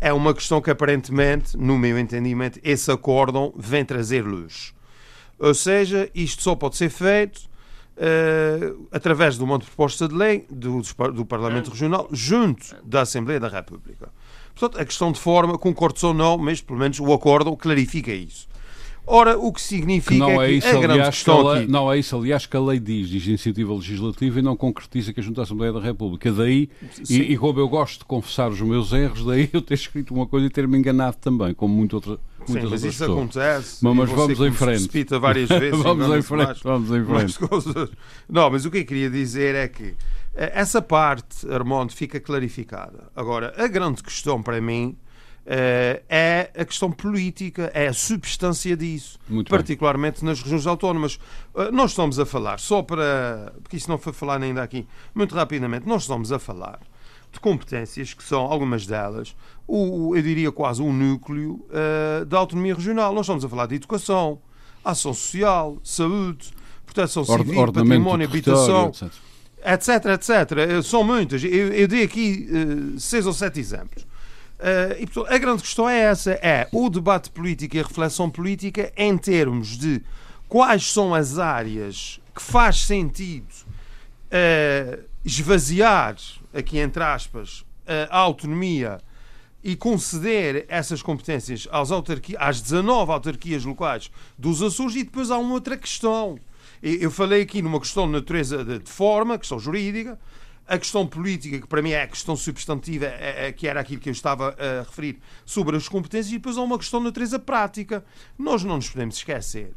é 0.00 0.12
uma 0.12 0.32
questão 0.32 0.60
que 0.60 0.70
aparentemente, 0.70 1.56
no 1.56 1.76
meu 1.76 1.98
entendimento, 1.98 2.58
esse 2.62 2.90
acórdão 2.90 3.52
vem 3.56 3.84
trazer 3.84 4.24
luz. 4.24 4.72
Ou 5.38 5.54
seja, 5.54 6.08
isto 6.14 6.42
só 6.42 6.54
pode 6.54 6.76
ser 6.76 6.88
feito 6.88 7.49
uh, 8.00 8.88
através 8.90 9.36
de 9.36 9.44
uma 9.44 9.58
proposta 9.58 10.08
de 10.08 10.14
lei 10.14 10.46
do, 10.50 10.80
do 11.12 11.26
Parlamento 11.26 11.70
Regional, 11.70 12.08
junto 12.10 12.74
da 12.84 13.02
Assembleia 13.02 13.38
da 13.38 13.48
República. 13.48 14.10
Portanto, 14.54 14.80
a 14.80 14.84
questão 14.84 15.12
de 15.12 15.20
forma, 15.20 15.58
concordo 15.58 15.98
ou 16.06 16.14
não, 16.14 16.36
mas 16.36 16.60
pelo 16.60 16.78
menos 16.78 16.98
o 16.98 17.12
acordo 17.12 17.56
clarifica 17.56 18.12
isso. 18.12 18.48
Ora, 19.12 19.36
o 19.36 19.52
que 19.52 19.60
significa 19.60 20.14
que 20.14 20.18
não 20.18 20.40
é, 20.40 20.52
isso, 20.52 20.68
a 20.68 20.72
grande 20.72 20.92
aliás, 20.92 21.16
questão 21.16 21.42
que 21.42 21.58
aqui... 21.58 21.66
Não 21.66 21.92
é 21.92 21.98
isso, 21.98 22.16
aliás, 22.16 22.46
que 22.46 22.56
a 22.56 22.60
lei 22.60 22.78
diz, 22.78 23.08
diz 23.08 23.26
iniciativa 23.26 23.74
legislativa 23.74 24.38
e 24.38 24.42
não 24.42 24.56
concretiza 24.56 25.12
que 25.12 25.18
a 25.18 25.22
Junta 25.22 25.42
Assembleia 25.42 25.72
da 25.72 25.80
República. 25.80 26.30
Daí, 26.30 26.70
e, 27.08 27.32
e, 27.32 27.36
como 27.36 27.58
eu 27.58 27.68
gosto 27.68 27.98
de 27.98 28.04
confessar 28.04 28.52
os 28.52 28.60
meus 28.60 28.92
erros, 28.92 29.24
daí 29.24 29.50
eu 29.52 29.60
ter 29.60 29.74
escrito 29.74 30.14
uma 30.14 30.28
coisa 30.28 30.46
e 30.46 30.50
ter-me 30.50 30.78
enganado 30.78 31.16
também, 31.20 31.52
como 31.52 31.74
muito 31.74 31.94
outra, 31.94 32.18
Sim, 32.46 32.60
mas 32.70 32.84
isso 32.84 33.00
pessoas. 33.00 33.10
acontece. 33.10 33.84
Mas, 33.84 33.96
mas 33.96 34.10
vamos 34.10 34.40
em 34.40 34.52
frente. 34.52 34.82
repita 34.82 35.18
várias 35.18 35.48
vezes. 35.50 35.82
vamos, 35.82 36.06
em 36.16 36.22
frente, 36.22 36.46
mais, 36.46 36.60
vamos 36.60 36.90
em 36.90 37.04
frente. 37.04 37.38
Não, 38.28 38.48
mas 38.48 38.64
o 38.64 38.70
que 38.70 38.78
eu 38.78 38.84
queria 38.84 39.10
dizer 39.10 39.56
é 39.56 39.66
que 39.66 39.94
eh, 40.36 40.52
essa 40.54 40.80
parte, 40.80 41.50
Armando, 41.50 41.92
fica 41.92 42.20
clarificada. 42.20 43.10
Agora, 43.16 43.52
a 43.56 43.66
grande 43.66 44.04
questão 44.04 44.40
para 44.40 44.60
mim 44.60 44.96
é 46.08 46.50
a 46.56 46.64
questão 46.64 46.92
política, 46.92 47.70
é 47.74 47.88
a 47.88 47.92
substância 47.92 48.76
disso, 48.76 49.18
Muito 49.28 49.50
particularmente 49.50 50.20
bem. 50.20 50.28
nas 50.28 50.40
regiões 50.40 50.66
autónomas. 50.66 51.18
Uh, 51.52 51.72
nós 51.72 51.90
estamos 51.90 52.20
a 52.20 52.26
falar, 52.26 52.60
só 52.60 52.82
para. 52.82 53.52
porque 53.62 53.76
isso 53.76 53.90
não 53.90 53.98
foi 53.98 54.12
falado 54.12 54.44
ainda 54.44 54.62
aqui, 54.62 54.86
muito 55.12 55.34
rapidamente, 55.34 55.88
nós 55.88 56.02
estamos 56.02 56.30
a 56.30 56.38
falar 56.38 56.78
de 57.32 57.40
competências 57.40 58.14
que 58.14 58.22
são, 58.22 58.42
algumas 58.42 58.86
delas, 58.86 59.36
o, 59.66 60.16
eu 60.16 60.22
diria 60.22 60.50
quase 60.50 60.82
o 60.82 60.92
núcleo 60.92 61.64
uh, 61.70 62.24
da 62.24 62.38
autonomia 62.38 62.74
regional. 62.74 63.12
Nós 63.12 63.26
estamos 63.26 63.44
a 63.44 63.48
falar 63.48 63.66
de 63.66 63.76
educação, 63.76 64.40
ação 64.84 65.14
social, 65.14 65.78
saúde, 65.82 66.50
proteção 66.84 67.24
civil, 67.24 67.58
Ord 67.58 67.72
património, 67.72 68.26
habitação, 68.26 68.88
etc. 68.88 69.12
etc, 69.64 70.06
etc. 70.06 70.82
São 70.82 71.04
muitas. 71.04 71.44
Eu, 71.44 71.72
eu 71.72 71.86
dei 71.86 72.02
aqui 72.02 72.48
uh, 72.50 72.98
seis 72.98 73.26
ou 73.26 73.32
sete 73.32 73.60
exemplos. 73.60 74.09
Uh, 74.60 75.00
e, 75.00 75.06
portanto, 75.06 75.34
a 75.34 75.38
grande 75.38 75.62
questão 75.62 75.88
é 75.88 76.00
essa: 76.00 76.32
é 76.32 76.68
o 76.70 76.90
debate 76.90 77.30
político 77.30 77.76
e 77.76 77.80
a 77.80 77.82
reflexão 77.82 78.28
política 78.28 78.92
em 78.94 79.16
termos 79.16 79.78
de 79.78 80.02
quais 80.48 80.92
são 80.92 81.14
as 81.14 81.38
áreas 81.38 82.20
que 82.34 82.42
faz 82.42 82.84
sentido 82.84 83.48
uh, 84.30 85.02
esvaziar, 85.24 86.16
aqui 86.52 86.78
entre 86.78 87.02
aspas, 87.02 87.64
a 88.08 88.18
autonomia 88.18 89.00
e 89.62 89.76
conceder 89.76 90.64
essas 90.68 91.02
competências 91.02 91.68
às, 91.70 91.90
às 92.38 92.60
19 92.60 93.12
autarquias 93.12 93.64
locais 93.64 94.10
dos 94.38 94.62
Açores 94.62 94.94
e 94.96 95.04
depois 95.04 95.30
há 95.30 95.38
uma 95.38 95.54
outra 95.54 95.76
questão. 95.76 96.38
Eu 96.82 97.10
falei 97.10 97.42
aqui 97.42 97.60
numa 97.60 97.78
questão 97.80 98.06
de 98.06 98.12
natureza 98.12 98.64
de 98.64 98.88
forma, 98.88 99.38
questão 99.38 99.58
jurídica, 99.58 100.18
a 100.70 100.78
questão 100.78 101.06
política, 101.06 101.60
que 101.60 101.66
para 101.66 101.82
mim 101.82 101.90
é 101.90 102.02
a 102.02 102.06
questão 102.06 102.36
substantiva, 102.36 103.06
é, 103.06 103.48
é, 103.48 103.52
que 103.52 103.66
era 103.66 103.80
aquilo 103.80 104.00
que 104.00 104.08
eu 104.08 104.12
estava 104.12 104.56
a 104.58 104.82
referir 104.82 105.18
sobre 105.44 105.76
as 105.76 105.88
competências, 105.88 106.32
e 106.32 106.38
depois 106.38 106.56
há 106.56 106.62
uma 106.62 106.78
questão 106.78 107.00
de 107.00 107.06
natureza 107.06 107.38
prática. 107.38 108.04
Nós 108.38 108.64
não 108.64 108.76
nos 108.76 108.88
podemos 108.88 109.16
esquecer. 109.16 109.74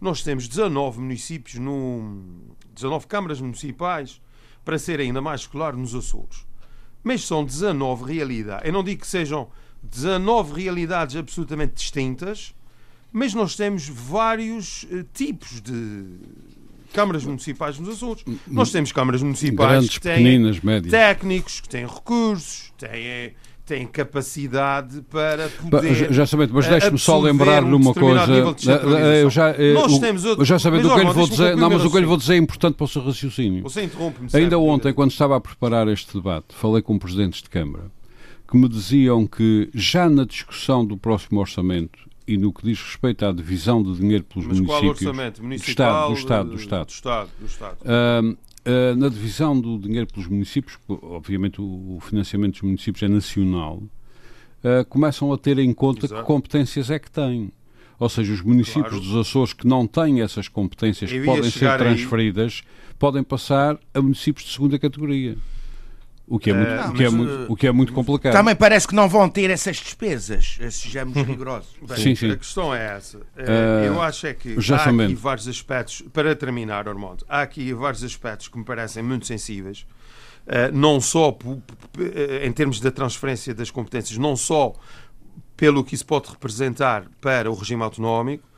Nós 0.00 0.22
temos 0.22 0.48
19 0.48 1.00
municípios, 1.00 1.54
no, 1.56 2.44
19 2.74 3.06
câmaras 3.06 3.40
municipais, 3.40 4.20
para 4.64 4.78
ser 4.78 5.00
ainda 5.00 5.20
mais 5.20 5.42
escolar 5.42 5.76
nos 5.76 5.94
Açores 5.94 6.44
mas 7.02 7.24
são 7.24 7.44
19 7.44 8.12
realidades. 8.12 8.66
Eu 8.66 8.72
não 8.72 8.84
digo 8.84 9.00
que 9.00 9.06
sejam 9.06 9.48
19 9.82 10.62
realidades 10.62 11.16
absolutamente 11.16 11.74
distintas, 11.74 12.54
mas 13.12 13.34
nós 13.34 13.56
temos 13.56 13.88
vários 13.88 14.84
uh, 14.84 15.04
tipos 15.12 15.60
de 15.60 16.04
câmaras 16.92 17.24
municipais 17.24 17.78
nos 17.78 17.96
Açores. 17.96 18.24
Nós 18.46 18.70
temos 18.70 18.92
câmaras 18.92 19.22
municipais 19.22 19.70
Grandes, 19.70 19.98
que 19.98 20.00
têm 20.00 20.50
técnicos, 20.88 21.60
que 21.60 21.68
têm 21.68 21.86
recursos, 21.86 22.72
têm 22.78 23.34
tem 23.64 23.86
capacidade 23.86 25.02
para 25.02 25.48
poder. 25.48 26.12
Já 26.12 26.26
sabendo, 26.26 26.52
mas 26.52 26.66
deixe-me 26.66 26.98
só 26.98 27.18
lembrar-lhe 27.18 27.72
uma 27.72 27.94
coisa. 27.94 28.32
Eu 29.20 29.30
já, 29.30 29.52
eu, 29.52 29.74
Nós 29.74 29.98
temos 29.98 30.24
outro, 30.24 30.44
já 30.44 30.58
sabendo 30.58 30.90
o 30.90 30.94
que 30.94 31.04
lhe 31.04 31.12
vou 31.12 31.28
dizer. 31.28 31.56
Não, 31.56 31.70
mas 31.70 31.84
o 31.84 31.90
que 31.90 31.96
eu 31.96 32.00
lhe 32.00 32.06
vou 32.06 32.16
dizer 32.16 32.34
é 32.34 32.36
importante 32.38 32.74
para 32.74 32.84
o 32.84 32.88
seu 32.88 33.02
raciocínio. 33.02 33.62
Você 33.62 33.84
interrompe-me. 33.84 34.28
Ainda 34.34 34.58
ontem, 34.58 34.92
quando 34.92 35.12
estava 35.12 35.36
a 35.36 35.40
preparar 35.40 35.88
este 35.88 36.12
debate, 36.12 36.46
falei 36.50 36.82
com 36.82 36.98
presidentes 36.98 37.40
de 37.40 37.48
Câmara 37.48 37.84
que 38.52 38.58
me 38.58 38.68
diziam 38.68 39.26
que 39.26 39.70
já 39.72 40.10
na 40.10 40.26
discussão 40.26 40.84
do 40.84 40.94
próximo 40.94 41.40
orçamento 41.40 41.98
e 42.26 42.36
no 42.36 42.52
que 42.52 42.62
diz 42.62 42.80
respeito 42.80 43.24
à 43.24 43.32
divisão 43.32 43.82
de 43.82 43.96
dinheiro 43.96 44.24
pelos 44.24 44.46
mas 44.46 44.60
municípios. 44.60 44.98
Qual 44.98 45.10
orçamento? 45.10 45.42
Municipal, 45.42 46.08
do 46.08 46.18
Estado, 46.18 46.50
do 46.50 46.56
Estado. 46.56 46.86
Do 46.86 46.92
Estado. 46.92 47.30
Do 47.40 47.46
Estado. 47.46 47.78
Uh, 47.82 48.36
Uh, 48.64 48.94
na 48.94 49.08
divisão 49.08 49.60
do 49.60 49.76
dinheiro 49.76 50.06
pelos 50.06 50.28
municípios, 50.28 50.78
obviamente 50.88 51.60
o, 51.60 51.96
o 51.96 52.00
financiamento 52.00 52.52
dos 52.52 52.62
municípios 52.62 53.02
é 53.02 53.08
nacional, 53.08 53.82
uh, 54.62 54.84
começam 54.88 55.32
a 55.32 55.36
ter 55.36 55.58
em 55.58 55.74
conta 55.74 56.06
Exato. 56.06 56.20
que 56.20 56.26
competências 56.28 56.88
é 56.88 56.96
que 56.96 57.10
têm. 57.10 57.50
Ou 57.98 58.08
seja, 58.08 58.32
os 58.32 58.40
municípios 58.40 58.90
claro. 58.90 59.00
dos 59.00 59.16
Açores 59.16 59.52
que 59.52 59.66
não 59.66 59.84
têm 59.84 60.20
essas 60.20 60.46
competências 60.46 61.10
que 61.10 61.24
podem 61.24 61.50
ser 61.50 61.76
transferidas 61.76 62.62
aí. 62.64 62.94
podem 63.00 63.24
passar 63.24 63.80
a 63.92 64.00
municípios 64.00 64.46
de 64.46 64.52
segunda 64.52 64.78
categoria. 64.78 65.36
O 66.26 66.38
que 66.38 66.50
é, 66.50 66.54
muito, 66.54 66.70
não, 66.70 66.90
o 66.90 66.94
que 66.94 67.04
é, 67.04 67.10
muito, 67.10 67.32
uh, 67.32 67.46
o 67.52 67.56
que 67.56 67.66
é 67.66 67.72
muito 67.72 67.92
complicado. 67.92 68.32
Também 68.32 68.54
parece 68.54 68.86
que 68.86 68.94
não 68.94 69.08
vão 69.08 69.28
ter 69.28 69.50
essas 69.50 69.76
despesas, 69.76 70.58
sejamos 70.70 71.16
rigorosos. 71.16 71.74
Bem, 71.82 71.96
sim, 71.96 72.14
sim. 72.14 72.30
A 72.30 72.36
questão 72.36 72.74
é 72.74 72.96
essa. 72.96 73.18
Uh, 73.18 73.84
eu 73.84 74.00
acho 74.00 74.26
é 74.26 74.34
que 74.34 74.56
há 74.72 74.84
aqui 74.84 75.14
vários 75.14 75.48
aspectos, 75.48 76.02
para 76.12 76.34
terminar, 76.34 76.88
Armando, 76.88 77.24
há 77.28 77.42
aqui 77.42 77.74
vários 77.74 78.04
aspectos 78.04 78.48
que 78.48 78.56
me 78.56 78.64
parecem 78.64 79.02
muito 79.02 79.26
sensíveis, 79.26 79.84
uh, 80.46 80.72
não 80.72 81.00
só 81.00 81.36
em 82.42 82.52
termos 82.52 82.80
da 82.80 82.90
transferência 82.90 83.52
das 83.52 83.70
competências, 83.70 84.16
não 84.16 84.36
só 84.36 84.74
pelo 85.56 85.84
que 85.84 85.94
isso 85.94 86.06
pode 86.06 86.30
representar 86.30 87.04
para 87.20 87.50
o 87.50 87.54
regime 87.54 87.82
autonómico, 87.82 88.48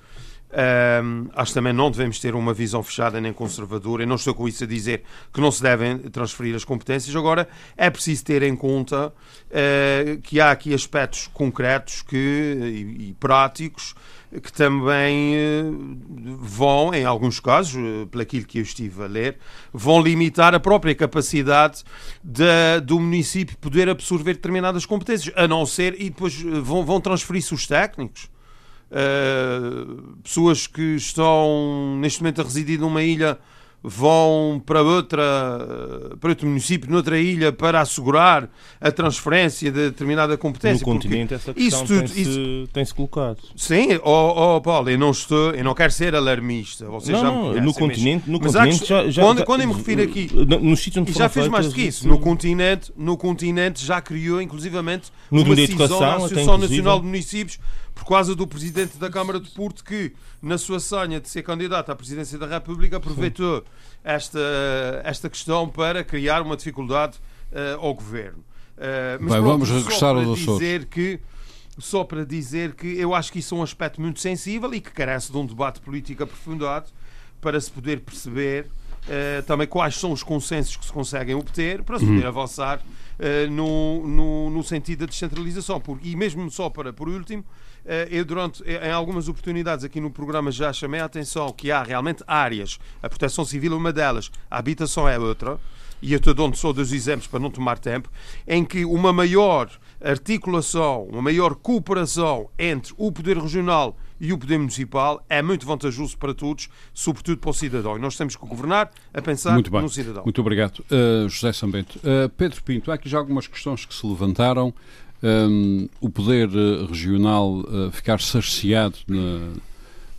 um, 0.54 1.28
acho 1.34 1.50
que 1.50 1.54
também 1.54 1.72
não 1.72 1.90
devemos 1.90 2.20
ter 2.20 2.34
uma 2.34 2.54
visão 2.54 2.82
fechada 2.82 3.20
nem 3.20 3.32
conservadora. 3.32 4.04
Eu 4.04 4.06
não 4.06 4.16
estou 4.16 4.34
com 4.34 4.46
isso 4.46 4.64
a 4.64 4.66
dizer 4.66 5.02
que 5.32 5.40
não 5.40 5.50
se 5.50 5.62
devem 5.62 5.98
transferir 5.98 6.54
as 6.54 6.64
competências. 6.64 7.14
Agora, 7.16 7.48
é 7.76 7.90
preciso 7.90 8.24
ter 8.24 8.42
em 8.42 8.54
conta 8.54 9.08
uh, 9.08 10.20
que 10.22 10.40
há 10.40 10.50
aqui 10.50 10.72
aspectos 10.72 11.28
concretos 11.32 12.02
que, 12.02 12.16
e, 12.16 13.08
e 13.08 13.16
práticos 13.18 13.94
que 14.42 14.52
também 14.52 15.34
uh, 15.36 16.36
vão, 16.38 16.94
em 16.94 17.04
alguns 17.04 17.40
casos, 17.40 17.74
uh, 17.74 18.06
pelaquilo 18.06 18.46
que 18.46 18.58
eu 18.58 18.62
estive 18.62 19.02
a 19.02 19.06
ler, 19.06 19.38
vão 19.72 20.00
limitar 20.00 20.54
a 20.54 20.60
própria 20.60 20.94
capacidade 20.94 21.84
de, 22.22 22.80
do 22.84 22.98
município 22.98 23.56
poder 23.58 23.88
absorver 23.88 24.34
determinadas 24.34 24.86
competências, 24.86 25.32
a 25.36 25.46
não 25.46 25.66
ser, 25.66 26.00
e 26.00 26.10
depois 26.10 26.40
vão, 26.40 26.84
vão 26.84 27.00
transferir-se 27.00 27.54
os 27.54 27.66
técnicos 27.66 28.28
Uh, 28.94 30.18
pessoas 30.22 30.68
que 30.68 30.94
estão 30.94 31.96
neste 31.98 32.22
momento 32.22 32.40
a 32.40 32.44
residir 32.44 32.78
numa 32.78 33.02
ilha 33.02 33.36
vão 33.86 34.62
para 34.64 34.82
outra 34.82 35.22
para 36.18 36.30
outro 36.30 36.48
município, 36.48 36.90
noutra 36.90 37.18
ilha, 37.18 37.52
para 37.52 37.82
assegurar 37.82 38.48
a 38.80 38.90
transferência 38.90 39.70
de 39.70 39.90
determinada 39.90 40.38
competência. 40.38 40.86
No 40.86 40.92
continente 40.94 41.34
essa 41.34 41.52
questão 41.52 41.86
tem-se 41.86 42.20
isso... 42.22 42.68
tem 42.72 42.86
colocado. 42.86 43.38
Sim, 43.54 44.00
oh, 44.02 44.56
oh, 44.56 44.60
Paulo, 44.62 44.88
eu 44.88 44.98
não 44.98 45.10
estou, 45.10 45.50
eu 45.50 45.62
não 45.62 45.74
quero 45.74 45.92
ser 45.92 46.14
alarmista. 46.14 46.86
Vocês 46.86 47.20
não, 47.20 47.52
já 47.52 47.60
não, 47.60 47.66
no 47.66 47.74
continente, 47.74 48.30
no 48.30 48.40
continente 48.40 48.86
já, 48.86 49.10
já, 49.10 49.22
quando, 49.22 49.44
quando 49.44 49.60
eu 49.60 49.68
me 49.68 49.74
refiro 49.74 50.02
aqui, 50.02 50.30
nos 50.62 50.80
sítios 50.80 51.02
onde 51.02 51.10
e 51.10 51.14
já 51.14 51.28
fez 51.28 51.48
mais 51.48 51.66
do 51.68 51.74
que 51.74 51.82
isso. 51.82 52.08
No 52.08 52.18
continente, 52.18 52.90
no 52.96 53.18
continente 53.18 53.84
já 53.84 54.00
criou, 54.00 54.40
inclusivamente, 54.40 55.12
no 55.30 55.42
uma 55.42 55.54
decisão 55.54 56.00
da 56.00 56.16
Associação 56.16 56.56
Nacional 56.56 57.00
de 57.00 57.06
Municípios 57.06 57.58
por 57.94 58.04
causa 58.04 58.34
do 58.34 58.46
presidente 58.46 58.98
da 58.98 59.08
Câmara 59.08 59.38
de 59.38 59.50
Porto 59.50 59.84
que, 59.84 60.12
na 60.42 60.58
sua 60.58 60.80
sonha 60.80 61.20
de 61.20 61.28
ser 61.28 61.42
candidato 61.42 61.90
à 61.90 61.96
presidência 61.96 62.36
da 62.38 62.46
República, 62.46 62.96
aproveitou 62.96 63.64
esta, 64.02 64.40
esta 65.04 65.30
questão 65.30 65.68
para 65.68 66.02
criar 66.02 66.42
uma 66.42 66.56
dificuldade 66.56 67.18
uh, 67.52 67.80
ao 67.80 67.94
governo. 67.94 68.38
Uh, 68.76 69.20
mas 69.20 69.32
Bem, 69.32 69.42
pronto, 69.42 69.44
vamos 69.44 69.70
regressar 69.70 70.16
ao 70.16 70.34
dizer 70.34 70.86
que 70.86 71.20
só 71.78 72.04
para 72.04 72.24
dizer 72.24 72.74
que 72.74 72.86
eu 72.98 73.14
acho 73.14 73.32
que 73.32 73.38
isso 73.38 73.54
é 73.54 73.58
um 73.58 73.62
aspecto 73.62 74.00
muito 74.00 74.20
sensível 74.20 74.72
e 74.74 74.80
que 74.80 74.90
carece 74.90 75.30
de 75.30 75.38
um 75.38 75.46
debate 75.46 75.80
político 75.80 76.22
aprofundado 76.22 76.90
para 77.40 77.60
se 77.60 77.70
poder 77.70 78.00
perceber 78.00 78.66
uh, 79.04 79.42
também 79.44 79.66
quais 79.66 79.96
são 79.96 80.12
os 80.12 80.22
consensos 80.22 80.76
que 80.76 80.84
se 80.84 80.92
conseguem 80.92 81.34
obter 81.34 81.82
para 81.82 81.98
se 81.98 82.04
poder 82.04 82.22
uhum. 82.22 82.28
avançar 82.28 82.78
uh, 82.80 83.50
no, 83.50 84.06
no, 84.06 84.50
no, 84.50 84.62
sentido 84.62 85.00
da 85.00 85.06
descentralização. 85.06 85.80
Porque, 85.80 86.08
e 86.08 86.16
mesmo 86.16 86.48
só 86.50 86.70
para, 86.70 86.92
por 86.92 87.08
último, 87.08 87.44
eu 88.10 88.24
durante 88.24 88.62
em 88.64 88.90
algumas 88.90 89.28
oportunidades 89.28 89.84
aqui 89.84 90.00
no 90.00 90.10
programa 90.10 90.50
já 90.50 90.72
chamei 90.72 91.00
a 91.00 91.04
atenção 91.04 91.52
que 91.52 91.70
há 91.70 91.82
realmente 91.82 92.22
áreas, 92.26 92.78
a 93.02 93.08
proteção 93.08 93.44
civil 93.44 93.72
é 93.72 93.76
uma 93.76 93.92
delas, 93.92 94.30
a 94.50 94.58
habitação 94.58 95.08
é 95.08 95.18
outra, 95.18 95.58
e 96.04 96.12
eu 96.12 96.18
estou 96.18 96.34
dando 96.34 96.54
só 96.54 96.72
dois 96.72 96.92
exemplos 96.92 97.26
para 97.26 97.40
não 97.40 97.50
tomar 97.50 97.78
tempo, 97.78 98.10
em 98.46 98.62
que 98.62 98.84
uma 98.84 99.12
maior 99.12 99.70
articulação, 100.02 101.04
uma 101.04 101.22
maior 101.22 101.54
cooperação 101.54 102.50
entre 102.58 102.92
o 102.98 103.10
poder 103.10 103.38
regional 103.38 103.96
e 104.20 104.32
o 104.32 104.38
poder 104.38 104.58
municipal 104.58 105.24
é 105.28 105.40
muito 105.40 105.66
vantajoso 105.66 106.16
para 106.18 106.34
todos, 106.34 106.68
sobretudo 106.92 107.38
para 107.38 107.50
o 107.50 107.54
cidadão. 107.54 107.96
E 107.96 108.00
nós 108.00 108.16
temos 108.16 108.36
que 108.36 108.46
governar 108.46 108.90
a 109.12 109.22
pensar 109.22 109.58
no 109.58 109.88
cidadão. 109.88 110.22
Muito 110.24 110.40
obrigado, 110.40 110.84
uh, 110.90 111.28
José 111.28 111.52
Sambento. 111.52 111.98
Uh, 111.98 112.28
Pedro 112.36 112.62
Pinto, 112.62 112.90
há 112.90 112.94
aqui 112.94 113.08
já 113.08 113.18
algumas 113.18 113.46
questões 113.46 113.86
que 113.86 113.94
se 113.94 114.06
levantaram 114.06 114.74
um, 115.24 115.88
o 116.00 116.10
poder 116.10 116.48
uh, 116.48 116.86
regional 116.86 117.60
uh, 117.60 117.90
ficar 117.90 118.20
saciado 118.20 118.98
na, 119.08 119.54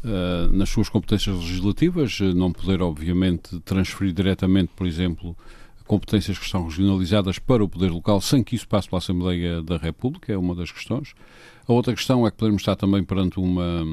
uh, 0.04 0.52
nas 0.52 0.68
suas 0.70 0.90
competências 0.90 1.36
legislativas, 1.36 2.20
não 2.20 2.52
poder, 2.52 2.82
obviamente, 2.82 3.60
transferir 3.60 4.14
diretamente, 4.14 4.72
por 4.76 4.88
exemplo, 4.88 5.38
competências 5.86 6.40
que 6.40 6.46
estão 6.46 6.66
regionalizadas 6.66 7.38
para 7.38 7.64
o 7.64 7.70
poder 7.70 7.92
local 7.92 8.20
sem 8.20 8.44
que 8.44 8.56
isso 8.56 8.68
passe 8.68 8.90
pela 8.90 8.98
Assembleia 8.98 9.62
da 9.62 9.78
República, 9.78 10.34
é 10.34 10.38
uma 10.38 10.56
das 10.56 10.72
questões. 10.72 11.14
A 11.68 11.74
outra 11.74 11.94
questão 11.94 12.26
é 12.26 12.32
que 12.32 12.38
podemos 12.38 12.62
estar 12.62 12.76
também 12.76 13.04
perante 13.04 13.40
uma. 13.40 13.84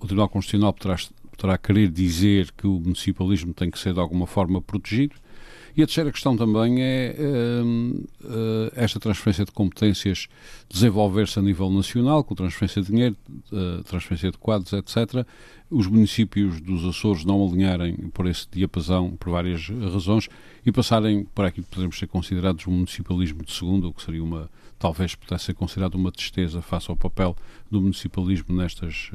O 0.00 0.06
Tribunal 0.06 0.28
Constitucional 0.28 0.74
poderá, 0.74 0.96
poderá 1.36 1.58
querer 1.58 1.88
dizer 1.88 2.52
que 2.52 2.66
o 2.66 2.80
municipalismo 2.80 3.54
tem 3.54 3.70
que 3.70 3.78
ser 3.78 3.94
de 3.94 4.00
alguma 4.00 4.26
forma 4.26 4.60
protegido 4.60 5.16
E 5.76 5.82
a 5.82 5.86
terceira 5.86 6.12
questão 6.12 6.36
também 6.36 6.80
é 6.80 7.16
uh, 7.18 7.66
uh, 7.66 8.72
esta 8.76 9.00
transferência 9.00 9.44
de 9.44 9.50
competências 9.50 10.28
desenvolver-se 10.68 11.36
a 11.40 11.42
nível 11.42 11.68
nacional, 11.68 12.22
com 12.22 12.32
transferência 12.32 12.80
de 12.80 12.92
dinheiro, 12.92 13.16
uh, 13.50 13.82
transferência 13.82 14.30
de 14.30 14.38
quadros, 14.38 14.72
etc. 14.72 15.26
Os 15.68 15.88
municípios 15.88 16.60
dos 16.60 16.84
Açores 16.84 17.24
não 17.24 17.44
alinharem 17.44 17.96
por 18.14 18.28
esse 18.28 18.46
diapasão, 18.52 19.16
por 19.16 19.30
várias 19.30 19.68
razões, 19.68 20.28
e 20.64 20.70
passarem 20.70 21.24
para 21.34 21.48
aquilo 21.48 21.66
que 21.66 21.74
podemos 21.74 21.98
ser 21.98 22.06
considerados 22.06 22.68
um 22.68 22.72
municipalismo 22.72 23.42
de 23.42 23.52
segundo, 23.52 23.88
o 23.88 23.92
que 23.92 24.02
seria 24.02 24.22
uma, 24.22 24.48
talvez 24.78 25.16
pudesse 25.16 25.46
ser 25.46 25.54
considerado 25.54 25.96
uma 25.96 26.12
tristeza 26.12 26.62
face 26.62 26.88
ao 26.88 26.96
papel 26.96 27.36
do 27.68 27.80
municipalismo 27.80 28.54
nestas 28.54 29.10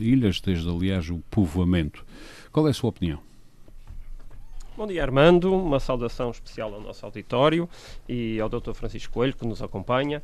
ilhas, 0.00 0.40
desde 0.40 0.68
aliás 0.68 1.10
o 1.10 1.18
povoamento. 1.28 2.04
Qual 2.52 2.68
é 2.68 2.70
a 2.70 2.74
sua 2.74 2.90
opinião? 2.90 3.27
Bom 4.78 4.86
dia, 4.86 5.02
Armando. 5.02 5.52
Uma 5.52 5.80
saudação 5.80 6.30
especial 6.30 6.72
ao 6.72 6.80
nosso 6.80 7.04
auditório 7.04 7.68
e 8.08 8.38
ao 8.38 8.48
Dr. 8.48 8.74
Francisco 8.74 9.12
Coelho, 9.12 9.34
que 9.34 9.44
nos 9.44 9.60
acompanha. 9.60 10.22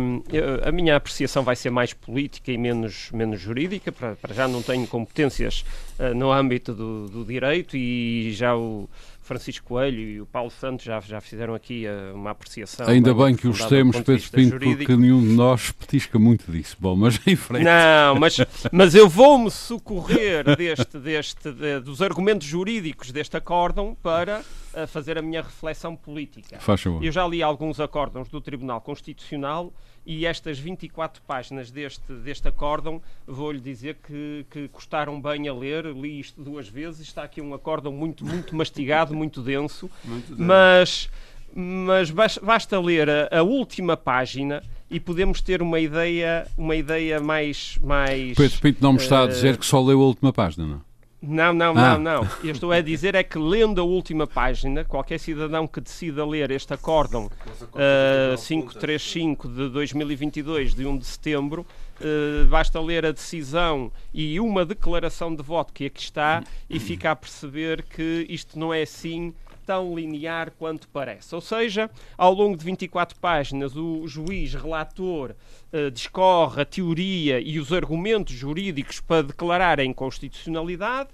Um, 0.00 0.22
a 0.66 0.72
minha 0.72 0.96
apreciação 0.96 1.42
vai 1.42 1.54
ser 1.54 1.68
mais 1.68 1.92
política 1.92 2.50
e 2.50 2.56
menos, 2.56 3.10
menos 3.12 3.38
jurídica. 3.38 3.92
Para, 3.92 4.16
para 4.16 4.32
já 4.32 4.48
não 4.48 4.62
tenho 4.62 4.86
competências 4.86 5.66
uh, 5.98 6.14
no 6.14 6.32
âmbito 6.32 6.72
do, 6.72 7.08
do, 7.08 7.24
direito 7.26 7.76
e 7.76 8.32
já 8.32 8.56
o, 8.56 8.88
Francisco 9.28 9.66
Coelho 9.68 10.00
e 10.00 10.20
o 10.22 10.26
Paulo 10.26 10.50
Santos 10.50 10.86
já, 10.86 10.98
já 11.00 11.20
fizeram 11.20 11.54
aqui 11.54 11.84
uh, 11.86 12.16
uma 12.16 12.30
apreciação. 12.30 12.88
Ainda 12.88 13.12
bem 13.12 13.36
que 13.36 13.46
os 13.46 13.62
temos, 13.66 14.00
Pedro 14.00 14.30
Pinto, 14.30 14.58
porque 14.58 14.96
nenhum 14.96 15.20
de 15.20 15.34
nós 15.34 15.70
petisca 15.70 16.18
muito 16.18 16.50
disso. 16.50 16.76
Bom, 16.80 16.96
mas 16.96 17.20
em 17.28 17.36
frente. 17.36 17.64
Não, 17.64 18.14
mas, 18.18 18.38
mas 18.72 18.94
eu 18.94 19.06
vou-me 19.06 19.50
socorrer 19.50 20.56
deste, 20.56 20.98
deste, 20.98 21.52
de, 21.52 21.80
dos 21.80 22.00
argumentos 22.00 22.46
jurídicos 22.46 23.12
deste 23.12 23.36
acórdão 23.36 23.94
para 24.02 24.40
uh, 24.40 24.86
fazer 24.86 25.18
a 25.18 25.22
minha 25.22 25.42
reflexão 25.42 25.94
política. 25.94 26.58
Faz 26.58 26.80
favor. 26.80 27.04
Eu 27.04 27.12
já 27.12 27.26
li 27.28 27.42
alguns 27.42 27.78
acórdãos 27.78 28.30
do 28.30 28.40
Tribunal 28.40 28.80
Constitucional 28.80 29.70
e 30.08 30.24
estas 30.24 30.58
24 30.58 31.20
páginas 31.26 31.70
deste, 31.70 32.10
deste 32.14 32.48
acórdão, 32.48 33.02
vou-lhe 33.26 33.60
dizer 33.60 33.98
que, 34.06 34.46
que 34.50 34.66
custaram 34.68 35.20
bem 35.20 35.46
a 35.48 35.52
ler, 35.52 35.84
li 35.84 36.18
isto 36.18 36.42
duas 36.42 36.66
vezes, 36.66 37.00
está 37.00 37.24
aqui 37.24 37.42
um 37.42 37.52
acórdão 37.52 37.92
muito, 37.92 38.24
muito 38.24 38.56
mastigado, 38.56 39.14
muito 39.14 39.42
denso, 39.42 39.90
muito 40.02 40.34
mas, 40.34 41.10
mas 41.54 42.10
basta 42.10 42.80
ler 42.80 43.10
a, 43.10 43.28
a, 43.38 43.42
última 43.42 43.98
página 43.98 44.62
e 44.90 44.98
podemos 44.98 45.42
ter 45.42 45.60
uma 45.60 45.78
ideia, 45.78 46.48
uma 46.56 46.74
ideia 46.74 47.20
mais... 47.20 47.78
mais 47.82 48.34
Pedro 48.34 48.60
Pinto 48.62 48.82
não 48.82 48.94
me 48.94 48.98
está 48.98 49.20
uh, 49.20 49.24
a 49.24 49.26
dizer 49.26 49.58
que 49.58 49.66
só 49.66 49.78
leu 49.82 50.00
a 50.00 50.04
última 50.04 50.32
página, 50.32 50.66
não? 50.66 50.87
Não, 51.20 51.52
não, 51.52 51.76
ah. 51.76 51.98
não, 51.98 51.98
não. 51.98 52.28
Eu 52.44 52.52
estou 52.52 52.70
a 52.70 52.80
dizer 52.80 53.14
é 53.14 53.24
que 53.24 53.38
lendo 53.38 53.80
a 53.80 53.84
última 53.84 54.26
página, 54.26 54.84
qualquer 54.84 55.18
cidadão 55.18 55.66
que 55.66 55.80
decida 55.80 56.24
ler 56.24 56.50
este 56.52 56.72
acórdão 56.72 57.26
uh, 57.26 58.38
535 58.38 59.48
de 59.48 59.68
2022, 59.68 60.74
de 60.74 60.86
1 60.86 60.98
de 60.98 61.06
setembro, 61.06 61.66
uh, 62.00 62.46
basta 62.46 62.80
ler 62.80 63.04
a 63.04 63.10
decisão 63.10 63.90
e 64.14 64.38
uma 64.38 64.64
declaração 64.64 65.34
de 65.34 65.42
voto 65.42 65.72
que 65.72 65.86
aqui 65.86 66.00
está 66.00 66.44
e 66.70 66.78
fica 66.78 67.10
a 67.10 67.16
perceber 67.16 67.82
que 67.82 68.24
isto 68.28 68.56
não 68.56 68.72
é 68.72 68.82
assim 68.82 69.34
tão 69.68 69.94
linear 69.94 70.50
quanto 70.58 70.88
parece. 70.88 71.34
Ou 71.34 71.42
seja, 71.42 71.90
ao 72.16 72.32
longo 72.32 72.56
de 72.56 72.64
24 72.64 73.18
páginas, 73.20 73.76
o 73.76 74.08
juiz 74.08 74.54
relator 74.54 75.32
uh, 75.70 75.90
discorre 75.90 76.62
a 76.62 76.64
teoria 76.64 77.38
e 77.38 77.58
os 77.58 77.70
argumentos 77.70 78.34
jurídicos 78.34 78.98
para 79.00 79.24
declarar 79.24 79.78
a 79.78 79.84
inconstitucionalidade 79.84 81.10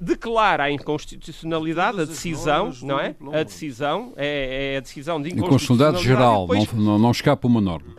declara 0.00 0.64
a 0.64 0.70
inconstitucionalidade, 0.72 2.00
a 2.00 2.04
decisão, 2.04 2.72
não 2.82 2.98
é? 2.98 3.14
A 3.32 3.44
decisão 3.44 4.12
é, 4.16 4.72
é, 4.72 4.76
a 4.78 4.80
decisão 4.80 5.22
de 5.22 5.28
inconstitucionalidade 5.28 6.02
geral, 6.02 6.40
depois... 6.48 6.72
não, 6.72 6.82
não, 6.82 6.98
não 6.98 7.10
escapa 7.12 7.46
uma 7.46 7.60
norma. 7.60 7.94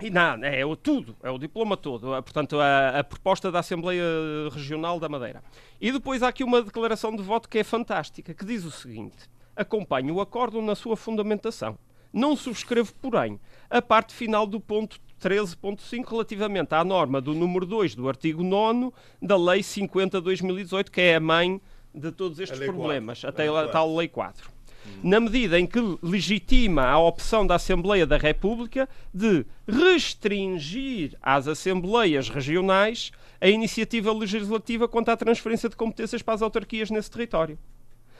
E 0.00 0.10
não, 0.10 0.44
é 0.44 0.64
o 0.64 0.76
tudo, 0.76 1.16
é 1.22 1.30
o 1.30 1.38
diploma 1.38 1.76
todo. 1.76 2.14
É, 2.14 2.22
portanto, 2.22 2.60
a, 2.60 3.00
a, 3.00 3.04
proposta 3.04 3.50
da 3.50 3.58
Assembleia 3.58 4.04
Regional 4.52 5.00
da 5.00 5.08
Madeira. 5.08 5.42
E 5.80 5.90
depois 5.90 6.22
há 6.22 6.28
aqui 6.28 6.44
uma 6.44 6.62
declaração 6.62 7.14
de 7.14 7.22
voto 7.22 7.48
que 7.48 7.58
é 7.58 7.64
fantástica, 7.64 8.32
que 8.32 8.44
diz 8.44 8.64
o 8.64 8.70
seguinte: 8.70 9.28
acompanho 9.56 10.14
o 10.14 10.20
acordo 10.20 10.62
na 10.62 10.76
sua 10.76 10.96
fundamentação. 10.96 11.76
Não 12.12 12.36
subscrevo, 12.36 12.94
porém, 12.94 13.40
a 13.68 13.82
parte 13.82 14.14
final 14.14 14.46
do 14.46 14.60
ponto 14.60 14.98
13.5 15.20 16.08
relativamente 16.08 16.74
à 16.74 16.84
norma 16.84 17.20
do 17.20 17.34
número 17.34 17.66
2 17.66 17.96
do 17.96 18.08
artigo 18.08 18.42
9 18.42 18.92
da 19.20 19.36
Lei 19.36 19.60
50-2018, 19.60 20.90
que 20.90 21.00
é 21.00 21.16
a 21.16 21.20
mãe 21.20 21.60
de 21.92 22.12
todos 22.12 22.38
estes 22.38 22.58
problemas, 22.60 23.20
4. 23.20 23.28
até 23.28 23.48
a 23.48 23.68
tal 23.68 23.94
Lei 23.96 24.08
4 24.08 24.57
na 25.02 25.20
medida 25.20 25.58
em 25.58 25.66
que 25.66 25.78
legitima 26.02 26.84
a 26.86 26.98
opção 26.98 27.46
da 27.46 27.54
Assembleia 27.54 28.06
da 28.06 28.16
República 28.16 28.88
de 29.12 29.44
restringir 29.66 31.16
às 31.22 31.46
Assembleias 31.46 32.28
regionais 32.28 33.12
a 33.40 33.48
iniciativa 33.48 34.12
legislativa 34.12 34.88
quanto 34.88 35.10
à 35.10 35.16
transferência 35.16 35.68
de 35.68 35.76
competências 35.76 36.22
para 36.22 36.34
as 36.34 36.42
autarquias 36.42 36.90
nesse 36.90 37.10
território. 37.10 37.58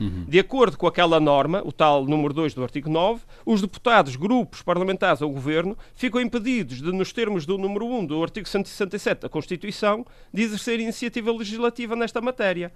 Uhum. 0.00 0.24
De 0.28 0.38
acordo 0.38 0.78
com 0.78 0.86
aquela 0.86 1.18
norma, 1.18 1.60
o 1.64 1.72
tal 1.72 2.04
número 2.04 2.32
2 2.32 2.54
do 2.54 2.62
artigo 2.62 2.88
9, 2.88 3.20
os 3.44 3.60
deputados, 3.60 4.14
grupos 4.14 4.62
parlamentares 4.62 5.20
ou 5.20 5.30
governo 5.30 5.76
ficam 5.94 6.20
impedidos 6.20 6.80
de, 6.80 6.92
nos 6.92 7.12
termos 7.12 7.44
do 7.44 7.58
número 7.58 7.86
1 7.86 8.06
do 8.06 8.22
artigo 8.22 8.48
167 8.48 9.22
da 9.22 9.28
Constituição, 9.28 10.06
de 10.32 10.42
exercer 10.42 10.78
iniciativa 10.78 11.32
legislativa 11.32 11.96
nesta 11.96 12.20
matéria. 12.20 12.72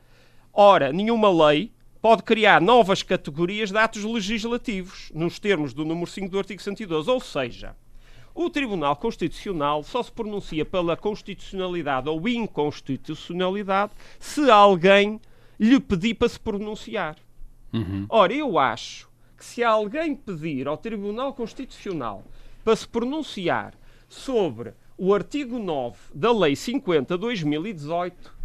Ora, 0.53 0.93
nenhuma 0.93 1.31
lei 1.47 1.71
pode 2.03 2.25
criar 2.25 2.61
novas 2.61 3.05
categorias 3.05 3.71
de 3.71 3.79
atos 3.79 4.03
legislativos, 4.03 5.13
nos 5.15 5.39
termos 5.39 5.73
do 5.73 5.85
número 5.85 6.11
5 6.11 6.29
do 6.29 6.39
artigo 6.39 6.61
112. 6.61 7.09
Ou 7.09 7.21
seja, 7.21 7.77
o 8.35 8.51
Tribunal 8.51 8.97
Constitucional 8.97 9.85
só 9.85 10.03
se 10.03 10.11
pronuncia 10.11 10.65
pela 10.65 10.97
constitucionalidade 10.97 12.09
ou 12.09 12.29
inconstitucionalidade 12.29 13.93
se 14.19 14.51
alguém 14.51 15.21
lhe 15.61 15.79
pedir 15.79 16.15
para 16.15 16.29
se 16.29 16.41
pronunciar. 16.41 17.17
Uhum. 17.73 18.05
Ora, 18.09 18.35
eu 18.35 18.59
acho 18.59 19.09
que 19.39 19.45
se 19.45 19.63
alguém 19.63 20.17
pedir 20.17 20.67
ao 20.67 20.77
Tribunal 20.77 21.33
Constitucional 21.33 22.25
para 22.65 22.75
se 22.75 22.89
pronunciar 22.89 23.75
sobre 24.09 24.75
o 24.99 25.15
artigo 25.15 25.59
9 25.59 25.97
da 26.13 26.33
Lei 26.33 26.57
50 26.57 27.15
de 27.15 27.21
2018, 27.21 28.42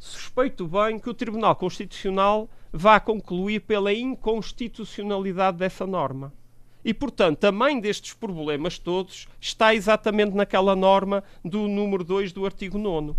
suspeito 0.00 0.66
bem 0.66 0.98
que 0.98 1.10
o 1.10 1.14
Tribunal 1.14 1.54
Constitucional 1.54 2.48
vá 2.72 2.98
concluir 2.98 3.60
pela 3.60 3.92
inconstitucionalidade 3.92 5.58
dessa 5.58 5.86
norma. 5.86 6.32
E, 6.82 6.94
portanto, 6.94 7.44
a 7.44 7.52
mãe 7.52 7.78
destes 7.78 8.14
problemas 8.14 8.78
todos 8.78 9.28
está 9.38 9.74
exatamente 9.74 10.34
naquela 10.34 10.74
norma 10.74 11.22
do 11.44 11.68
número 11.68 12.02
2 12.02 12.32
do 12.32 12.46
artigo 12.46 12.78
9. 12.78 13.14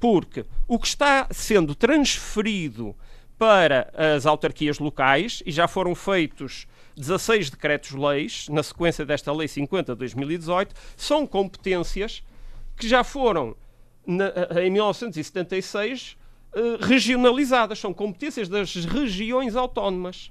Porque 0.00 0.46
o 0.66 0.78
que 0.78 0.86
está 0.86 1.28
sendo 1.30 1.74
transferido 1.74 2.96
para 3.38 3.92
as 3.94 4.24
autarquias 4.24 4.78
locais, 4.78 5.42
e 5.44 5.52
já 5.52 5.68
foram 5.68 5.94
feitos 5.94 6.66
16 6.96 7.50
decretos-leis, 7.50 8.48
na 8.48 8.62
sequência 8.62 9.04
desta 9.04 9.32
Lei 9.32 9.48
50 9.48 9.92
de 9.92 9.98
2018, 9.98 10.74
são 10.96 11.26
competências 11.26 12.22
que 12.76 12.88
já 12.88 13.04
foram, 13.04 13.54
na, 14.06 14.32
em 14.62 14.70
1976, 14.70 16.16
eh, 16.16 16.21
regionalizadas, 16.80 17.78
são 17.78 17.94
competências 17.94 18.48
das 18.48 18.74
regiões 18.84 19.56
autónomas. 19.56 20.30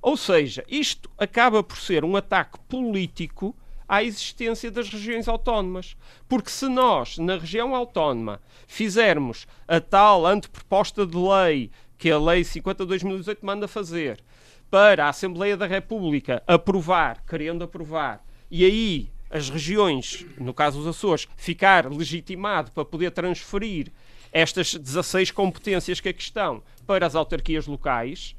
Ou 0.00 0.16
seja, 0.16 0.64
isto 0.68 1.10
acaba 1.18 1.62
por 1.62 1.78
ser 1.78 2.04
um 2.04 2.16
ataque 2.16 2.58
político 2.68 3.54
à 3.88 4.02
existência 4.02 4.70
das 4.70 4.88
regiões 4.88 5.28
autónomas. 5.28 5.96
Porque 6.28 6.50
se 6.50 6.68
nós, 6.68 7.18
na 7.18 7.36
região 7.36 7.74
autónoma, 7.74 8.40
fizermos 8.66 9.46
a 9.66 9.80
tal 9.80 10.26
anteproposta 10.26 11.06
de 11.06 11.16
lei 11.16 11.70
que 11.98 12.10
a 12.10 12.18
Lei 12.18 12.44
50 12.44 12.84
de 12.84 12.88
2018 12.88 13.44
manda 13.44 13.66
fazer 13.66 14.22
para 14.70 15.06
a 15.06 15.08
Assembleia 15.08 15.56
da 15.56 15.66
República 15.66 16.42
aprovar, 16.46 17.24
querendo 17.26 17.64
aprovar, 17.64 18.24
e 18.50 18.64
aí 18.64 19.10
as 19.30 19.48
regiões, 19.48 20.24
no 20.38 20.52
caso 20.52 20.78
os 20.78 20.86
Açores, 20.86 21.26
ficar 21.36 21.90
legitimado 21.90 22.70
para 22.70 22.84
poder 22.84 23.10
transferir 23.10 23.92
estas 24.36 24.74
16 24.74 25.30
competências 25.30 25.98
que 25.98 26.10
aqui 26.10 26.22
estão. 26.22 26.62
Para 26.86 27.06
as 27.06 27.14
autarquias 27.14 27.66
locais, 27.66 28.36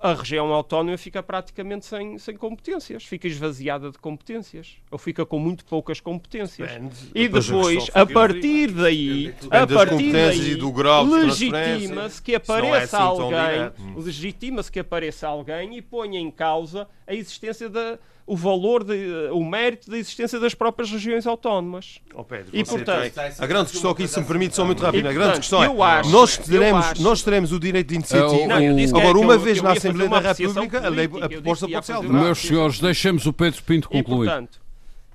a 0.00 0.14
região 0.14 0.52
autónoma 0.52 0.96
fica 0.96 1.22
praticamente 1.22 1.86
sem, 1.86 2.18
sem 2.18 2.36
competências, 2.36 3.04
fica 3.04 3.26
esvaziada 3.26 3.90
de 3.90 3.98
competências, 3.98 4.76
ou 4.90 4.98
fica 4.98 5.26
com 5.26 5.40
muito 5.40 5.64
poucas 5.64 6.00
competências. 6.00 6.70
Depende, 6.70 7.10
e 7.14 7.28
depois, 7.28 7.90
a 7.92 8.06
partir 8.06 8.70
daí, 8.70 9.34
a 9.50 9.66
partir 9.66 10.12
daí, 10.12 10.56
legitima-se 11.04 12.22
que 12.22 12.34
apareça 12.34 12.76
é 12.76 12.82
assim 12.82 12.96
alguém, 12.96 13.72
legitima-se 13.96 14.72
que 14.72 14.78
apareça 14.80 15.28
alguém 15.28 15.76
e 15.76 15.82
ponha 15.82 16.18
em 16.18 16.30
causa 16.30 16.88
a 17.06 17.14
existência 17.14 17.68
da, 17.68 17.98
o 18.26 18.36
valor, 18.36 18.84
de, 18.84 19.28
o 19.32 19.44
mérito 19.44 19.90
da 19.90 19.98
existência 19.98 20.38
das 20.38 20.54
próprias 20.54 20.90
regiões 20.90 21.26
autónomas. 21.26 22.00
Oh 22.14 22.24
Pedro, 22.24 22.50
e, 22.52 22.64
portanto, 22.64 23.12
tem... 23.12 23.32
a 23.38 23.46
grande 23.46 23.70
questão 23.72 23.90
aqui, 23.90 24.06
se 24.06 24.20
me 24.20 24.26
permite, 24.26 24.54
só 24.54 24.64
muito 24.64 24.82
rápido, 24.82 25.08
a 25.08 25.12
grande 25.12 25.38
questão 25.38 25.62
é, 25.62 25.66
acho, 25.66 26.10
nós, 26.10 26.36
teremos, 26.36 26.86
acho... 26.86 27.02
nós 27.02 27.22
teremos 27.22 27.52
o 27.52 27.58
direito 27.58 27.88
de 27.88 27.94
iniciativa. 27.96 28.46
Não, 28.46 29.00
Agora, 29.00 29.18
uma 29.18 29.36
vez 29.36 29.58
eu, 29.58 29.64
na 29.64 29.72
Assembleia 29.72 30.08
da 30.08 30.32
República, 30.32 30.86
a, 30.86 30.88
lei, 30.88 31.06
a 31.06 31.28
proposta 31.28 31.68
pode 31.68 31.86
ser 31.86 31.92
alterada. 31.92 32.24
Meus 32.24 32.38
senhores, 32.38 32.78
deixemos 32.78 33.26
o 33.26 33.32
Pedro 33.32 33.62
Pinto 33.64 33.88
concluir. 33.88 34.26
E 34.26 34.30
portanto, 34.30 34.62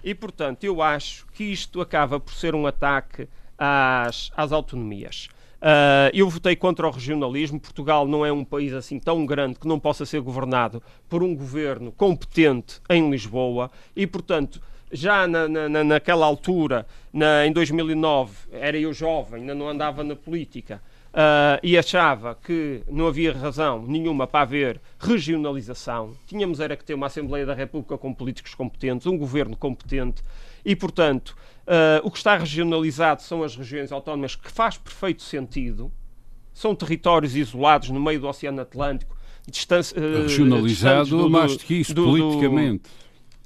e, 0.03 0.15
portanto, 0.15 0.63
eu 0.63 0.81
acho 0.81 1.25
que 1.33 1.43
isto 1.43 1.81
acaba 1.81 2.19
por 2.19 2.33
ser 2.33 2.55
um 2.55 2.67
ataque 2.67 3.27
às, 3.57 4.31
às 4.35 4.51
autonomias. 4.51 5.27
Uh, 5.57 6.13
eu 6.13 6.29
votei 6.29 6.55
contra 6.55 6.87
o 6.87 6.91
regionalismo. 6.91 7.59
Portugal 7.59 8.07
não 8.07 8.25
é 8.25 8.31
um 8.31 8.45
país 8.45 8.73
assim 8.73 8.99
tão 8.99 9.25
grande 9.25 9.59
que 9.59 9.67
não 9.67 9.79
possa 9.79 10.05
ser 10.05 10.21
governado 10.21 10.81
por 11.09 11.23
um 11.23 11.35
governo 11.35 11.91
competente 11.91 12.79
em 12.89 13.09
Lisboa 13.09 13.71
e, 13.95 14.05
portanto, 14.05 14.61
já 14.91 15.27
na, 15.27 15.47
na, 15.47 15.83
naquela 15.83 16.25
altura, 16.25 16.85
na, 17.11 17.45
em 17.45 17.51
2009, 17.51 18.33
era 18.51 18.77
eu 18.77 18.93
jovem, 18.93 19.41
ainda 19.41 19.55
não 19.55 19.67
andava 19.67 20.03
na 20.03 20.15
política. 20.15 20.81
Uh, 21.07 21.57
e 21.63 21.75
achava 21.75 22.35
que 22.35 22.83
não 22.87 23.07
havia 23.07 23.33
razão 23.33 23.81
nenhuma 23.81 24.27
para 24.27 24.41
haver 24.41 24.79
regionalização. 24.99 26.13
Tínhamos 26.27 26.59
era 26.59 26.77
que 26.77 26.83
ter 26.83 26.93
uma 26.93 27.07
Assembleia 27.07 27.43
da 27.43 27.55
República 27.55 27.97
com 27.97 28.13
políticos 28.13 28.53
competentes, 28.53 29.07
um 29.07 29.17
governo 29.17 29.57
competente 29.57 30.21
e, 30.63 30.75
portanto, 30.75 31.35
uh, 31.67 32.01
o 32.03 32.09
que 32.09 32.17
está 32.17 32.37
regionalizado 32.37 33.21
são 33.21 33.43
as 33.43 33.55
regiões 33.55 33.91
autónomas, 33.91 34.35
que 34.35 34.51
faz 34.51 34.77
perfeito 34.77 35.21
sentido. 35.21 35.91
São 36.53 36.73
territórios 36.73 37.35
isolados 37.35 37.89
no 37.89 37.99
meio 37.99 38.19
do 38.19 38.27
Oceano 38.27 38.61
Atlântico, 38.61 39.15
distância, 39.49 39.99
uh, 39.99 40.23
regionalizado, 40.23 41.09
do, 41.09 41.29
mais 41.29 41.57
do 41.57 41.63
que 41.63 41.75
isso, 41.75 41.93
do, 41.93 42.05
politicamente. 42.05 42.83
Do... 42.83 42.89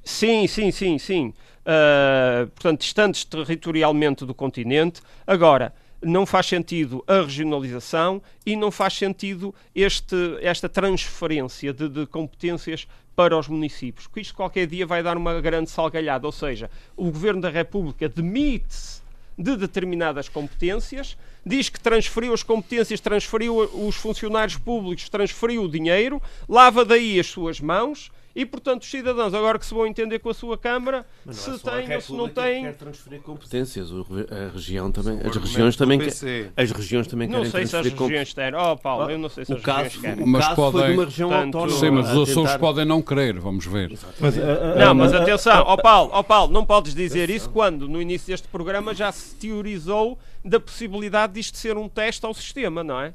Sim, 0.04 0.46
sim, 0.46 0.70
sim, 0.70 0.98
sim. 0.98 1.34
Uh, 1.62 2.46
portanto, 2.48 2.80
distantes 2.80 3.24
territorialmente 3.24 4.24
do 4.24 4.34
continente. 4.34 5.00
Agora, 5.26 5.74
não 6.02 6.26
faz 6.26 6.46
sentido 6.46 7.02
a 7.06 7.22
regionalização 7.22 8.20
e 8.44 8.56
não 8.56 8.70
faz 8.70 8.94
sentido 8.94 9.54
este, 9.74 10.16
esta 10.40 10.68
transferência 10.68 11.72
de, 11.72 11.88
de 11.88 12.06
competências 12.06 12.86
para 13.14 13.38
os 13.38 13.46
municípios, 13.46 14.06
porque 14.06 14.20
isto 14.20 14.34
qualquer 14.34 14.66
dia 14.66 14.86
vai 14.86 15.02
dar 15.02 15.16
uma 15.16 15.40
grande 15.40 15.70
salgalhada, 15.70 16.26
ou 16.26 16.32
seja, 16.32 16.70
o 16.96 17.04
Governo 17.04 17.42
da 17.42 17.50
República 17.50 18.08
demite-se 18.08 19.02
de 19.36 19.56
determinadas 19.56 20.28
competências, 20.28 21.16
diz 21.44 21.68
que 21.68 21.80
transferiu 21.80 22.32
as 22.32 22.42
competências, 22.42 23.00
transferiu 23.00 23.58
os 23.58 23.96
funcionários 23.96 24.56
públicos, 24.56 25.08
transferiu 25.08 25.64
o 25.64 25.68
dinheiro, 25.68 26.22
lava 26.48 26.84
daí 26.84 27.18
as 27.18 27.26
suas 27.26 27.60
mãos 27.60 28.10
e, 28.34 28.46
portanto, 28.46 28.82
os 28.82 28.90
cidadãos, 28.90 29.34
agora 29.34 29.58
que 29.58 29.66
se 29.66 29.74
vão 29.74 29.86
entender 29.86 30.18
com 30.18 30.30
a 30.30 30.34
sua 30.34 30.56
Câmara, 30.56 31.04
é 31.26 31.32
se 31.32 31.58
têm 31.58 31.94
ou 31.94 32.00
se 32.00 32.12
não 32.12 32.28
têm. 32.28 32.64
quer 32.64 32.74
transferir 32.74 33.20
competências. 33.20 33.90
A 33.92 34.52
região 34.52 34.90
também, 34.90 35.20
as 35.24 35.36
regiões 35.36 35.76
também, 35.76 35.98
que, 35.98 36.08
as 36.56 36.70
regiões 36.70 37.06
também 37.06 37.28
não 37.28 37.38
querem 37.38 37.50
sei 37.50 37.66
se 37.66 37.76
as 37.76 37.86
regiões 37.86 38.32
querem. 38.32 38.58
Oh, 38.58 38.76
Paulo, 38.76 39.10
eu 39.10 39.18
não 39.18 39.28
sei 39.28 39.44
se 39.44 39.52
o 39.52 39.56
as 39.56 39.62
caso, 39.62 39.82
regiões 39.82 40.00
querem. 40.00 40.24
O 40.24 40.26
mas 40.26 40.44
caso 40.44 40.56
podem, 40.56 40.80
foi 40.80 40.88
de 40.88 40.94
uma 40.94 41.04
região 41.04 41.30
Tanto... 41.30 41.58
autónoma. 41.58 41.80
Sim, 41.80 41.90
mas 41.90 42.06
os 42.06 42.30
Açores 42.30 42.50
tentar... 42.50 42.58
podem 42.58 42.84
não 42.84 43.02
querer, 43.02 43.38
vamos 43.38 43.66
ver. 43.66 43.98
Mas, 44.18 44.36
uh, 44.36 44.40
uh, 44.40 44.78
não, 44.78 44.94
mas 44.94 45.12
atenção, 45.12 45.64
ó 45.66 45.74
oh, 45.74 45.76
Paulo, 45.76 46.10
oh, 46.14 46.24
Paulo, 46.24 46.52
não 46.52 46.64
podes 46.64 46.94
dizer 46.94 47.28
isso 47.28 47.50
quando, 47.50 47.88
no 47.88 48.00
início 48.00 48.28
deste 48.28 48.48
programa, 48.48 48.94
já 48.94 49.12
se 49.12 49.34
teorizou 49.36 50.18
da 50.44 50.58
possibilidade 50.58 51.34
disto 51.34 51.56
ser 51.56 51.76
um 51.76 51.88
teste 51.88 52.24
ao 52.24 52.32
sistema, 52.34 52.82
não 52.82 53.00
é? 53.00 53.12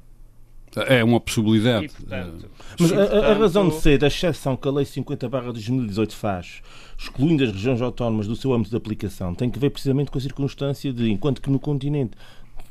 É 0.88 1.03
uma 1.03 1.19
possibilidade. 1.19 1.86
E, 1.86 1.89
portanto, 1.89 2.49
Mas 2.80 2.91
a, 2.91 3.32
a, 3.32 3.34
razão 3.34 3.69
de 3.69 3.75
ser 3.75 3.97
da 3.97 4.07
exceção 4.07 4.55
que 4.55 4.67
a 4.67 4.71
Lei 4.71 4.86
50 4.86 5.30
2018 5.30 6.15
faz, 6.15 6.61
excluindo 6.97 7.43
as 7.43 7.51
regiões 7.51 7.82
autónomas 7.82 8.28
do 8.28 8.36
seu 8.36 8.53
âmbito 8.53 8.69
de 8.69 8.78
aplicação, 8.78 9.34
tem 9.34 9.49
que 9.49 9.59
ver 9.59 9.69
precisamente 9.69 10.11
com 10.11 10.17
a 10.17 10.21
circunstância 10.21 10.93
de, 10.93 11.09
enquanto 11.09 11.41
que 11.41 11.49
no 11.49 11.59
continente 11.59 12.11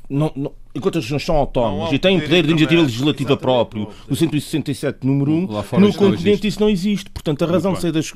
não, 0.09 0.31
não, 0.35 0.53
enquanto 0.77 0.99
as 0.99 1.03
regiões 1.03 1.25
são 1.25 1.35
autónomas 1.35 1.91
e 1.91 1.99
têm 1.99 2.19
poder 2.19 2.43
de 2.43 2.51
iniciativa 2.51 2.81
legislativa 2.81 3.35
próprio, 3.35 3.89
o 4.09 4.15
167 4.15 5.05
número 5.05 5.31
1, 5.31 5.79
no 5.79 5.93
continente 5.93 6.47
isso 6.47 6.59
não 6.59 6.69
existe. 6.69 7.09
Portanto, 7.09 7.43
a 7.43 7.47
razão 7.47 7.73
de 7.73 7.81
ser 7.81 7.91
das. 7.91 8.13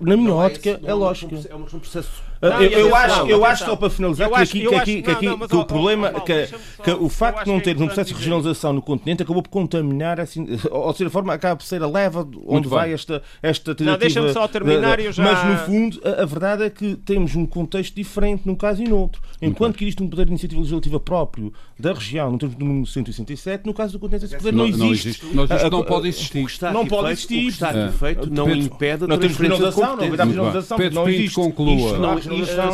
Na 0.00 0.16
minha 0.16 0.34
ótica, 0.34 0.80
é, 0.82 0.94
lógico. 0.94 1.34
É 1.48 1.54
um 1.54 1.62
processo. 1.62 2.10
Ah, 2.42 2.62
eu, 2.62 2.94
acho, 2.94 3.26
eu 3.26 3.44
acho, 3.44 3.64
só 3.64 3.76
para 3.76 3.88
finalizar, 3.88 4.28
que 4.28 4.34
aqui, 4.34 4.68
que, 4.68 4.74
aqui, 4.74 5.02
que, 5.02 5.10
aqui, 5.10 5.48
que 5.48 5.56
o 5.56 5.64
problema, 5.64 6.12
que, 6.20 6.48
que 6.84 6.90
o 6.90 7.08
facto 7.08 7.44
de 7.44 7.50
não 7.50 7.60
ter 7.60 7.76
um 7.80 7.86
processo 7.86 8.10
de 8.10 8.14
regionalização 8.14 8.74
no 8.74 8.82
continente 8.82 9.22
acabou 9.22 9.42
por 9.42 9.48
contaminar, 9.48 10.20
assim, 10.20 10.46
ou 10.70 10.92
seja, 10.92 11.08
a 11.08 11.10
forma 11.10 11.32
acaba 11.32 11.56
por 11.56 11.64
ser 11.64 11.82
a 11.82 11.88
leva 11.88 12.28
onde 12.46 12.68
vai 12.68 12.92
esta, 12.92 13.22
esta 13.42 13.74
tentativa. 13.74 13.98
Deixa-me 13.98 14.32
só 14.32 14.46
terminar 14.46 15.00
e 15.00 15.06
eu 15.06 15.12
já. 15.12 15.22
Mas, 15.22 15.44
no 15.44 15.66
fundo, 15.66 16.00
a, 16.04 16.22
a, 16.22 16.26
verdade 16.26 16.64
é 16.64 16.70
que 16.70 16.96
temos 16.96 17.34
um 17.34 17.46
contexto 17.46 17.94
diferente 17.94 18.42
num 18.44 18.54
caso 18.54 18.82
e 18.82 18.88
no 18.88 18.98
outro. 18.98 19.22
Enquanto 19.40 19.76
que 19.76 19.84
existe 19.84 20.02
um 20.02 20.08
poder 20.08 20.26
de 20.26 20.32
iniciativa 20.32 20.60
legislativa 20.60 21.00
próprio 21.00 21.52
da 21.86 21.92
região, 21.92 22.32
no 22.32 22.38
termo 22.38 22.54
do 22.56 22.64
número 22.64 22.86
167, 22.86 23.64
no 23.64 23.72
caso 23.72 23.92
do 23.92 23.98
continente, 24.00 24.24
esse 24.24 24.36
poder 24.36 24.52
não, 24.52 24.66
não 24.66 24.90
existe. 24.90 25.24
Não, 25.32 25.44
existe. 25.44 25.62
não, 25.62 25.70
não 25.70 25.84
pode 25.84 26.08
existir. 26.08 26.46
Não 26.72 26.86
pode 26.86 27.12
existir. 27.12 27.38
O 27.38 27.42
que 27.42 27.52
está 27.52 27.70
aqui 27.70 27.96
feito 27.96 28.30
não 28.30 28.50
impede 28.50 29.04
a 29.04 29.18
transferência 29.18 29.66
de 29.68 29.72
competências. 29.72 30.68
Pedro 30.76 31.04
Pinto 31.04 31.34
conclua. 31.34 32.20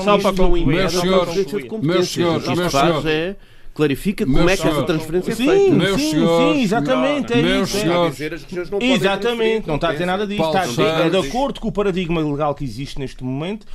Só 0.03 0.19
para 0.19 0.33
concluir. 0.33 0.67
Meus 0.67 0.93
senhores, 0.93 1.35
meus 1.83 2.09
senhores, 2.09 2.49
meus 2.49 2.73
senhores. 2.73 3.07
É 3.07 3.37
clarifica 3.75 4.27
como 4.27 4.49
é 4.49 4.57
que 4.57 4.69
essa 4.69 4.83
transferência 4.83 5.33
é 5.33 5.35
sim, 5.35 5.49
é 5.49 5.53
feita. 5.53 5.75
Meus 5.75 6.01
sim, 6.01 6.11
senhores, 6.11 6.57
sim, 6.57 6.63
exatamente. 6.63 7.33
É 7.33 7.43
meus 7.43 7.69
isso, 7.69 7.79
senhores. 7.79 8.21
É. 8.21 8.87
Exatamente, 8.93 9.69
não 9.69 9.77
está 9.77 9.89
a 9.89 9.93
dizer 9.93 10.07
nada 10.07 10.27
disso. 10.27 10.43
Está 10.43 10.63
a 10.63 10.67
dizer, 10.67 10.83
é 10.83 11.11
de 11.11 11.29
acordo 11.29 11.61
com 11.61 11.69
o 11.69 11.73
paradigma 11.73 12.21
legal 12.21 12.55
que 12.55 12.65
existe 12.65 12.99
neste 12.99 13.25
momento, 13.25 13.67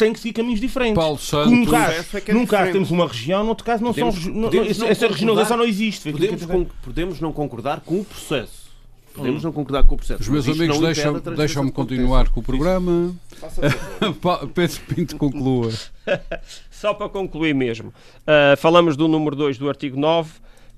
tem 0.00 0.12
que 0.14 0.18
seguir 0.18 0.32
caminhos 0.32 0.60
diferentes. 0.60 0.94
Paulo 0.94 1.18
Santos. 1.18 1.52
Num 1.52 1.66
caso, 1.66 2.16
é 2.26 2.32
num 2.32 2.46
caso 2.46 2.72
temos 2.72 2.90
uma 2.90 3.06
região, 3.06 3.42
no 3.42 3.50
outro 3.50 3.64
caso 3.64 3.84
não 3.84 3.92
podemos, 3.92 4.14
são. 4.16 4.32
Podemos 4.32 4.78
não 4.78 4.88
essa 4.88 5.06
regionalização 5.06 5.56
não 5.58 5.64
existe. 5.64 6.10
Podemos, 6.10 6.68
podemos 6.82 7.20
não 7.20 7.32
concordar 7.32 7.80
com 7.80 8.00
o 8.00 8.04
processo. 8.04 8.70
Podemos 9.12 9.42
hum. 9.42 9.48
não 9.48 9.52
concordar 9.52 9.84
com 9.84 9.94
o 9.94 9.98
processo. 9.98 10.22
Os 10.22 10.28
meus 10.28 10.48
amigos 10.48 10.78
deixam-me 10.80 11.20
deixam 11.20 11.68
continuar 11.68 12.30
com 12.30 12.40
o 12.40 12.42
programa. 12.42 13.14
Pedro 14.54 14.80
Pinto 14.88 15.16
conclua. 15.16 15.70
Só 16.70 16.94
para 16.94 17.08
concluir 17.08 17.54
mesmo. 17.54 17.88
Uh, 17.88 18.56
falamos 18.56 18.96
do 18.96 19.06
número 19.06 19.36
2 19.36 19.58
do 19.58 19.68
artigo 19.68 19.98
9 20.00 20.30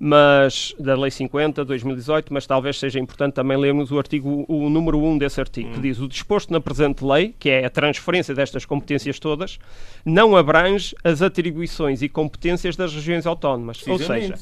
mas 0.05 0.75
da 0.81 0.97
Lei 0.97 1.13
50 1.13 1.65
2018, 1.65 2.35
mas 2.35 2.45
talvez 2.45 2.77
seja 2.77 2.99
importante 2.99 3.35
também 3.35 3.57
lermos 3.57 3.93
o 3.93 3.99
artigo, 3.99 4.45
o 4.49 4.69
número 4.69 5.01
1 5.01 5.19
desse 5.19 5.41
artigo, 5.41 5.69
hum. 5.69 5.75
que 5.75 5.81
diz 5.81 6.01
o 6.01 6.09
disposto 6.09 6.53
na 6.53 6.61
presente 6.61 7.05
lei, 7.05 7.33
que 7.39 7.49
é 7.49 7.65
a 7.65 7.71
transferência 7.71 8.35
destas 8.35 8.65
competências 8.65 9.21
todas, 9.21 9.61
não 10.05 10.35
abrange 10.35 10.93
as 11.05 11.23
atribuições 11.23 12.03
e 12.03 12.09
competências 12.09 12.75
das 12.75 12.93
regiões 12.93 13.29
autónomas. 13.29 13.81
Ou 13.87 13.97
seja, 13.97 14.35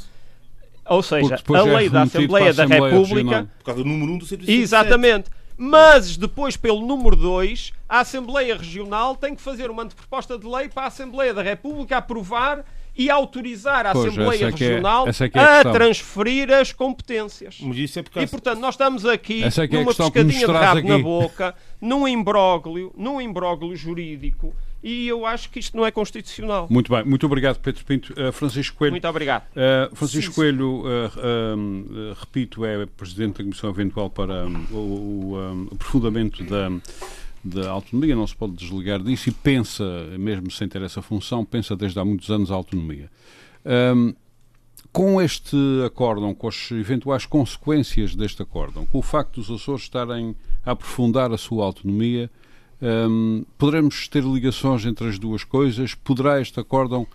ou 0.86 1.02
seja, 1.02 1.34
a 1.34 1.58
é 1.58 1.62
lei 1.62 1.90
da 1.90 2.02
Assembleia 2.04 2.54
da 2.54 2.64
Assembleia 2.64 2.98
República. 2.98 3.50
Por 3.58 3.64
causa 3.66 3.82
do 3.82 3.86
número 3.86 4.12
1 4.12 4.18
do 4.18 4.24
167. 4.24 4.62
Exatamente. 4.62 5.30
Mas 5.58 6.16
depois, 6.16 6.56
pelo 6.56 6.80
número 6.80 7.14
2, 7.14 7.74
a 7.86 8.00
Assembleia 8.00 8.56
Regional 8.56 9.14
tem 9.14 9.34
que 9.34 9.42
fazer 9.42 9.70
uma 9.70 9.82
anteproposta 9.82 10.38
de 10.38 10.46
lei 10.46 10.70
para 10.70 10.84
a 10.84 10.86
Assembleia 10.86 11.34
da 11.34 11.42
República 11.42 11.98
aprovar 11.98 12.64
e 13.00 13.08
autorizar 13.08 13.86
a 13.86 13.92
pois, 13.92 14.08
Assembleia 14.08 14.44
é, 14.44 14.48
é 14.48 14.50
Regional 14.50 15.06
é, 15.08 15.10
é 15.10 15.40
a, 15.40 15.60
a 15.60 15.72
transferir 15.72 16.50
as 16.50 16.70
competências. 16.70 17.58
É 17.62 18.22
e, 18.22 18.26
portanto, 18.26 18.58
nós 18.58 18.74
estamos 18.74 19.06
aqui 19.06 19.42
é 19.42 19.78
numa 19.78 19.94
pescadinha 19.94 20.46
de 20.46 20.52
rabo 20.52 20.78
aqui. 20.80 20.88
na 20.88 20.98
boca, 20.98 21.54
num 21.80 22.06
imbróglio, 22.06 22.92
num 22.94 23.18
imbróglio 23.18 23.74
jurídico, 23.74 24.54
e 24.82 25.08
eu 25.08 25.24
acho 25.24 25.48
que 25.48 25.58
isto 25.60 25.74
não 25.78 25.86
é 25.86 25.90
constitucional. 25.90 26.66
Muito 26.68 26.92
bem, 26.92 27.02
muito 27.02 27.24
obrigado, 27.24 27.58
Pedro 27.60 27.82
Pinto. 27.86 28.12
Uh, 28.12 28.30
Francisco 28.32 28.76
Coelho. 28.76 28.92
Muito 28.92 29.08
obrigado. 29.08 29.44
Uh, 29.52 29.96
Francisco 29.96 30.32
Sim. 30.32 30.36
Coelho, 30.36 30.82
uh, 30.82 32.14
repito, 32.20 32.66
é 32.66 32.84
Presidente 32.84 33.38
da 33.38 33.44
Comissão 33.44 33.70
Eventual 33.70 34.10
para 34.10 34.46
um, 34.46 34.66
o, 34.70 34.76
o 34.76 35.38
um, 35.38 35.68
aprofundamento 35.72 36.44
da 36.44 36.70
da 37.42 37.70
autonomia, 37.70 38.14
não 38.14 38.26
se 38.26 38.36
pode 38.36 38.52
desligar 38.52 39.02
disso 39.02 39.28
e 39.28 39.32
pensa, 39.32 39.84
mesmo 40.18 40.50
sem 40.50 40.68
ter 40.68 40.82
essa 40.82 41.00
função, 41.00 41.44
pensa 41.44 41.74
desde 41.74 41.98
há 41.98 42.04
muitos 42.04 42.30
anos 42.30 42.50
a 42.50 42.54
autonomia. 42.54 43.10
Um, 43.64 44.14
com 44.92 45.22
este 45.22 45.56
acórdão, 45.86 46.34
com 46.34 46.48
as 46.48 46.70
eventuais 46.70 47.24
consequências 47.24 48.14
deste 48.14 48.42
acórdão, 48.42 48.84
com 48.86 48.98
o 48.98 49.02
facto 49.02 49.40
dos 49.40 49.50
Açores 49.50 49.82
estarem 49.82 50.34
a 50.64 50.72
aprofundar 50.72 51.32
a 51.32 51.38
sua 51.38 51.64
autonomia, 51.64 52.30
um, 52.82 53.44
poderemos 53.56 54.08
ter 54.08 54.24
ligações 54.24 54.84
entre 54.84 55.08
as 55.08 55.18
duas 55.18 55.44
coisas? 55.44 55.94
Poderá 55.94 56.40
este 56.40 56.58
acórdão 56.58 57.06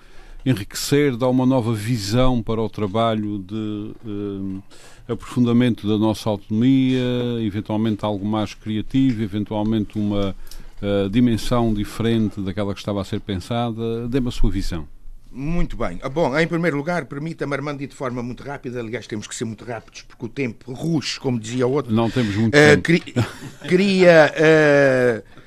enriquecer, 0.45 1.17
dar 1.17 1.27
uma 1.27 1.45
nova 1.45 1.73
visão 1.73 2.41
para 2.41 2.61
o 2.61 2.69
trabalho 2.69 3.39
de 3.39 3.93
um, 4.05 4.61
aprofundamento 5.07 5.87
da 5.87 5.97
nossa 5.97 6.29
autonomia, 6.29 7.01
eventualmente 7.41 8.05
algo 8.05 8.25
mais 8.25 8.53
criativo, 8.53 9.23
eventualmente 9.23 9.97
uma 9.97 10.35
uh, 10.81 11.09
dimensão 11.09 11.73
diferente 11.73 12.39
daquela 12.41 12.73
que 12.73 12.79
estava 12.79 13.01
a 13.01 13.03
ser 13.03 13.19
pensada? 13.19 14.07
Dê-me 14.07 14.27
a 14.27 14.31
sua 14.31 14.51
visão. 14.51 14.87
Muito 15.31 15.75
bem. 15.75 15.99
Ah, 16.01 16.07
bom, 16.07 16.37
em 16.39 16.47
primeiro 16.47 16.77
lugar, 16.77 17.05
permita-me, 17.05 17.53
Armando, 17.53 17.85
de 17.85 17.93
forma 17.93 18.23
muito 18.23 18.41
rápida. 18.41 18.79
Aliás, 18.79 19.05
temos 19.05 19.27
que 19.27 19.35
ser 19.35 19.43
muito 19.43 19.65
rápidos, 19.65 20.03
porque 20.03 20.25
o 20.25 20.29
tempo 20.29 20.71
ruge, 20.71 21.19
como 21.19 21.37
dizia 21.37 21.67
o 21.67 21.71
outro. 21.71 21.93
Não 21.93 22.09
temos 22.09 22.33
muito 22.37 22.55
uh, 22.55 22.81
tempo. 22.81 23.27
queria 23.67 24.31
uh, 25.27 25.44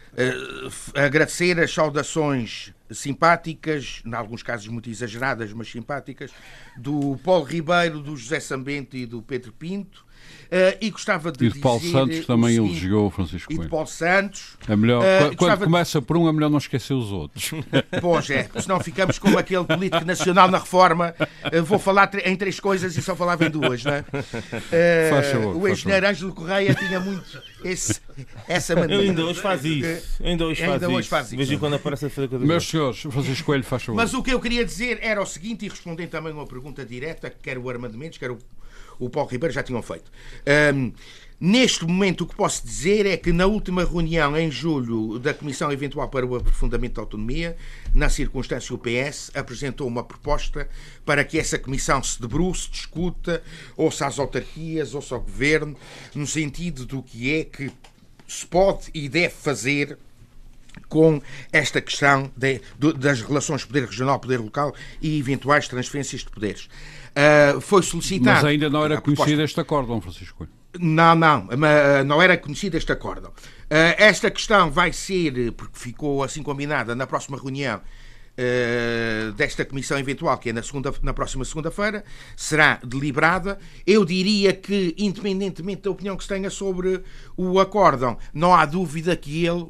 agradecer 0.95 1.59
as 1.61 1.73
saudações 1.73 2.73
simpáticas, 2.91 4.03
em 4.05 4.15
alguns 4.15 4.43
casos 4.43 4.67
muito 4.69 4.91
exageradas, 4.91 5.53
mas 5.53 5.71
simpáticas, 5.71 6.33
do 6.77 7.17
Paulo 7.19 7.45
Ribeiro, 7.45 8.01
do 8.01 8.17
José 8.17 8.41
Sambento 8.41 8.97
e 8.97 9.07
do 9.07 9.23
Pedro 9.23 9.53
Pinto. 9.53 10.08
Uh, 10.49 10.79
e 10.81 10.91
gostava 10.91 11.31
de 11.31 11.45
e 11.45 11.53
de 11.53 11.59
Paulo 11.59 11.81
Santos 11.81 12.25
também 12.25 12.55
seguinte, 12.55 12.71
elogiou 12.71 13.07
o 13.09 13.11
Francisco 13.11 13.49
Coelho. 13.49 13.63
E 13.63 13.65
de 13.65 13.71
Paulo 13.71 13.87
Santos. 13.87 14.57
É 14.67 14.75
melhor, 14.75 15.03
uh, 15.03 15.37
quando 15.37 15.59
começa 15.59 16.01
de... 16.01 16.07
por 16.07 16.17
um, 16.17 16.27
é 16.27 16.33
melhor 16.33 16.49
não 16.49 16.59
esquecer 16.59 16.95
os 16.95 17.13
outros. 17.13 17.51
Pois 18.01 18.31
é, 18.31 18.49
senão 18.61 18.81
ficamos 18.81 19.19
como 19.19 19.39
aquele 19.39 19.65
político 19.65 20.05
nacional 20.05 20.51
na 20.51 20.59
reforma. 20.59 21.15
Uh, 21.53 21.63
vou 21.63 21.79
falar 21.79 22.11
em 22.25 22.37
três 22.37 22.59
coisas 22.59 22.97
e 22.97 23.03
só 23.03 23.15
falava 23.15 23.45
em 23.45 23.51
duas, 23.51 23.85
não 23.85 23.93
é? 23.93 24.05
faz 25.11 25.33
favor, 25.33 25.57
o 25.57 25.69
engenheiro 25.69 26.07
Ângelo 26.07 26.33
Correia 26.33 26.75
tinha 26.75 27.01
muito 27.01 27.43
esse, 27.65 28.01
essa 28.47 28.75
maneira. 28.75 29.03
Ainda 29.03 29.25
hoje 29.25 29.41
faz 29.41 29.65
isso. 29.65 30.23
Ainda 30.23 30.47
hoje 30.47 30.61
faz, 30.61 30.73
ainda 30.73 30.89
hoje 30.89 31.09
faz 31.09 31.27
isso. 31.27 31.37
Vejo 31.37 31.59
quando 31.59 31.75
aparece 31.75 32.07
a 32.07 32.11
feira 32.11 32.39
Meus 32.39 32.69
senhores, 32.69 33.01
Francisco 33.01 33.47
Coelho, 33.47 33.65
faz 33.65 33.83
favor. 33.83 33.97
Mas 33.97 34.15
o 34.15 34.23
que 34.23 34.33
eu 34.33 34.41
queria 34.41 34.65
dizer 34.65 34.99
era 35.03 35.21
o 35.21 35.27
seguinte, 35.27 35.67
e 35.67 35.69
respondendo 35.69 36.11
também 36.11 36.33
a 36.33 36.37
uma 36.37 36.47
pergunta 36.47 36.85
direta, 36.85 37.31
que 37.31 37.39
quer 37.43 37.59
o 37.59 37.69
Armando 37.69 37.97
Mendes, 37.99 38.19
quer 38.19 38.31
o 38.31 38.39
o 38.99 39.09
Paulo 39.09 39.31
Ribeiro 39.31 39.55
já 39.55 39.63
tinham 39.63 39.83
feito. 39.83 40.11
Um, 40.75 40.93
Neste 41.41 41.85
momento, 41.85 42.23
o 42.23 42.27
que 42.27 42.35
posso 42.35 42.67
dizer 42.67 43.07
é 43.07 43.17
que 43.17 43.33
na 43.33 43.47
última 43.47 43.85
reunião, 43.85 44.37
em 44.37 44.51
julho, 44.51 45.21
da 45.21 45.33
Comissão 45.33 45.71
Eventual 45.71 46.09
para 46.09 46.27
o 46.27 46.35
Aprofundamento 46.35 46.95
da 46.95 47.03
Autonomia, 47.03 47.57
na 47.95 48.09
circunstância, 48.09 48.75
o 48.75 48.79
PS 48.79 49.31
apresentou 49.33 49.87
uma 49.87 50.03
proposta 50.03 50.69
para 51.05 51.23
que 51.23 51.39
essa 51.39 51.57
comissão 51.57 52.03
se 52.03 52.21
debruce, 52.21 52.69
discuta, 52.69 53.41
ouça 53.77 54.09
as 54.09 54.19
autarquias, 54.19 54.97
ouça 54.97 55.15
o 55.15 55.21
governo, 55.21 55.77
no 56.13 56.27
sentido 56.27 56.85
do 56.85 57.01
que 57.05 57.33
é 57.33 57.45
que 57.45 57.71
se 58.27 58.45
pode 58.45 58.91
e 58.93 59.09
deve 59.09 59.35
fazer 59.35 59.97
com 60.89 61.21
esta 61.53 61.81
questão 61.81 62.31
de, 62.37 62.61
de, 62.79 62.93
das 62.95 63.21
relações 63.21 63.65
poder 63.65 63.85
regional, 63.85 64.19
poder 64.19 64.39
local 64.39 64.75
e 65.01 65.19
eventuais 65.19 65.69
transferências 65.69 66.23
de 66.23 66.31
poderes. 66.31 66.69
Uh, 67.09 67.61
foi 67.61 67.83
solicitado. 67.83 68.37
Mas 68.37 68.45
ainda 68.45 68.71
não 68.71 68.85
era 68.85 69.01
conhecido 69.01 69.43
este 69.43 69.61
acordo, 69.61 70.01
Francisco. 70.01 70.47
Não, 70.79 71.15
não, 71.15 71.49
ah, 71.51 72.05
não 72.05 72.21
era 72.21 72.37
conhecido 72.37 72.77
este 72.77 72.93
acordo. 72.93 73.29
Uh, 73.29 73.95
esta 73.97 74.31
questão 74.31 74.71
vai 74.71 74.93
ser, 74.93 75.53
porque 75.53 75.79
ficou 75.79 76.23
assim 76.23 76.43
combinada, 76.43 76.95
na 76.95 77.07
próxima 77.07 77.37
reunião 77.39 77.81
desta 79.37 79.65
comissão 79.65 79.99
eventual, 79.99 80.39
que 80.39 80.51
é 80.51 80.53
na, 80.53 80.63
segunda, 80.63 80.95
na 81.03 81.13
próxima 81.13 81.45
segunda-feira, 81.45 82.05
será 82.37 82.81
deliberada. 82.85 83.59
Eu 83.87 84.05
diria 84.05 84.53
que, 84.53 84.95
independentemente 84.97 85.83
da 85.83 85.91
opinião 85.91 86.17
que 86.17 86.23
se 86.23 86.29
tenha 86.29 86.51
sobre 86.51 87.03
o 87.37 87.59
acórdão, 87.59 88.17
não 88.33 88.55
há 88.55 88.65
dúvida 88.65 89.17
que 89.17 89.45
ele, 89.45 89.67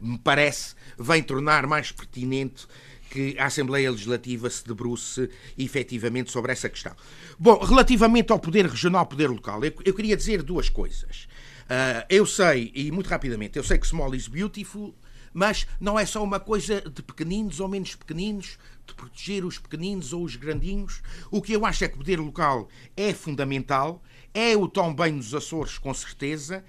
me 0.00 0.18
parece, 0.18 0.74
vem 0.98 1.22
tornar 1.22 1.66
mais 1.66 1.92
pertinente 1.92 2.66
que 3.10 3.36
a 3.38 3.46
Assembleia 3.46 3.90
Legislativa 3.90 4.48
se 4.48 4.64
debruce 4.64 5.28
efetivamente 5.58 6.30
sobre 6.30 6.52
essa 6.52 6.68
questão. 6.68 6.94
Bom, 7.38 7.58
relativamente 7.58 8.30
ao 8.30 8.38
poder 8.38 8.66
regional, 8.66 9.04
poder 9.04 9.28
local, 9.28 9.64
eu, 9.64 9.74
eu 9.84 9.92
queria 9.92 10.16
dizer 10.16 10.42
duas 10.42 10.68
coisas. 10.68 11.26
Uh, 11.64 12.06
eu 12.08 12.24
sei, 12.24 12.70
e 12.74 12.90
muito 12.90 13.08
rapidamente, 13.08 13.58
eu 13.58 13.64
sei 13.64 13.78
que 13.78 13.86
small 13.86 14.14
is 14.14 14.28
beautiful, 14.28 14.94
mas 15.32 15.66
não 15.80 15.98
é 15.98 16.04
só 16.04 16.22
uma 16.22 16.40
coisa 16.40 16.80
de 16.80 17.02
pequeninos 17.02 17.60
ou 17.60 17.68
menos 17.68 17.94
pequeninos, 17.94 18.58
de 18.86 18.94
proteger 18.94 19.44
os 19.44 19.58
pequeninos 19.58 20.12
ou 20.12 20.24
os 20.24 20.36
grandinhos. 20.36 21.02
O 21.30 21.40
que 21.40 21.52
eu 21.52 21.64
acho 21.64 21.84
é 21.84 21.88
que 21.88 21.94
o 21.94 21.98
poder 21.98 22.18
local 22.18 22.68
é 22.96 23.12
fundamental, 23.12 24.02
é 24.34 24.56
o 24.56 24.68
tão 24.68 24.94
bem 24.94 25.12
nos 25.12 25.34
Açores, 25.34 25.78
com 25.78 25.92
certeza, 25.94 26.64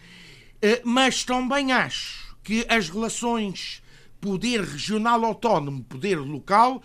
uh, 0.58 0.82
mas 0.84 1.24
também 1.24 1.72
acho 1.72 2.36
que 2.44 2.66
as 2.70 2.90
relações 2.90 3.82
poder 4.20 4.62
regional 4.62 5.26
autónomo, 5.26 5.84
poder 5.84 6.20
local, 6.20 6.82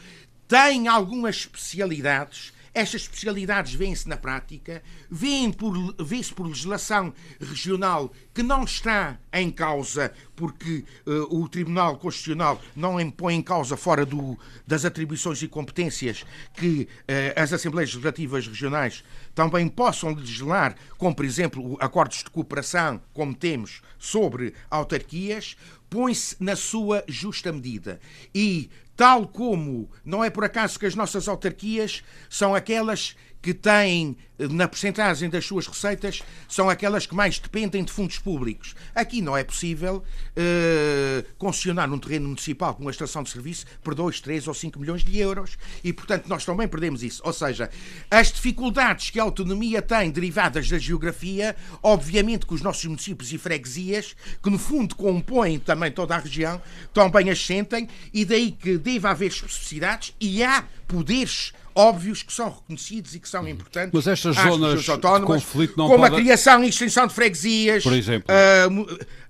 tem 0.49 0.89
algumas 0.89 1.37
especialidades. 1.37 2.53
Estas 2.77 3.01
especialidades 3.01 3.73
vêm-se 3.73 4.07
na 4.07 4.19
prática, 4.19 4.83
vêm 5.11 5.51
por, 5.51 5.95
vê-se 5.99 6.31
por 6.31 6.47
legislação 6.47 7.11
regional 7.41 8.13
que 8.35 8.43
não 8.43 8.65
está 8.65 9.19
em 9.33 9.51
causa, 9.51 10.13
porque 10.37 10.85
uh, 11.07 11.41
o 11.41 11.49
Tribunal 11.49 11.97
Constitucional 11.97 12.61
não 12.77 13.01
impõe 13.01 13.37
em 13.37 13.41
causa 13.41 13.79
fora 13.79 14.05
do, 14.05 14.39
das 14.67 14.85
atribuições 14.85 15.41
e 15.41 15.49
competências 15.49 16.23
que 16.53 16.83
uh, 16.83 17.41
as 17.41 17.51
Assembleias 17.51 17.95
Legislativas 17.95 18.47
Regionais 18.47 19.03
também 19.35 19.69
possam 19.69 20.13
legislar, 20.13 20.77
como 20.99 21.17
por 21.17 21.25
exemplo 21.25 21.79
acordos 21.81 22.19
de 22.19 22.29
cooperação, 22.29 23.01
como 23.15 23.35
temos 23.35 23.81
sobre 23.99 24.53
autarquias, 24.71 25.57
põe-se 25.89 26.37
na 26.41 26.57
sua 26.57 27.03
justa 27.09 27.53
medida. 27.53 27.99
E, 28.35 28.69
tal 28.97 29.27
como 29.29 29.91
não 30.05 30.25
é 30.25 30.31
por 30.31 30.45
acaso 30.45 30.79
que 30.79 30.87
as 30.87 30.95
nossas 30.95 31.29
autarquias 31.29 32.03
são 32.31 32.55
aquelas 32.55 33.15
que 33.47 33.55
têm, 33.55 34.17
na 34.37 34.67
porcentagem 34.67 35.31
das 35.31 35.47
suas 35.47 35.69
receitas, 35.69 36.21
são 36.49 36.69
aquelas 36.69 37.07
que 37.07 37.15
mais 37.15 37.39
dependem 37.39 37.85
de 37.85 37.93
fundos 37.93 38.19
públicos. 38.19 38.75
Aqui 38.93 39.23
não 39.23 39.37
é 39.37 39.45
possível 39.45 40.03
uh, 40.03 41.35
concessionar 41.39 41.89
um 41.93 41.97
terreno 41.97 42.27
municipal 42.27 42.75
com 42.75 42.83
uma 42.83 42.91
estação 42.91 43.23
de 43.23 43.31
serviço 43.31 43.65
por 43.85 43.95
2, 43.95 44.21
3 44.21 44.49
ou 44.49 44.53
5 44.53 44.81
milhões 44.81 45.05
de 45.05 45.17
euros 45.21 45.57
e, 45.85 45.93
portanto, 45.93 46.27
nós 46.27 46.45
também 46.45 46.67
perdemos 46.67 47.05
isso. 47.05 47.23
Ou 47.25 47.33
seja, 47.33 47.71
as 48.11 48.33
dificuldades 48.33 49.11
que 49.11 49.21
a 49.21 49.23
autonomia 49.23 49.81
tem 49.81 50.11
derivadas 50.11 50.69
da 50.69 50.77
geografia, 50.77 51.55
obviamente 51.81 52.47
que 52.47 52.55
os 52.55 52.63
nossos 52.63 52.85
municípios 52.85 53.33
e 53.33 53.39
freguesias, 53.39 54.17
que 54.43 54.51
no 54.51 54.59
fundo 54.59 54.97
compõem 54.97 55.61
também 55.61 55.93
toda 55.93 56.17
a 56.17 56.19
região, 56.19 56.61
também 56.93 57.31
as 57.31 57.47
sentem 57.47 57.89
e 58.13 58.25
daí 58.25 58.51
que 58.51 58.77
deve 58.77 59.07
haver 59.07 59.29
especificidades 59.29 60.13
e 60.21 60.43
há 60.43 60.65
poderes 60.89 61.53
óbvios 61.77 62.23
que 62.23 62.33
são 62.33 62.49
reconhecidos 62.49 63.15
e 63.15 63.21
que 63.21 63.29
são 63.29 63.47
importantes. 63.47 63.91
Mas 63.93 64.07
estas 64.07 64.35
zonas 64.35 64.83
de 64.83 64.99
conflito 65.25 65.75
não 65.77 65.89
como 65.89 66.01
pode... 66.01 66.15
a 66.15 66.19
criação 66.19 66.65
e 66.65 66.69
extensão 66.69 67.07
de 67.07 67.13
freguesias, 67.13 67.83
por 67.83 67.93
exemplo, 67.93 68.35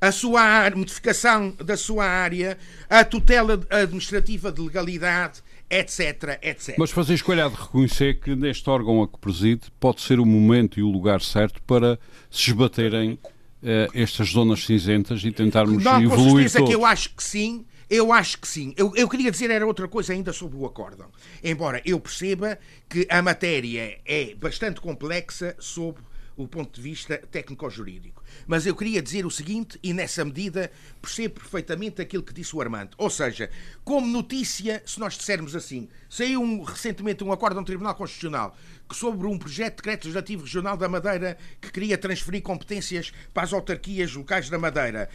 a, 0.00 0.06
a 0.06 0.12
sua 0.12 0.70
modificação 0.70 1.50
da 1.62 1.76
sua 1.76 2.06
área, 2.06 2.56
a 2.88 3.04
tutela 3.04 3.60
administrativa 3.68 4.52
de 4.52 4.62
legalidade, 4.62 5.42
etc, 5.68 6.38
etc. 6.40 6.76
Mas 6.78 6.92
fazer 6.92 7.14
escolha 7.14 7.50
de 7.50 7.56
reconhecer 7.56 8.20
que 8.20 8.36
neste 8.36 8.70
órgão 8.70 9.02
a 9.02 9.08
que 9.08 9.18
preside 9.18 9.62
pode 9.80 10.00
ser 10.00 10.20
o 10.20 10.24
momento 10.24 10.78
e 10.78 10.82
o 10.82 10.88
lugar 10.88 11.20
certo 11.20 11.60
para 11.64 11.98
se 12.30 12.50
esbaterem 12.50 13.14
uh, 13.14 13.90
estas 13.92 14.30
zonas 14.30 14.64
cinzentas 14.64 15.24
e 15.24 15.32
tentarmos 15.32 15.82
não, 15.82 16.00
evoluir 16.00 16.30
com 16.30 16.36
certeza 16.36 16.58
todos. 16.58 16.70
que 16.70 16.76
eu 16.76 16.86
acho 16.86 17.10
que 17.10 17.22
sim, 17.24 17.66
eu 17.88 18.12
acho 18.12 18.38
que 18.38 18.48
sim. 18.48 18.74
Eu, 18.76 18.92
eu, 18.96 19.08
queria 19.08 19.30
dizer 19.30 19.50
era 19.50 19.66
outra 19.66 19.86
coisa 19.86 20.12
ainda 20.12 20.32
sobre 20.32 20.56
o 20.56 20.66
acórdão. 20.66 21.10
Embora 21.42 21.80
eu 21.84 22.00
perceba 22.00 22.58
que 22.88 23.06
a 23.08 23.22
matéria 23.22 24.00
é 24.04 24.34
bastante 24.34 24.80
complexa 24.80 25.54
sob 25.58 26.00
o 26.36 26.46
ponto 26.46 26.74
de 26.76 26.82
vista 26.82 27.16
técnico-jurídico. 27.30 28.22
Mas 28.46 28.66
eu 28.66 28.76
queria 28.76 29.00
dizer 29.00 29.24
o 29.24 29.30
seguinte, 29.30 29.78
e 29.82 29.92
nessa 29.94 30.24
medida 30.24 30.70
percebo 31.00 31.40
perfeitamente 31.40 32.02
aquilo 32.02 32.22
que 32.22 32.34
disse 32.34 32.54
o 32.54 32.60
Armando. 32.60 32.90
Ou 32.98 33.08
seja, 33.08 33.50
como 33.82 34.06
notícia, 34.06 34.82
se 34.84 35.00
nós 35.00 35.16
dissermos 35.16 35.56
assim, 35.56 35.88
saiu 36.10 36.42
um, 36.42 36.62
recentemente 36.62 37.24
um 37.24 37.32
acordo 37.32 37.58
no 37.58 37.64
Tribunal 37.64 37.94
Constitucional 37.94 38.54
sobre 38.92 39.26
um 39.26 39.38
projeto 39.38 39.76
de 39.76 39.76
decreto 39.76 40.04
legislativo 40.04 40.42
regional 40.42 40.76
da 40.76 40.88
Madeira 40.88 41.38
que 41.60 41.72
queria 41.72 41.96
transferir 41.96 42.42
competências 42.42 43.12
para 43.32 43.44
as 43.44 43.52
autarquias 43.52 44.14
locais 44.14 44.50
da 44.50 44.58
Madeira, 44.58 45.08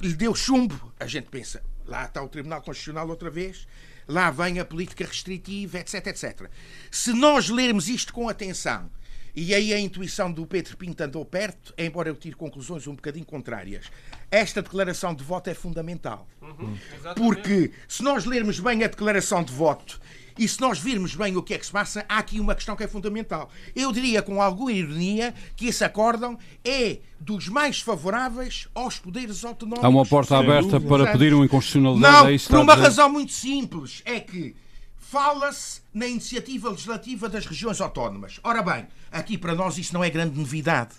lhe 0.00 0.14
deu 0.14 0.34
chumbo, 0.34 0.92
a 0.98 1.06
gente 1.06 1.28
pensa, 1.28 1.62
Lá 1.86 2.04
está 2.04 2.22
o 2.22 2.28
Tribunal 2.28 2.60
Constitucional 2.62 3.08
outra 3.08 3.30
vez, 3.30 3.66
lá 4.08 4.30
vem 4.30 4.58
a 4.58 4.64
política 4.64 5.04
restritiva, 5.04 5.78
etc, 5.78 6.06
etc. 6.08 6.50
Se 6.90 7.12
nós 7.12 7.48
lermos 7.48 7.88
isto 7.88 8.12
com 8.12 8.28
atenção, 8.28 8.90
e 9.34 9.54
aí 9.54 9.72
a 9.72 9.78
intuição 9.78 10.32
do 10.32 10.46
Pedro 10.46 10.76
Pinto 10.76 11.02
andou 11.04 11.24
perto, 11.24 11.72
embora 11.76 12.08
eu 12.08 12.16
tire 12.16 12.34
conclusões 12.34 12.86
um 12.86 12.94
bocadinho 12.94 13.24
contrárias, 13.24 13.90
esta 14.30 14.62
declaração 14.62 15.14
de 15.14 15.22
voto 15.22 15.48
é 15.48 15.54
fundamental. 15.54 16.26
Uhum, 16.40 16.76
Porque 17.14 17.70
se 17.86 18.02
nós 18.02 18.24
lermos 18.24 18.58
bem 18.58 18.82
a 18.82 18.88
declaração 18.88 19.44
de 19.44 19.52
voto 19.52 20.00
e 20.38 20.46
se 20.46 20.60
nós 20.60 20.78
virmos 20.78 21.14
bem 21.14 21.36
o 21.36 21.42
que 21.42 21.54
é 21.54 21.58
que 21.58 21.66
se 21.66 21.72
passa, 21.72 22.04
há 22.08 22.18
aqui 22.18 22.40
uma 22.40 22.54
questão 22.54 22.76
que 22.76 22.84
é 22.84 22.88
fundamental. 22.88 23.50
Eu 23.74 23.92
diria 23.92 24.22
com 24.22 24.40
alguma 24.40 24.72
ironia 24.72 25.34
que 25.56 25.66
esse 25.66 25.84
acórdão 25.84 26.38
é 26.64 26.98
dos 27.18 27.48
mais 27.48 27.80
favoráveis 27.80 28.68
aos 28.74 28.98
poderes 28.98 29.44
autonómicos. 29.44 29.84
Há 29.84 29.88
uma 29.88 30.04
porta 30.04 30.36
aberta 30.36 30.80
para 30.80 31.12
pedir 31.12 31.32
uma 31.34 31.44
inconstitucionalidade. 31.44 32.32
Não, 32.32 32.48
por 32.48 32.60
uma 32.60 32.74
razão 32.74 33.08
muito 33.08 33.32
simples. 33.32 34.02
É 34.04 34.20
que 34.20 34.54
fala-se 34.98 35.80
na 35.94 36.06
iniciativa 36.06 36.68
legislativa 36.68 37.28
das 37.28 37.46
regiões 37.46 37.80
autónomas. 37.80 38.40
Ora 38.42 38.62
bem, 38.62 38.86
aqui 39.10 39.38
para 39.38 39.54
nós 39.54 39.78
isso 39.78 39.94
não 39.94 40.02
é 40.02 40.10
grande 40.10 40.38
novidade. 40.38 40.94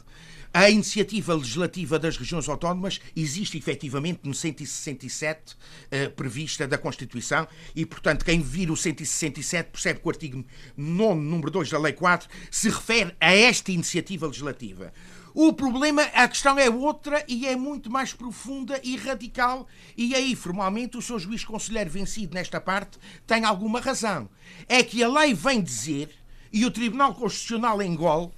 A 0.53 0.69
iniciativa 0.69 1.33
legislativa 1.33 1.99
das 1.99 2.17
regiões 2.17 2.47
autónomas 2.47 2.99
existe 3.15 3.57
efetivamente 3.57 4.21
no 4.23 4.33
167 4.33 5.53
uh, 5.53 6.11
prevista 6.11 6.67
da 6.67 6.77
Constituição 6.77 7.47
e, 7.75 7.85
portanto, 7.85 8.25
quem 8.25 8.41
vir 8.41 8.71
o 8.71 8.77
167 8.77 9.69
percebe 9.71 9.99
que 9.99 10.07
o 10.07 10.09
artigo 10.09 10.45
9, 10.75 11.21
número 11.21 11.51
2 11.51 11.69
da 11.69 11.79
Lei 11.79 11.93
4 11.93 12.29
se 12.49 12.69
refere 12.69 13.15
a 13.19 13.33
esta 13.33 13.71
iniciativa 13.71 14.27
legislativa. 14.27 14.93
O 15.39 15.53
problema, 15.53 16.01
a 16.01 16.27
questão 16.27 16.57
é 16.57 16.67
outra 16.67 17.23
e 17.27 17.45
é 17.45 17.55
muito 17.55 17.91
mais 17.91 18.11
profunda 18.11 18.81
e 18.83 18.97
radical. 18.97 19.67
E 19.95 20.15
aí, 20.15 20.35
formalmente, 20.35 20.97
o 20.97 21.01
seu 21.01 21.19
juiz 21.19 21.45
conselheiro 21.45 21.91
vencido 21.91 22.33
nesta 22.33 22.59
parte 22.59 22.97
tem 23.27 23.45
alguma 23.45 23.79
razão. 23.79 24.27
É 24.67 24.81
que 24.81 25.03
a 25.03 25.07
lei 25.07 25.35
vem 25.35 25.61
dizer, 25.61 26.09
e 26.51 26.65
o 26.65 26.71
Tribunal 26.71 27.13
Constitucional 27.13 27.79
engole, 27.83 28.31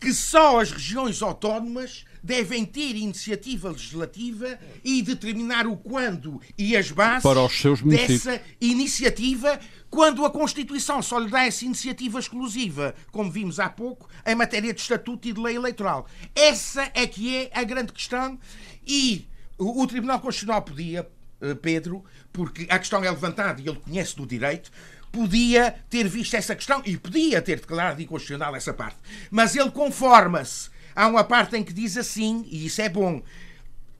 que 0.00 0.14
só 0.14 0.60
as 0.60 0.72
regiões 0.72 1.20
autónomas 1.20 2.06
devem 2.22 2.64
ter 2.64 2.96
iniciativa 2.96 3.70
legislativa 3.70 4.58
e 4.84 5.02
determinar 5.02 5.66
o 5.66 5.76
quando 5.76 6.40
e 6.56 6.76
as 6.76 6.90
bases 6.90 7.22
Para 7.22 7.42
os 7.42 7.52
seus 7.52 7.82
dessa 7.82 8.40
iniciativa, 8.60 9.58
quando 9.88 10.24
a 10.24 10.30
Constituição 10.30 11.02
só 11.02 11.18
lhe 11.18 11.30
dá 11.30 11.44
essa 11.44 11.64
iniciativa 11.64 12.18
exclusiva, 12.18 12.94
como 13.10 13.30
vimos 13.30 13.58
há 13.60 13.68
pouco, 13.68 14.08
em 14.26 14.34
matéria 14.34 14.72
de 14.72 14.80
estatuto 14.80 15.28
e 15.28 15.32
de 15.32 15.40
lei 15.40 15.56
eleitoral. 15.56 16.06
Essa 16.34 16.90
é 16.94 17.06
que 17.06 17.36
é 17.36 17.50
a 17.52 17.64
grande 17.64 17.92
questão 17.92 18.38
e 18.86 19.28
o, 19.58 19.86
Tribunal 19.86 20.20
Constitucional 20.20 20.62
podia, 20.62 21.06
eh, 21.40 21.54
Pedro, 21.54 22.02
porque 22.32 22.66
a 22.70 22.78
questão 22.78 23.04
é 23.04 23.10
levantada 23.10 23.60
e 23.60 23.68
ele 23.68 23.78
conhece 23.78 24.16
do 24.16 24.26
direito, 24.26 24.70
podia 25.10 25.74
ter 25.88 26.06
visto 26.08 26.34
essa 26.34 26.54
questão 26.54 26.82
e 26.84 26.96
podia 26.96 27.42
ter 27.42 27.60
declarado 27.60 28.00
inconstitucional 28.00 28.54
essa 28.54 28.72
parte. 28.72 28.96
Mas 29.30 29.56
ele 29.56 29.70
conforma-se. 29.70 30.70
Há 30.94 31.06
uma 31.06 31.24
parte 31.24 31.56
em 31.56 31.62
que 31.62 31.72
diz 31.72 31.96
assim, 31.96 32.44
e 32.50 32.66
isso 32.66 32.82
é 32.82 32.88
bom, 32.88 33.22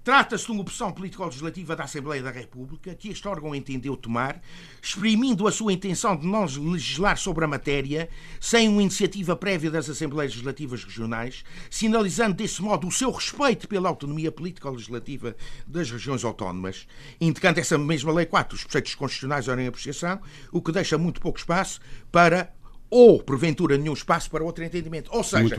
Trata-se 0.03 0.46
de 0.46 0.53
uma 0.53 0.62
opção 0.62 0.90
político-legislativa 0.90 1.76
da 1.76 1.84
Assembleia 1.84 2.22
da 2.22 2.30
República 2.30 2.94
que 2.94 3.11
este 3.11 3.28
órgão 3.28 3.55
entendeu 3.55 3.94
tomar, 3.96 4.40
exprimindo 4.82 5.46
a 5.46 5.53
sua 5.53 5.74
intenção 5.74 6.16
de 6.16 6.26
não 6.26 6.44
legislar 6.44 7.18
sobre 7.18 7.44
a 7.44 7.48
matéria 7.48 8.09
sem 8.40 8.66
uma 8.66 8.80
iniciativa 8.80 9.36
prévia 9.36 9.70
das 9.70 9.90
Assembleias 9.90 10.32
Legislativas 10.32 10.84
Regionais, 10.84 11.44
sinalizando 11.70 12.34
desse 12.34 12.62
modo 12.62 12.88
o 12.88 12.90
seu 12.90 13.11
respeito 13.11 13.68
pela 13.68 13.90
autonomia 13.90 14.32
político-legislativa 14.32 15.36
das 15.66 15.90
regiões 15.90 16.24
autónomas, 16.24 16.86
indicando 17.20 17.61
essa 17.61 17.76
mesma 17.76 18.11
Lei 18.11 18.24
4 18.24 18.57
os 18.57 18.64
preceitos 18.64 18.94
constitucionais 18.94 19.48
em 19.48 19.66
apreciação, 19.66 20.18
o 20.51 20.62
que 20.62 20.72
deixa 20.72 20.96
muito 20.96 21.20
pouco 21.20 21.38
espaço 21.38 21.78
para 22.11 22.51
ou, 22.90 23.22
porventura, 23.22 23.78
nenhum 23.78 23.92
espaço 23.92 24.28
para 24.28 24.42
outro 24.42 24.64
entendimento. 24.64 25.11
Ou 25.14 25.22
seja, 25.22 25.57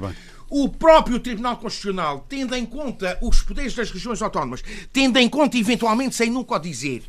o 0.52 0.68
próprio 0.68 1.18
Tribunal 1.18 1.56
Constitucional, 1.56 2.26
tendo 2.28 2.54
em 2.54 2.66
conta 2.66 3.18
os 3.22 3.42
poderes 3.42 3.74
das 3.74 3.90
regiões 3.90 4.22
autónomas, 4.22 4.62
tendo 4.92 5.18
em 5.18 5.30
conta, 5.30 5.58
eventualmente, 5.58 6.14
sem 6.14 6.30
nunca 6.30 6.56
o 6.56 6.60
dizer, 6.60 7.04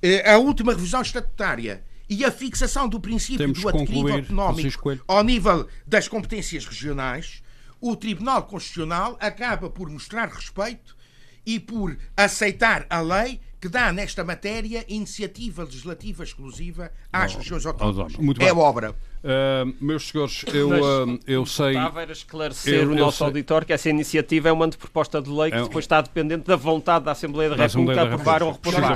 eh, 0.00 0.30
a 0.30 0.38
última 0.38 0.72
revisão 0.72 1.02
estatutária 1.02 1.82
e 2.08 2.24
a 2.24 2.30
fixação 2.30 2.88
do 2.88 3.00
princípio 3.00 3.38
Temos 3.38 3.60
do 3.60 3.68
adquirido 3.68 4.12
autonómico 4.12 4.98
ao 5.08 5.24
nível 5.24 5.66
das 5.84 6.06
competências 6.06 6.64
regionais, 6.64 7.42
o 7.80 7.96
Tribunal 7.96 8.44
Constitucional 8.44 9.16
acaba 9.18 9.68
por 9.68 9.90
mostrar 9.90 10.28
respeito 10.28 10.96
e 11.44 11.58
por 11.58 11.98
aceitar 12.16 12.86
a 12.88 13.00
lei 13.00 13.40
que 13.66 13.68
dá 13.68 13.92
nesta 13.92 14.22
matéria 14.22 14.84
iniciativa 14.86 15.64
legislativa 15.64 16.22
exclusiva 16.22 16.92
às 17.12 17.34
regiões 17.34 17.66
autónomas. 17.66 18.14
é 18.38 18.52
obra. 18.52 18.92
Uh, 18.92 19.74
meus 19.80 20.08
senhores, 20.08 20.44
eu, 20.54 20.68
uh, 20.68 21.18
eu 21.26 21.44
sei. 21.44 21.70
Estava 21.70 22.00
a 22.00 22.12
esclarecer 22.12 22.82
eu, 22.84 22.92
o 22.92 22.94
nosso 22.94 23.18
sei. 23.18 23.26
auditor 23.26 23.64
que 23.64 23.72
essa 23.72 23.90
iniciativa 23.90 24.48
é 24.48 24.52
uma 24.52 24.68
proposta 24.68 25.20
de 25.20 25.28
lei 25.28 25.50
que 25.50 25.56
é, 25.56 25.62
depois 25.62 25.84
está 25.84 26.00
dependente 26.00 26.46
da 26.46 26.54
vontade 26.54 27.06
da 27.06 27.10
Assembleia 27.10 27.50
da, 27.50 27.56
da 27.56 27.66
República 27.66 28.02
a 28.02 28.04
aprovar 28.04 28.42
ou 28.44 28.52
reprovar. 28.52 28.94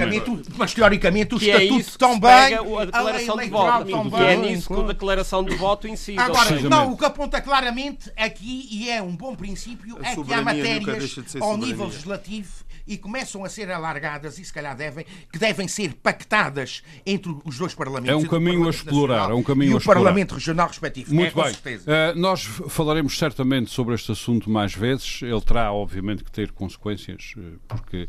Mas 0.56 0.72
teoricamente 0.72 1.34
o 1.34 1.38
que 1.38 1.50
Estatuto 1.50 1.94
é 1.94 1.98
também. 1.98 2.54
A 2.54 2.84
declaração 2.84 3.38
a 3.38 3.42
de 3.42 3.50
voto. 3.50 4.10
Que 4.10 4.22
é 4.22 4.36
nisso 4.36 4.68
que 4.72 4.80
a 4.80 4.86
declaração 4.86 5.44
de 5.44 5.54
voto 5.56 5.88
incide. 5.88 6.20
Agora, 6.20 6.60
não, 6.60 6.92
o 6.92 6.96
que 6.96 7.04
aponta 7.04 7.40
claramente 7.40 8.08
aqui, 8.16 8.68
e 8.70 8.88
é 8.88 9.02
um 9.02 9.16
bom 9.16 9.34
princípio, 9.34 9.98
a 10.00 10.12
é 10.12 10.14
que 10.14 10.32
há 10.32 10.42
matérias 10.42 11.16
ao 11.40 11.56
nível 11.56 11.86
legislativo 11.86 12.69
e 12.86 12.96
começam 12.96 13.44
a 13.44 13.48
ser 13.48 13.70
alargadas, 13.70 14.38
e 14.38 14.44
se 14.44 14.52
calhar 14.52 14.76
devem, 14.76 15.04
que 15.32 15.38
devem 15.38 15.68
ser 15.68 15.94
pactadas 15.94 16.82
entre 17.04 17.34
os 17.44 17.58
dois 17.58 17.74
parlamentos. 17.74 18.10
É 18.22 18.26
um 18.26 18.28
caminho 18.28 18.66
a 18.66 18.70
explorar, 18.70 19.30
é 19.30 19.34
um 19.34 19.42
caminho 19.42 19.72
e 19.72 19.74
a 19.74 19.78
o 19.78 19.82
Parlamento 19.82 20.34
Regional 20.34 20.68
respectivo. 20.68 21.14
Muito 21.14 21.40
é, 21.40 21.52
bem. 21.62 21.76
Uh, 21.76 22.18
nós 22.18 22.42
falaremos 22.42 23.16
certamente 23.16 23.70
sobre 23.70 23.94
este 23.94 24.12
assunto 24.12 24.50
mais 24.50 24.74
vezes. 24.74 25.22
Ele 25.22 25.40
terá, 25.40 25.72
obviamente, 25.72 26.24
que 26.24 26.30
ter 26.30 26.52
consequências, 26.52 27.34
eh, 27.36 27.40
porque 27.68 28.08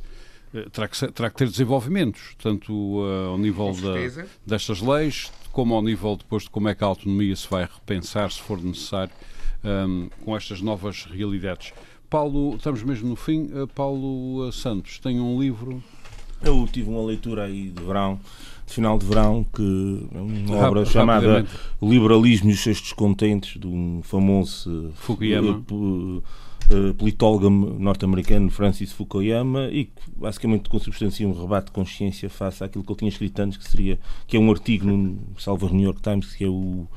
uh, 0.54 0.70
terá, 0.70 0.88
que 0.88 1.12
terá 1.12 1.30
que 1.30 1.36
ter 1.36 1.50
desenvolvimentos, 1.50 2.36
tanto 2.42 2.74
uh, 2.74 3.30
ao 3.30 3.38
nível 3.38 3.74
da, 3.74 4.26
destas 4.46 4.82
leis, 4.82 5.32
como 5.52 5.76
ao 5.76 5.82
nível 5.82 6.16
depois 6.16 6.44
de 6.44 6.50
como 6.50 6.70
é 6.70 6.76
que 6.76 6.84
a 6.84 6.88
autonomia 6.88 7.36
se 7.36 7.48
vai 7.50 7.64
repensar, 7.64 8.32
se 8.32 8.42
for 8.42 8.62
necessário, 8.62 9.14
um, 9.64 10.10
com 10.24 10.36
estas 10.36 10.62
novas 10.62 11.06
realidades. 11.06 11.74
Paulo, 12.12 12.56
estamos 12.58 12.84
mesmo 12.84 13.08
no 13.08 13.16
fim. 13.16 13.44
Uh, 13.54 13.66
Paulo 13.68 14.46
uh, 14.46 14.52
Santos 14.52 15.00
tem 15.00 15.22
um 15.22 15.40
livro. 15.40 15.82
Eu 16.44 16.68
tive 16.70 16.90
uma 16.90 17.02
leitura 17.06 17.46
aí 17.46 17.70
de 17.70 17.82
verão, 17.82 18.20
de 18.68 18.74
final 18.74 19.00
de 19.00 19.06
verão, 19.06 19.46
que 19.54 20.10
é 20.14 20.20
uma 20.20 20.58
obra 20.68 20.84
chamada 20.84 21.46
Liberalismo 21.82 22.50
e 22.50 22.54
os 22.54 22.60
seus 22.60 22.82
descontentes, 22.82 23.58
de 23.58 23.66
um 23.66 24.02
famoso 24.04 24.92
Fukuyama. 24.96 25.64
Uh, 25.70 26.94
politólogo 26.98 27.50
norte-americano 27.50 28.50
Francis 28.50 28.94
Fukuyama 28.94 29.68
e 29.72 29.86
que 29.86 30.02
basicamente 30.16 30.70
consubstancia 30.70 31.28
um 31.28 31.34
rebate 31.34 31.66
de 31.66 31.72
consciência 31.72 32.30
face 32.30 32.64
àquilo 32.64 32.84
que 32.84 32.92
ele 32.92 33.00
tinha 33.00 33.10
escrito 33.10 33.40
antes, 33.40 33.58
que 33.58 33.70
seria 33.70 34.00
que 34.28 34.38
é 34.38 34.40
um 34.40 34.50
artigo 34.50 34.86
no 34.86 35.18
Salvador 35.38 35.74
New 35.74 35.84
York 35.84 36.02
Times, 36.02 36.34
que 36.34 36.46
é 36.46 36.48
o 36.48 36.88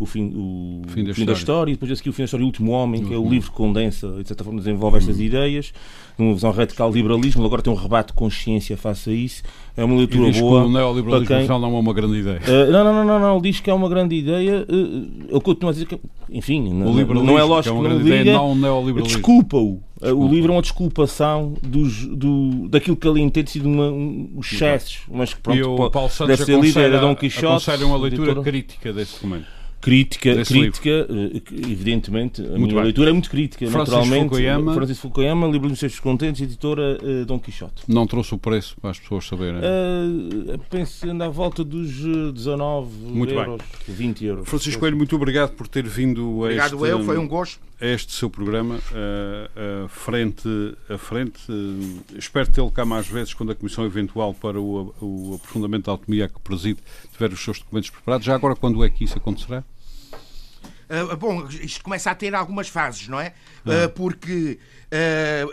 o 0.00 0.06
fim, 0.06 0.32
o 0.34 0.82
fim, 0.88 1.04
da, 1.04 1.14
fim 1.14 1.26
da, 1.26 1.34
história. 1.34 1.70
e 1.70 1.74
depois 1.74 1.92
a 1.92 1.96
seguir 1.96 2.08
o 2.08 2.12
fim 2.14 2.22
da 2.22 2.24
história, 2.24 2.42
o 2.42 2.46
último 2.46 2.72
homem, 2.72 3.04
que 3.04 3.12
é 3.12 3.18
o 3.18 3.28
livro 3.28 3.50
que 3.50 3.56
condensa 3.56 4.06
e 4.18 4.22
de 4.22 4.28
certa 4.28 4.42
forma 4.42 4.58
desenvolve 4.58 4.96
estas 4.96 5.18
uhum. 5.18 5.22
ideias, 5.22 5.74
numa 6.20 6.34
visão 6.34 6.50
radical 6.50 6.90
liberalismo, 6.90 7.44
agora 7.44 7.60
tem 7.60 7.72
um 7.72 7.76
rebate 7.76 8.08
de 8.08 8.14
consciência 8.14 8.76
face 8.76 9.10
a 9.10 9.12
isso. 9.12 9.42
É 9.76 9.84
uma 9.84 9.96
leitura 9.96 10.28
e 10.28 10.30
diz 10.32 10.40
boa. 10.40 10.62
Que 10.62 10.68
o 10.68 10.72
neoliberalismo 10.72 11.36
quem... 11.36 11.46
não 11.48 11.76
é 11.76 11.78
uma 11.78 11.92
grande 11.92 12.18
ideia. 12.18 12.40
Uh, 12.40 12.70
não, 12.70 12.84
não, 12.84 12.92
não, 12.92 13.04
não, 13.04 13.18
não, 13.18 13.32
ele 13.36 13.50
diz 13.50 13.60
que 13.60 13.70
é 13.70 13.74
uma 13.74 13.88
grande 13.88 14.16
ideia. 14.16 14.66
Uh, 14.68 15.28
ele 15.28 15.40
continua 15.40 15.70
a 15.70 15.72
dizer 15.72 15.86
que, 15.86 15.98
enfim, 16.30 16.72
não, 16.72 16.92
não, 16.92 17.38
é 17.38 17.42
lógico 17.42 17.80
que, 17.80 17.86
é 17.86 17.88
que 17.88 17.94
não 17.94 18.02
diga. 18.02 18.32
Não 18.32 19.02
Desculpa-o. 19.02 19.80
Desculpa. 20.00 20.14
O 20.14 20.28
livro 20.28 20.52
é 20.52 20.56
uma 20.56 20.62
desculpação 20.62 21.54
dos, 21.62 22.06
do, 22.06 22.68
daquilo 22.68 22.96
que 22.96 23.06
ele 23.06 23.20
entende 23.20 23.50
sido 23.50 23.68
uma, 23.68 23.90
um, 23.90 24.30
os 24.36 24.50
excessos, 24.50 25.00
mas 25.10 25.34
que 25.34 25.40
pronto, 25.42 25.58
e 25.58 25.62
o 25.62 25.90
Paulo 25.90 26.08
Santos 26.08 26.38
deve 26.38 26.44
ser 26.44 26.58
líder, 26.58 26.98
Dom 27.00 27.14
Quixote. 27.14 27.46
Aconselha 27.46 27.86
uma 27.86 27.98
leitura 27.98 28.32
editora. 28.32 28.50
crítica 28.50 28.92
desse 28.94 29.14
documento 29.14 29.59
crítica, 29.80 30.44
crítica 30.44 30.90
eh, 30.90 31.42
evidentemente, 31.70 32.42
a 32.42 32.44
muito 32.50 32.60
minha 32.60 32.74
bem. 32.74 32.84
leitura 32.84 33.10
é 33.10 33.12
muito 33.12 33.30
crítica, 33.30 33.66
Francis 33.70 33.92
naturalmente. 33.94 34.28
Fukuyama, 34.28 34.74
Francis 34.74 34.98
Fukuyama, 34.98 35.46
Livro 35.46 35.68
dos 35.68 35.78
Seus 35.78 35.98
Contentes, 35.98 36.42
editora 36.42 36.98
uh, 37.02 37.24
Dom 37.24 37.38
Quixote. 37.38 37.82
Não 37.88 38.06
trouxe 38.06 38.34
o 38.34 38.38
preço 38.38 38.76
para 38.80 38.90
as 38.90 38.98
pessoas 38.98 39.26
saberem? 39.26 39.60
Uh, 39.60 40.58
penso 40.68 41.00
que 41.00 41.10
anda 41.10 41.26
à 41.26 41.28
volta 41.28 41.64
dos 41.64 41.90
19 42.34 42.88
muito 43.06 43.32
euros, 43.32 43.60
bem. 43.86 43.96
20 43.96 44.24
euros. 44.24 44.48
Francisco 44.48 44.80
Coelho, 44.80 44.96
muito 44.96 45.16
obrigado 45.16 45.52
por 45.52 45.66
ter 45.66 45.86
vindo 45.86 46.22
a 46.22 46.44
obrigado 46.44 46.74
este, 46.74 46.88
eu, 46.90 47.04
foi 47.04 47.18
um 47.18 47.26
gosto. 47.26 47.69
Este 47.80 48.12
seu 48.12 48.28
programa, 48.28 48.74
uh, 48.76 49.88
frente 49.88 50.46
a 50.86 50.98
frente. 50.98 51.40
espero 52.14 52.50
tê-lo 52.50 52.70
cá 52.70 52.84
mais 52.84 53.06
vezes 53.06 53.32
quando 53.32 53.52
a 53.52 53.54
Comissão 53.54 53.86
Eventual 53.86 54.34
para 54.34 54.60
o, 54.60 54.94
o 55.00 55.34
aprofundamento 55.36 55.86
da 55.86 55.92
autonomia 55.92 56.28
que 56.28 56.38
preside 56.40 56.78
tiver 57.10 57.32
os 57.32 57.42
seus 57.42 57.58
documentos 57.58 57.88
preparados. 57.88 58.26
Já 58.26 58.34
agora, 58.34 58.54
quando 58.54 58.84
é 58.84 58.90
que 58.90 59.04
isso 59.04 59.16
acontecerá? 59.16 59.64
Uh, 60.90 61.16
bom, 61.16 61.46
isto 61.48 61.84
começa 61.84 62.10
a 62.10 62.14
ter 62.16 62.34
algumas 62.34 62.68
fases, 62.68 63.06
não 63.06 63.20
é? 63.20 63.32
Uh, 63.64 63.88
porque, 63.94 64.58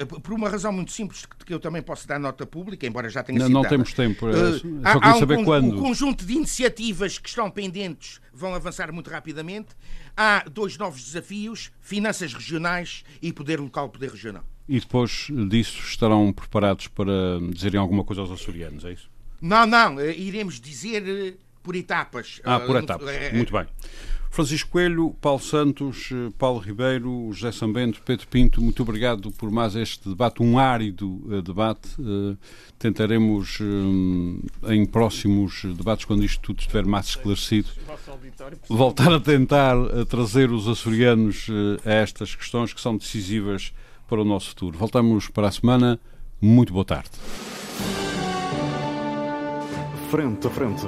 uh, 0.02 0.20
por 0.20 0.34
uma 0.34 0.50
razão 0.50 0.74
muito 0.74 0.92
simples, 0.92 1.28
que 1.46 1.54
eu 1.54 1.60
também 1.60 1.82
posso 1.84 2.08
dar 2.08 2.20
nota 2.20 2.44
pública, 2.44 2.88
embora 2.88 3.08
já 3.08 3.22
tenha 3.22 3.38
não, 3.38 3.46
citado. 3.46 3.64
Não 3.64 3.70
temos 3.70 3.94
tempo, 3.94 4.26
só 4.32 5.00
há, 5.00 5.12
há 5.12 5.16
um, 5.16 5.20
saber 5.20 5.46
quando. 5.46 5.78
Um 5.78 5.80
conjunto 5.80 6.26
de 6.26 6.34
iniciativas 6.34 7.20
que 7.20 7.30
estão 7.30 7.52
pendentes 7.52 8.20
vão 8.34 8.56
avançar 8.56 8.92
muito 8.92 9.12
rapidamente. 9.12 9.70
Há 10.18 10.44
dois 10.50 10.78
novos 10.78 11.04
desafios, 11.04 11.72
finanças 11.80 12.34
regionais 12.34 13.06
e 13.22 13.32
poder 13.32 13.60
local, 13.60 13.88
poder 13.88 14.10
regional. 14.10 14.44
E 14.68 14.80
depois 14.80 15.28
disso 15.48 15.80
estarão 15.84 16.34
preparados 16.34 16.88
para 16.88 17.40
dizerem 17.54 17.80
alguma 17.80 18.04
coisa 18.04 18.24
aos 18.24 18.32
açorianos, 18.32 18.84
é 18.84 18.94
isso? 18.94 19.10
Não, 19.40 19.68
não, 19.68 20.02
iremos 20.02 20.60
dizer 20.60 21.38
por 21.62 21.76
etapas. 21.76 22.42
Ah, 22.44 22.60
por 22.60 22.76
etapas, 22.78 23.32
muito 23.32 23.54
bem. 23.54 23.68
Francisco 24.30 24.70
Coelho, 24.72 25.16
Paulo 25.22 25.40
Santos, 25.40 26.10
eh, 26.12 26.32
Paulo 26.38 26.60
Ribeiro, 26.60 27.30
José 27.32 27.52
Sambento, 27.52 28.02
Pedro 28.04 28.28
Pinto, 28.28 28.62
muito 28.62 28.82
obrigado 28.84 29.32
por 29.32 29.50
mais 29.50 29.76
este 29.76 30.08
debate, 30.10 30.44
um 30.44 30.60
árido 30.60 31.22
uh, 31.26 31.42
debate. 31.42 31.90
Uh, 32.00 32.38
tentaremos 32.78 33.58
em 34.68 34.86
próximos 34.86 35.64
debates, 35.64 36.06
quando 36.06 36.24
isto 36.24 36.40
tudo 36.42 36.60
estiver 36.60 36.86
mais 36.86 37.08
esclarecido, 37.08 37.70
voltar 38.70 39.12
a 39.12 39.20
tentar 39.20 39.76
trazer 40.08 40.52
os 40.52 40.68
açorianos 40.68 41.48
a 41.84 41.92
estas 41.92 42.36
questões 42.36 42.74
que 42.74 42.80
são 42.80 42.96
decisivas 42.96 43.74
para 44.08 44.22
o 44.22 44.24
nosso 44.24 44.50
futuro. 44.50 44.78
Voltamos 44.78 45.28
para 45.28 45.48
a 45.48 45.52
semana. 45.52 46.00
Muito 46.40 46.72
boa 46.72 46.86
tarde. 46.86 47.10
Frente 50.10 50.48
a 50.48 50.50
frente. 50.50 50.88